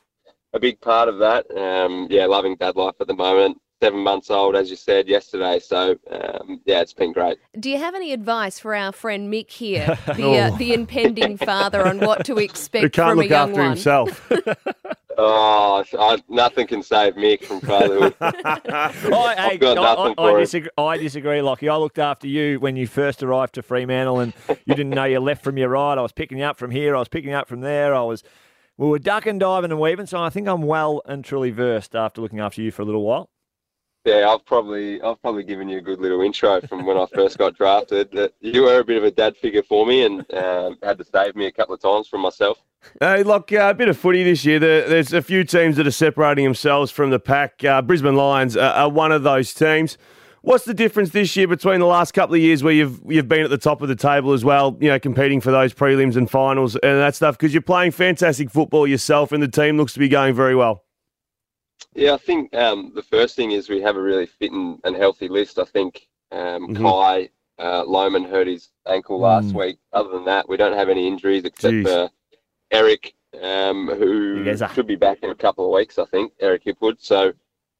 a 0.53 0.59
big 0.59 0.81
part 0.81 1.07
of 1.07 1.19
that. 1.19 1.45
Um, 1.55 2.07
yeah, 2.09 2.25
loving 2.25 2.55
dad 2.55 2.75
life 2.75 2.95
at 2.99 3.05
the 3.07 3.13
moment. 3.13 3.61
Seven 3.81 3.99
months 3.99 4.31
old, 4.31 4.55
as 4.55 4.71
you 4.71 4.75
said 4.75 5.07
yesterday. 5.07 5.59
So 5.59 5.95
um, 6.09 6.59
yeah, 6.65 6.81
it's 6.81 6.93
been 6.93 7.13
great. 7.13 7.37
Do 7.59 7.69
you 7.69 7.77
have 7.77 7.93
any 7.93 8.11
advice 8.11 8.57
for 8.59 8.73
our 8.73 8.91
friend 8.91 9.31
Mick 9.31 9.51
here, 9.51 9.97
the, 10.15 10.37
uh, 10.51 10.57
the 10.57 10.73
impending 10.73 11.37
father, 11.37 11.85
on 11.85 11.99
what 11.99 12.25
to 12.25 12.37
expect 12.39 12.81
Who 12.83 12.89
can't 12.89 13.11
from 13.11 13.19
a 13.19 13.21
look 13.21 13.29
young 13.29 13.49
after 13.49 13.61
one? 13.61 13.69
himself. 13.71 14.31
Oh, 15.19 15.83
I, 15.97 16.21
nothing 16.29 16.67
can 16.67 16.83
save 16.83 17.15
Mick 17.15 17.43
from 17.43 17.59
fatherhood. 17.61 18.13
I, 18.21 18.93
I've 19.51 19.59
got 19.59 19.75
I- 19.79 19.81
nothing 19.81 20.11
I, 20.11 20.13
for 20.15 20.29
I, 20.29 20.33
him. 20.33 20.39
disagree, 20.41 20.69
I 20.77 20.97
disagree, 20.97 21.39
Lachie. 21.39 21.71
I 21.71 21.75
looked 21.77 21.97
after 21.97 22.27
you 22.27 22.59
when 22.59 22.75
you 22.75 22.85
first 22.85 23.23
arrived 23.23 23.55
to 23.55 23.63
Fremantle 23.63 24.19
and 24.19 24.31
you 24.47 24.75
didn't 24.75 24.91
know 24.91 25.05
your 25.05 25.21
left 25.21 25.43
from 25.43 25.57
your 25.57 25.69
right. 25.69 25.97
I 25.97 26.01
was 26.03 26.11
picking 26.11 26.37
you 26.37 26.43
up 26.43 26.57
from 26.57 26.69
here. 26.69 26.95
I 26.95 26.99
was 26.99 27.07
picking 27.07 27.31
you 27.31 27.35
up 27.35 27.47
from 27.47 27.61
there. 27.61 27.95
I 27.95 28.03
was, 28.03 28.21
we 28.77 28.87
were 28.87 28.99
ducking, 28.99 29.39
diving 29.39 29.71
and 29.71 29.79
weaving. 29.79 30.05
So 30.05 30.21
I 30.21 30.29
think 30.29 30.47
I'm 30.47 30.61
well 30.61 31.01
and 31.07 31.25
truly 31.25 31.49
versed 31.49 31.95
after 31.95 32.21
looking 32.21 32.39
after 32.39 32.61
you 32.61 32.69
for 32.69 32.83
a 32.83 32.85
little 32.85 33.01
while. 33.03 33.31
Yeah, 34.07 34.29
I've 34.29 34.45
probably 34.45 35.01
I've 35.01 35.21
probably 35.21 35.43
given 35.43 35.67
you 35.67 35.79
a 35.79 35.81
good 35.81 35.99
little 35.99 36.21
intro 36.21 36.61
from 36.61 36.85
when 36.85 36.97
I 36.97 37.07
first 37.13 37.37
got 37.37 37.57
drafted. 37.57 38.09
That 38.13 38.35
you 38.39 38.61
were 38.61 38.79
a 38.79 38.85
bit 38.85 38.95
of 38.95 39.03
a 39.03 39.11
dad 39.11 39.35
figure 39.35 39.63
for 39.63 39.85
me, 39.85 40.05
and 40.05 40.19
um, 40.33 40.77
had 40.81 40.97
to 40.99 41.03
save 41.03 41.35
me 41.35 41.45
a 41.45 41.51
couple 41.51 41.75
of 41.75 41.81
times 41.81 42.07
from 42.07 42.21
myself. 42.21 42.57
Hey, 43.01 43.23
look, 43.23 43.51
uh, 43.51 43.67
a 43.69 43.73
bit 43.73 43.89
of 43.89 43.97
footy 43.97 44.23
this 44.23 44.45
year. 44.45 44.59
There, 44.59 44.87
there's 44.87 45.11
a 45.11 45.21
few 45.21 45.43
teams 45.43 45.75
that 45.75 45.85
are 45.85 45.91
separating 45.91 46.45
themselves 46.45 46.89
from 46.89 47.09
the 47.09 47.19
pack. 47.19 47.65
Uh, 47.65 47.81
Brisbane 47.81 48.15
Lions 48.15 48.55
are, 48.55 48.71
are 48.71 48.89
one 48.89 49.11
of 49.11 49.23
those 49.23 49.53
teams. 49.53 49.97
What's 50.41 50.63
the 50.63 50.73
difference 50.73 51.09
this 51.09 51.35
year 51.35 51.49
between 51.49 51.81
the 51.81 51.85
last 51.85 52.13
couple 52.13 52.35
of 52.35 52.39
years 52.39 52.63
where 52.63 52.71
you've 52.71 53.01
you've 53.05 53.27
been 53.27 53.41
at 53.41 53.49
the 53.49 53.57
top 53.57 53.81
of 53.81 53.89
the 53.89 53.95
table 53.97 54.31
as 54.31 54.45
well, 54.45 54.77
you 54.79 54.87
know, 54.87 54.99
competing 54.99 55.41
for 55.41 55.51
those 55.51 55.73
prelims 55.73 56.15
and 56.15 56.31
finals 56.31 56.77
and 56.77 56.97
that 56.97 57.13
stuff? 57.13 57.37
Because 57.37 57.53
you're 57.53 57.61
playing 57.61 57.91
fantastic 57.91 58.51
football 58.51 58.87
yourself, 58.87 59.33
and 59.33 59.43
the 59.43 59.49
team 59.49 59.75
looks 59.75 59.91
to 59.95 59.99
be 59.99 60.07
going 60.07 60.33
very 60.33 60.55
well. 60.55 60.85
Yeah, 61.93 62.13
I 62.13 62.17
think 62.17 62.53
um, 62.55 62.91
the 62.95 63.01
first 63.03 63.35
thing 63.35 63.51
is 63.51 63.69
we 63.69 63.81
have 63.81 63.95
a 63.97 64.01
really 64.01 64.25
fit 64.25 64.51
and, 64.51 64.79
and 64.83 64.95
healthy 64.95 65.27
list. 65.27 65.59
I 65.59 65.65
think 65.65 66.07
um, 66.31 66.67
Mhm. 66.69 66.81
Kai 66.81 67.29
uh, 67.59 67.83
Lohmann 67.85 68.29
hurt 68.29 68.47
his 68.47 68.69
ankle 68.85 69.19
last 69.19 69.47
Mm. 69.53 69.59
week. 69.59 69.77
Other 69.93 70.09
than 70.09 70.25
that, 70.25 70.47
we 70.47 70.57
don't 70.57 70.73
have 70.77 70.89
any 70.89 71.07
injuries 71.07 71.43
except 71.45 71.73
Jeez. 71.73 71.83
for 71.87 72.11
Eric, 72.71 73.15
um, 73.41 73.87
who 73.87 74.43
should 74.73 74.87
be 74.87 74.95
back 74.95 75.19
in 75.23 75.29
a 75.31 75.35
couple 75.35 75.65
of 75.65 75.71
weeks. 75.73 75.97
I 75.97 76.05
think 76.05 76.33
Eric 76.39 76.65
Hipwood. 76.65 76.97
So 76.99 77.33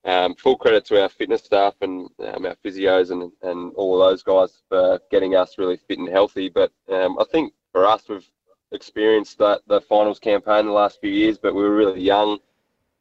um, 0.05 0.33
full 0.35 0.57
credit 0.57 0.85
to 0.85 1.01
our 1.01 1.09
fitness 1.09 1.43
staff 1.43 1.75
and 1.81 2.09
um, 2.19 2.45
our 2.45 2.55
physios 2.63 3.11
and, 3.11 3.31
and 3.43 3.73
all 3.75 4.01
of 4.01 4.09
those 4.09 4.23
guys 4.23 4.61
for 4.69 4.99
getting 5.11 5.35
us 5.35 5.57
really 5.57 5.77
fit 5.77 5.99
and 5.99 6.07
healthy. 6.09 6.49
But 6.49 6.71
um, 6.89 7.19
I 7.19 7.25
think 7.25 7.53
for 7.71 7.85
us, 7.85 8.07
we've 8.07 8.27
experienced 8.71 9.37
that 9.39 9.61
the 9.67 9.81
finals 9.81 10.19
campaign 10.19 10.65
the 10.65 10.71
last 10.71 10.99
few 11.01 11.11
years, 11.11 11.37
but 11.37 11.53
we 11.53 11.61
were 11.61 11.75
really 11.75 12.01
young 12.01 12.39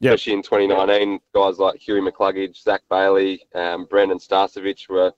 Yep. 0.00 0.14
especially 0.14 0.34
in 0.34 0.42
2019. 0.42 1.20
Guys 1.34 1.58
like 1.58 1.80
Huey 1.80 2.00
McCluggage, 2.00 2.62
Zac 2.62 2.82
Bailey, 2.90 3.42
um, 3.54 3.86
Brandon 3.86 4.18
Starcevich 4.18 4.88
were 4.88 5.12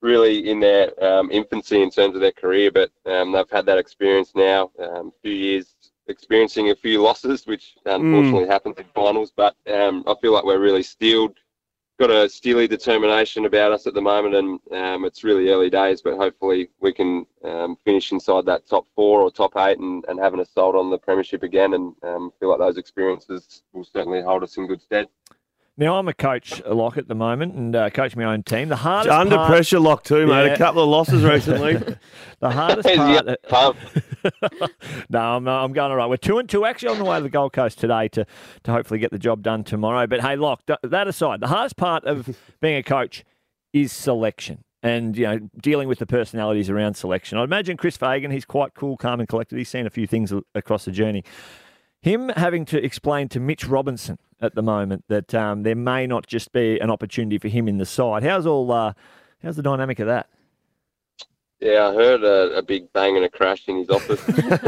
really 0.00 0.50
in 0.50 0.60
their 0.60 0.92
um, 1.02 1.30
infancy 1.30 1.82
in 1.82 1.90
terms 1.90 2.14
of 2.14 2.20
their 2.20 2.32
career, 2.32 2.70
but 2.70 2.90
um, 3.06 3.32
they've 3.32 3.50
had 3.50 3.66
that 3.66 3.78
experience 3.78 4.32
now, 4.34 4.70
um, 4.78 5.08
a 5.08 5.20
few 5.22 5.32
years 5.32 5.74
experiencing 6.08 6.70
a 6.70 6.74
few 6.74 7.00
losses, 7.00 7.46
which 7.46 7.74
unfortunately 7.86 8.48
happens 8.48 8.76
in 8.78 8.84
finals. 8.94 9.32
But 9.34 9.54
um, 9.72 10.04
I 10.06 10.14
feel 10.20 10.32
like 10.32 10.44
we're 10.44 10.58
really 10.58 10.82
steeled, 10.82 11.36
got 12.02 12.10
a 12.10 12.28
steely 12.28 12.66
determination 12.66 13.46
about 13.46 13.70
us 13.70 13.86
at 13.86 13.94
the 13.94 14.00
moment, 14.00 14.34
and 14.34 14.58
um, 14.72 15.04
it's 15.04 15.22
really 15.22 15.50
early 15.50 15.70
days, 15.70 16.02
but 16.02 16.16
hopefully 16.16 16.68
we 16.80 16.92
can 16.92 17.24
um, 17.44 17.76
finish 17.84 18.10
inside 18.10 18.44
that 18.44 18.66
top 18.66 18.88
four 18.96 19.20
or 19.20 19.30
top 19.30 19.52
eight 19.56 19.78
and, 19.78 20.04
and 20.08 20.18
have 20.18 20.34
an 20.34 20.40
assault 20.40 20.74
on 20.74 20.90
the 20.90 20.98
premiership 20.98 21.44
again, 21.44 21.74
and 21.74 21.94
um, 22.02 22.32
feel 22.40 22.50
like 22.50 22.58
those 22.58 22.76
experiences 22.76 23.62
will 23.72 23.84
certainly 23.84 24.20
hold 24.20 24.42
us 24.42 24.56
in 24.56 24.66
good 24.66 24.82
stead. 24.82 25.06
Now 25.76 25.94
I'm 25.94 26.08
a 26.08 26.12
coach, 26.12 26.60
a 26.66 26.74
lock 26.74 26.98
at 26.98 27.06
the 27.06 27.14
moment, 27.14 27.54
and 27.54 27.76
uh, 27.76 27.90
coach 27.90 28.16
my 28.16 28.24
own 28.24 28.42
team. 28.42 28.68
The 28.68 28.76
hardest 28.76 29.14
Under 29.14 29.36
part, 29.36 29.48
pressure 29.48 29.78
lock 29.78 30.02
too, 30.02 30.26
mate. 30.26 30.46
Yeah. 30.46 30.54
A 30.54 30.58
couple 30.58 30.82
of 30.82 30.88
losses 30.88 31.22
recently. 31.22 31.74
the 32.40 32.50
hardest 32.50 32.88
part. 33.48 33.76
no, 35.10 35.18
I'm, 35.18 35.48
uh, 35.48 35.64
I'm 35.64 35.72
going 35.72 35.90
all 35.90 35.96
right. 35.96 36.08
We're 36.08 36.16
two 36.16 36.38
and 36.38 36.48
two, 36.48 36.64
actually 36.64 36.90
on 36.90 36.98
the 36.98 37.04
way 37.04 37.16
to 37.18 37.22
the 37.22 37.30
Gold 37.30 37.52
Coast 37.52 37.78
today 37.78 38.08
to 38.08 38.26
to 38.64 38.72
hopefully 38.72 39.00
get 39.00 39.10
the 39.10 39.18
job 39.18 39.42
done 39.42 39.64
tomorrow. 39.64 40.06
But 40.06 40.20
hey, 40.20 40.36
lock 40.36 40.62
that 40.82 41.08
aside, 41.08 41.40
the 41.40 41.48
hardest 41.48 41.76
part 41.76 42.04
of 42.04 42.36
being 42.60 42.76
a 42.76 42.82
coach 42.82 43.24
is 43.72 43.92
selection. 43.92 44.64
And 44.84 45.16
you 45.16 45.24
know, 45.24 45.38
dealing 45.60 45.86
with 45.86 46.00
the 46.00 46.06
personalities 46.06 46.68
around 46.68 46.94
selection. 46.94 47.38
I 47.38 47.44
imagine 47.44 47.76
Chris 47.76 47.96
Fagan, 47.96 48.32
he's 48.32 48.44
quite 48.44 48.74
cool, 48.74 48.96
calm, 48.96 49.20
and 49.20 49.28
collected. 49.28 49.56
He's 49.56 49.68
seen 49.68 49.86
a 49.86 49.90
few 49.90 50.08
things 50.08 50.32
across 50.56 50.84
the 50.84 50.90
journey. 50.90 51.22
Him 52.00 52.30
having 52.30 52.64
to 52.66 52.84
explain 52.84 53.28
to 53.28 53.38
Mitch 53.38 53.64
Robinson 53.64 54.18
at 54.40 54.56
the 54.56 54.62
moment 54.62 55.04
that 55.06 55.32
um, 55.36 55.62
there 55.62 55.76
may 55.76 56.08
not 56.08 56.26
just 56.26 56.50
be 56.50 56.80
an 56.80 56.90
opportunity 56.90 57.38
for 57.38 57.46
him 57.46 57.68
in 57.68 57.78
the 57.78 57.86
side. 57.86 58.24
How's 58.24 58.44
all? 58.44 58.72
Uh, 58.72 58.94
how's 59.40 59.54
the 59.54 59.62
dynamic 59.62 60.00
of 60.00 60.08
that? 60.08 60.28
Yeah, 61.62 61.90
I 61.90 61.94
heard 61.94 62.24
a, 62.24 62.56
a 62.56 62.62
big 62.62 62.92
bang 62.92 63.14
and 63.14 63.24
a 63.24 63.28
crash 63.28 63.68
in 63.68 63.76
his 63.76 63.88
office 63.88 64.28
um, 64.28 64.34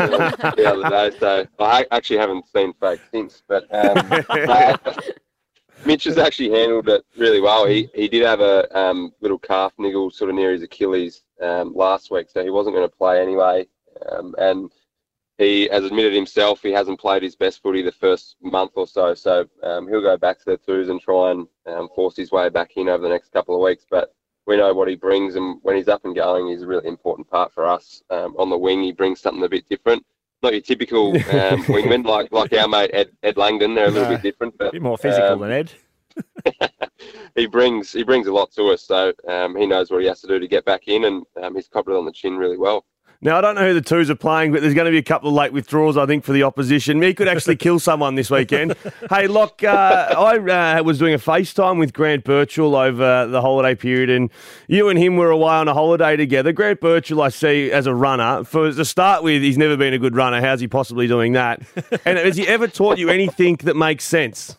the 0.57 0.65
other 0.65 0.89
day. 0.89 1.19
So 1.19 1.45
I 1.59 1.85
actually 1.91 2.19
haven't 2.19 2.47
seen 2.47 2.73
Fake 2.75 3.01
since, 3.11 3.43
but 3.49 3.67
um, 3.75 4.25
Mitch 5.85 6.05
has 6.05 6.19
actually 6.19 6.51
handled 6.51 6.89
it 6.89 7.05
really 7.17 7.41
well. 7.41 7.67
He 7.67 7.89
he 7.97 8.07
did 8.07 8.23
have 8.23 8.39
a 8.39 8.79
um, 8.79 9.13
little 9.21 9.41
calf 9.41 9.73
niggle 9.77 10.13
sort 10.13 10.31
of 10.31 10.37
near 10.37 10.53
his 10.53 10.63
Achilles 10.63 11.23
um, 11.43 11.75
last 11.75 12.13
week, 12.13 12.29
so 12.31 12.45
he 12.45 12.51
wasn't 12.51 12.77
going 12.77 12.89
to 12.89 12.97
play 12.97 13.21
anyway. 13.21 13.67
Um, 14.13 14.37
and 14.39 14.71
he 15.37 15.69
has 15.73 15.85
admitted 15.85 16.13
himself 16.13 16.63
he 16.63 16.71
hasn't 16.71 17.01
played 17.01 17.25
his 17.25 17.35
best 17.35 17.61
footy 17.61 17.83
the 17.83 17.91
first 17.91 18.37
month 18.41 18.71
or 18.77 18.87
so. 18.87 19.15
So 19.15 19.49
um, 19.65 19.89
he'll 19.89 20.01
go 20.01 20.17
back 20.17 20.39
to 20.39 20.45
the 20.45 20.59
twos 20.59 20.91
and 20.91 21.01
try 21.01 21.33
and 21.33 21.49
um, 21.67 21.89
force 21.97 22.17
his 22.17 22.31
way 22.31 22.49
back 22.51 22.77
in 22.77 22.89
over 22.89 23.03
the 23.03 23.09
next 23.09 23.33
couple 23.33 23.57
of 23.57 23.63
weeks. 23.63 23.85
But 23.91 24.15
we 24.47 24.57
know 24.57 24.73
what 24.75 24.89
he 24.89 24.95
brings, 24.97 25.37
and 25.37 25.59
when 25.63 25.77
he's 25.77 25.89
up 25.89 26.05
and 26.05 26.15
going, 26.15 26.49
he's 26.49 26.63
a 26.63 26.67
really 26.67 26.87
important 26.87 27.29
part 27.31 27.53
for 27.53 27.67
us. 27.67 28.03
Um, 28.11 28.35
on 28.39 28.51
the 28.51 28.59
wing, 28.59 28.83
he 28.83 28.93
brings 28.93 29.21
something 29.21 29.43
a 29.43 29.49
bit 29.49 29.69
different. 29.69 30.05
Not 30.43 30.53
your 30.53 30.61
typical 30.63 31.09
um, 31.15 31.65
wingman 31.73 32.05
like 32.05 32.31
like 32.33 32.53
our 32.53 32.69
mate 32.69 32.91
Ed, 32.93 33.11
Ed 33.23 33.37
Langdon. 33.37 33.75
They're 33.75 33.87
a 33.87 33.91
little 33.91 34.09
No. 34.09 34.15
bit 34.17 34.23
different, 34.23 34.57
but 34.59 34.69
A 34.69 34.73
bit 34.73 34.83
more 34.83 34.99
physical 34.99 35.33
um, 35.35 35.41
than 35.41 35.53
Ed. 35.53 35.73
he 37.35 37.47
brings 37.47 37.93
he 37.93 38.03
brings 38.03 38.27
a 38.27 38.33
lot 38.33 38.53
to 38.53 38.65
us. 38.69 38.83
So 38.83 39.13
um, 39.29 39.57
he 39.57 39.67
knows 39.67 39.91
what 39.91 40.01
he 40.03 40.07
has 40.09 40.21
to 40.21 40.27
do 40.29 40.39
to 40.39 40.47
get 40.49 40.65
back 40.65 40.89
in, 40.89 41.05
and 41.05 41.25
um, 41.43 41.55
he's 41.55 41.69
copped 41.69 41.89
it 41.89 41.95
on 41.95 42.05
the 42.05 42.13
chin 42.13 42.37
really 42.37 42.59
well. 42.59 42.85
Now, 43.25 43.39
I 43.39 43.41
don't 43.41 43.55
know 43.55 43.67
who 43.67 43.73
the 43.73 43.81
twos 43.81 44.11
are 44.11 44.15
playing, 44.15 44.53
but 44.53 44.61
there's 44.61 44.75
going 44.75 44.85
to 44.85 44.91
be 44.91 44.99
a 44.99 45.03
couple 45.03 45.31
of 45.31 45.35
late 45.35 45.51
withdrawals, 45.51 45.97
I 45.97 46.05
think, 46.05 46.25
for 46.25 46.35
the 46.35 46.43
opposition. 46.43 47.01
He 47.01 47.15
could 47.15 47.27
actually 47.27 47.57
kill 47.57 47.81
someone 47.81 48.17
this 48.17 48.31
weekend. 48.31 48.75
hey, 49.11 49.29
look, 49.29 49.65
uh, 49.65 50.15
I 50.15 50.37
uh, 50.37 50.83
was 50.83 50.99
doing 50.99 51.15
a 51.15 51.19
FaceTime 51.19 51.79
with 51.79 51.95
Grant 51.95 52.25
Birchall 52.25 52.77
over 52.77 53.27
the 53.27 53.41
holiday 53.41 53.75
period, 53.75 54.11
and 54.11 54.29
you 54.69 54.91
and 54.91 54.99
him 54.99 55.17
were 55.17 55.31
away 55.31 55.55
on 55.55 55.69
a 55.69 55.73
holiday 55.73 56.17
together. 56.17 56.53
Grant 56.53 56.83
Birchall, 56.83 57.23
I 57.23 57.31
see 57.31 57.73
as 57.73 57.87
a 57.87 57.95
runner. 57.95 58.45
For 58.45 58.71
to 58.71 58.85
start 58.85 59.23
with, 59.23 59.41
he's 59.41 59.57
never 59.57 59.79
been 59.79 59.95
a 59.95 59.99
good 59.99 60.15
runner. 60.15 60.43
How's 60.43 60.61
he 60.61 60.69
possibly 60.69 61.07
doing 61.07 61.33
that? 61.33 61.63
And 62.05 62.19
has 62.19 62.37
he 62.37 62.47
ever 62.47 62.69
taught 62.69 62.99
you 62.99 63.09
anything 63.09 63.57
that 63.63 63.77
makes 63.77 64.05
sense? 64.05 64.59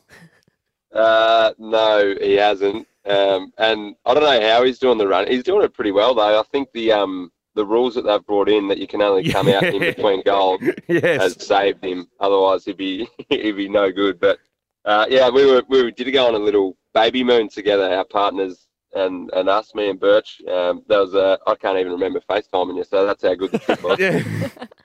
Uh, 0.91 1.53
no, 1.59 2.16
he 2.20 2.34
hasn't. 2.34 2.88
Um, 3.05 3.53
and 3.59 3.95
I 4.05 4.16
don't 4.16 4.24
know 4.24 4.49
how 4.49 4.63
he's 4.63 4.80
doing 4.80 4.97
the 4.97 5.07
run. 5.07 5.28
He's 5.28 5.43
doing 5.43 5.63
it 5.63 5.74
pretty 5.74 5.91
well 5.91 6.16
though. 6.16 6.39
I 6.39 6.43
think 6.51 6.72
the 6.72 6.91
um, 6.91 7.32
the 7.56 7.66
rules 7.66 7.95
that 7.95 8.03
they've 8.03 8.26
brought 8.26 8.49
in 8.49 8.68
that 8.68 8.78
you 8.78 8.88
can 8.88 9.01
only 9.01 9.30
come 9.30 9.47
out 9.47 9.64
in 9.64 9.80
between 9.80 10.22
goals 10.24 10.62
Yes. 10.88 11.22
has 11.22 11.45
saved 11.47 11.84
him. 11.84 12.08
Otherwise, 12.20 12.66
he'd 12.66 12.78
be 12.78 13.08
he'd 13.30 13.53
be 13.53 13.70
no 13.70 13.91
good. 13.91 14.20
But 14.20 14.39
uh, 14.86 15.06
yeah, 15.10 15.30
we 15.30 15.45
were 15.45 15.64
we 15.68 15.91
did 15.91 16.12
go 16.12 16.28
on 16.28 16.36
a 16.36 16.39
little 16.39 16.78
baby 16.93 17.24
moon 17.24 17.49
together, 17.49 17.84
our 17.89 18.06
partners 18.06 18.68
and 18.93 19.30
and 19.34 19.49
us, 19.49 19.74
me 19.76 19.89
and 19.89 19.99
Birch. 19.99 20.41
Um, 20.47 20.84
that 20.88 20.99
was 20.99 21.16
uh, 21.16 21.38
I 21.47 21.56
can't 21.56 21.78
even 21.80 21.91
remember 21.91 22.22
FaceTiming 22.30 22.78
you, 22.78 22.84
so 22.84 23.06
that's 23.06 23.24
how 23.24 23.36
good 23.36 23.51
the 23.51 23.60
trip 23.60 23.84
was. 23.84 23.99
Yeah. 23.99 24.24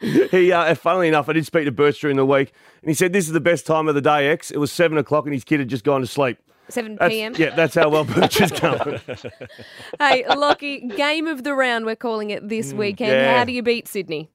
he, 0.30 0.52
uh, 0.52 0.74
funnily 0.74 1.08
enough, 1.08 1.28
I 1.28 1.32
did 1.34 1.46
speak 1.46 1.64
to 1.66 1.72
Birch 1.72 2.00
during 2.00 2.16
the 2.16 2.26
week, 2.26 2.52
and 2.82 2.90
he 2.90 2.94
said 2.94 3.12
this 3.12 3.26
is 3.26 3.32
the 3.32 3.40
best 3.40 3.66
time 3.66 3.88
of 3.88 3.94
the 3.94 4.00
day. 4.00 4.28
X. 4.28 4.50
It 4.50 4.58
was 4.58 4.72
seven 4.72 4.98
o'clock, 4.98 5.24
and 5.24 5.34
his 5.34 5.44
kid 5.44 5.60
had 5.60 5.68
just 5.68 5.84
gone 5.84 6.00
to 6.00 6.06
sleep. 6.06 6.38
7 6.72 6.96
That's- 6.96 7.10
p.m. 7.10 7.34
Yeah, 7.38 7.54
that's 7.54 7.74
how 7.74 7.88
well 7.88 8.04
Birch 8.04 8.40
is 8.40 8.50
going. 8.60 9.00
Hey, 9.98 10.24
Lachie, 10.28 10.96
game 10.96 11.26
of 11.26 11.44
the 11.44 11.54
round, 11.54 11.86
we're 11.86 11.96
calling 11.96 12.30
it 12.30 12.48
this 12.48 12.72
weekend. 12.72 13.12
yeah. 13.12 13.38
How 13.38 13.44
do 13.44 13.52
you 13.52 13.62
beat 13.62 13.88
Sydney? 13.88 14.30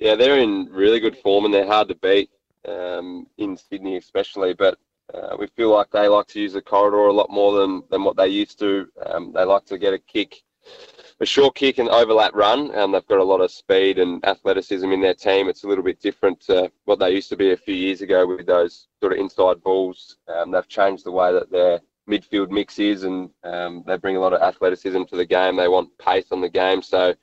Yeah, 0.00 0.14
they're 0.14 0.38
in 0.38 0.68
really 0.70 1.00
good 1.00 1.16
form 1.18 1.44
and 1.46 1.54
they're 1.54 1.66
hard 1.66 1.88
to 1.88 1.94
beat 1.94 2.30
um, 2.68 3.26
in 3.38 3.56
Sydney, 3.56 3.96
especially. 3.96 4.52
But 4.52 4.78
uh, 5.14 5.36
we 5.38 5.46
feel 5.48 5.70
like 5.70 5.90
they 5.90 6.08
like 6.08 6.26
to 6.28 6.40
use 6.40 6.52
the 6.52 6.60
corridor 6.62 7.06
a 7.06 7.12
lot 7.12 7.30
more 7.30 7.58
than, 7.60 7.82
than 7.90 8.04
what 8.04 8.16
they 8.16 8.28
used 8.28 8.58
to. 8.58 8.88
Um, 9.06 9.32
they 9.32 9.44
like 9.44 9.64
to 9.66 9.78
get 9.78 9.94
a 9.94 9.98
kick, 9.98 10.42
a 11.20 11.26
short 11.26 11.54
kick 11.54 11.78
and 11.78 11.88
overlap 11.88 12.34
run, 12.34 12.70
and 12.72 12.92
they've 12.92 13.06
got 13.06 13.20
a 13.20 13.24
lot 13.24 13.40
of 13.40 13.50
speed 13.50 13.98
and 13.98 14.24
athleticism 14.26 14.90
in 14.90 15.00
their 15.00 15.14
team. 15.14 15.48
It's 15.48 15.64
a 15.64 15.68
little 15.68 15.84
bit 15.84 16.00
different 16.00 16.40
to 16.42 16.70
what 16.84 16.98
they 16.98 17.10
used 17.10 17.30
to 17.30 17.36
be 17.36 17.52
a 17.52 17.56
few 17.56 17.74
years 17.74 18.02
ago 18.02 18.26
with 18.26 18.46
those 18.46 18.88
sort 19.00 19.12
of 19.12 19.18
inside 19.18 19.62
balls. 19.62 20.18
Um, 20.28 20.50
they've 20.50 20.68
changed 20.68 21.04
the 21.04 21.12
way 21.12 21.32
that 21.32 21.50
their 21.50 21.80
midfield 22.08 22.50
mix 22.50 22.78
is, 22.78 23.04
and 23.04 23.30
um, 23.44 23.82
they 23.86 23.96
bring 23.96 24.16
a 24.16 24.20
lot 24.20 24.34
of 24.34 24.42
athleticism 24.42 25.04
to 25.04 25.16
the 25.16 25.24
game. 25.24 25.56
They 25.56 25.68
want 25.68 25.96
pace 25.98 26.26
on 26.32 26.42
the 26.42 26.50
game, 26.50 26.82
so 26.82 27.14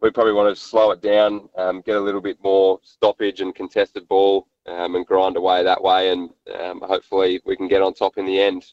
we 0.00 0.10
probably 0.10 0.32
want 0.32 0.54
to 0.54 0.62
slow 0.62 0.92
it 0.92 1.02
down, 1.02 1.48
um, 1.56 1.80
get 1.80 1.96
a 1.96 2.00
little 2.00 2.20
bit 2.20 2.38
more 2.42 2.78
stoppage 2.82 3.40
and 3.40 3.54
contested 3.54 4.06
ball, 4.06 4.46
um, 4.66 4.94
and 4.94 5.06
grind 5.06 5.36
away 5.36 5.64
that 5.64 5.82
way, 5.82 6.10
and 6.10 6.30
um, 6.60 6.80
hopefully 6.82 7.40
we 7.44 7.56
can 7.56 7.68
get 7.68 7.82
on 7.82 7.92
top 7.92 8.16
in 8.16 8.26
the 8.26 8.40
end. 8.40 8.64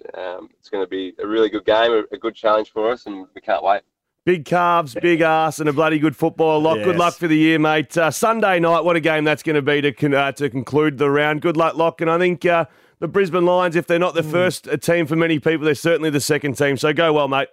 It's 0.59 0.70
going 0.70 0.84
to 0.84 0.89
be 0.89 1.14
a 1.20 1.26
really 1.28 1.49
good 1.49 1.66
game, 1.66 2.05
a 2.12 2.18
good 2.18 2.36
challenge 2.36 2.72
for 2.72 2.91
us, 2.91 3.07
and 3.07 3.26
we 3.34 3.41
can't 3.41 3.64
wait. 3.64 3.82
Big 4.24 4.46
calves, 4.46 4.96
big 5.02 5.22
ass, 5.22 5.60
and 5.60 5.68
a 5.68 5.74
bloody 5.74 5.98
good 5.98 6.16
football 6.16 6.60
lot. 6.60 6.76
Good 6.84 6.96
luck 6.96 7.16
for 7.16 7.28
the 7.28 7.36
year, 7.38 7.58
mate. 7.58 7.98
Uh, 7.98 8.12
Sunday 8.12 8.60
night, 8.60 8.82
what 8.82 8.96
a 8.96 9.00
game 9.00 9.24
that's 9.24 9.42
going 9.42 9.56
to 9.56 9.64
be 9.64 9.82
to 9.82 9.92
con- 9.92 10.14
uh, 10.14 10.32
to 10.34 10.48
conclude 10.48 11.00
the 11.00 11.10
round. 11.10 11.42
Good 11.42 11.58
luck, 11.58 11.76
Lock. 11.76 12.02
And 12.02 12.12
I 12.12 12.20
think 12.20 12.46
uh, 12.46 12.66
the 13.00 13.08
Brisbane 13.08 13.46
Lions, 13.46 13.76
if 13.76 13.88
they're 13.88 13.98
not 13.98 14.14
the 14.14 14.22
first 14.22 14.68
uh, 14.68 14.78
team 14.78 15.08
for 15.08 15.16
many 15.16 15.40
people, 15.40 15.66
they're 15.66 15.74
certainly 15.74 16.12
the 16.12 16.22
second 16.22 16.56
team. 16.56 16.78
So 16.78 16.94
go 16.94 17.12
well, 17.14 17.28
mate. 17.28 17.48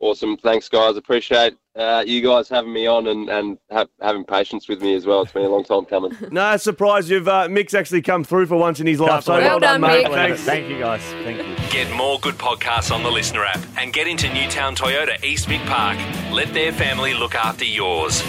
Awesome, 0.00 0.38
thanks 0.38 0.70
guys. 0.70 0.96
Appreciate 0.96 1.54
uh, 1.76 2.02
you 2.06 2.22
guys 2.22 2.48
having 2.48 2.72
me 2.72 2.86
on 2.86 3.06
and 3.06 3.28
and 3.28 3.58
ha- 3.70 3.86
having 4.00 4.24
patience 4.24 4.68
with 4.68 4.80
me 4.80 4.94
as 4.94 5.04
well. 5.04 5.22
It's 5.22 5.32
been 5.32 5.44
a 5.44 5.48
long 5.48 5.64
time 5.64 5.84
coming. 5.84 6.16
No, 6.30 6.56
surprise 6.56 7.10
you've 7.10 7.28
uh, 7.28 7.48
Mick's 7.48 7.74
actually 7.74 8.02
come 8.02 8.24
through 8.24 8.46
for 8.46 8.56
once 8.56 8.80
in 8.80 8.86
his 8.86 9.00
life. 9.00 9.24
So 9.24 9.34
believe 9.34 9.48
well, 9.48 9.60
done, 9.60 9.82
done, 9.82 9.90
mate. 9.90 10.06
Mick. 10.06 10.14
Thanks. 10.14 10.40
Thank 10.40 10.68
you, 10.70 10.78
guys. 10.78 11.02
Thank 11.02 11.46
you. 11.46 11.53
Get 11.74 11.92
more 11.92 12.20
good 12.20 12.36
podcasts 12.36 12.94
on 12.94 13.02
the 13.02 13.10
Listener 13.10 13.44
app 13.44 13.58
and 13.76 13.92
get 13.92 14.06
into 14.06 14.32
Newtown 14.32 14.76
Toyota 14.76 15.20
East 15.24 15.48
Vic 15.48 15.60
Park. 15.62 15.98
Let 16.30 16.54
their 16.54 16.70
family 16.70 17.14
look 17.14 17.34
after 17.34 17.64
yours. 17.64 18.22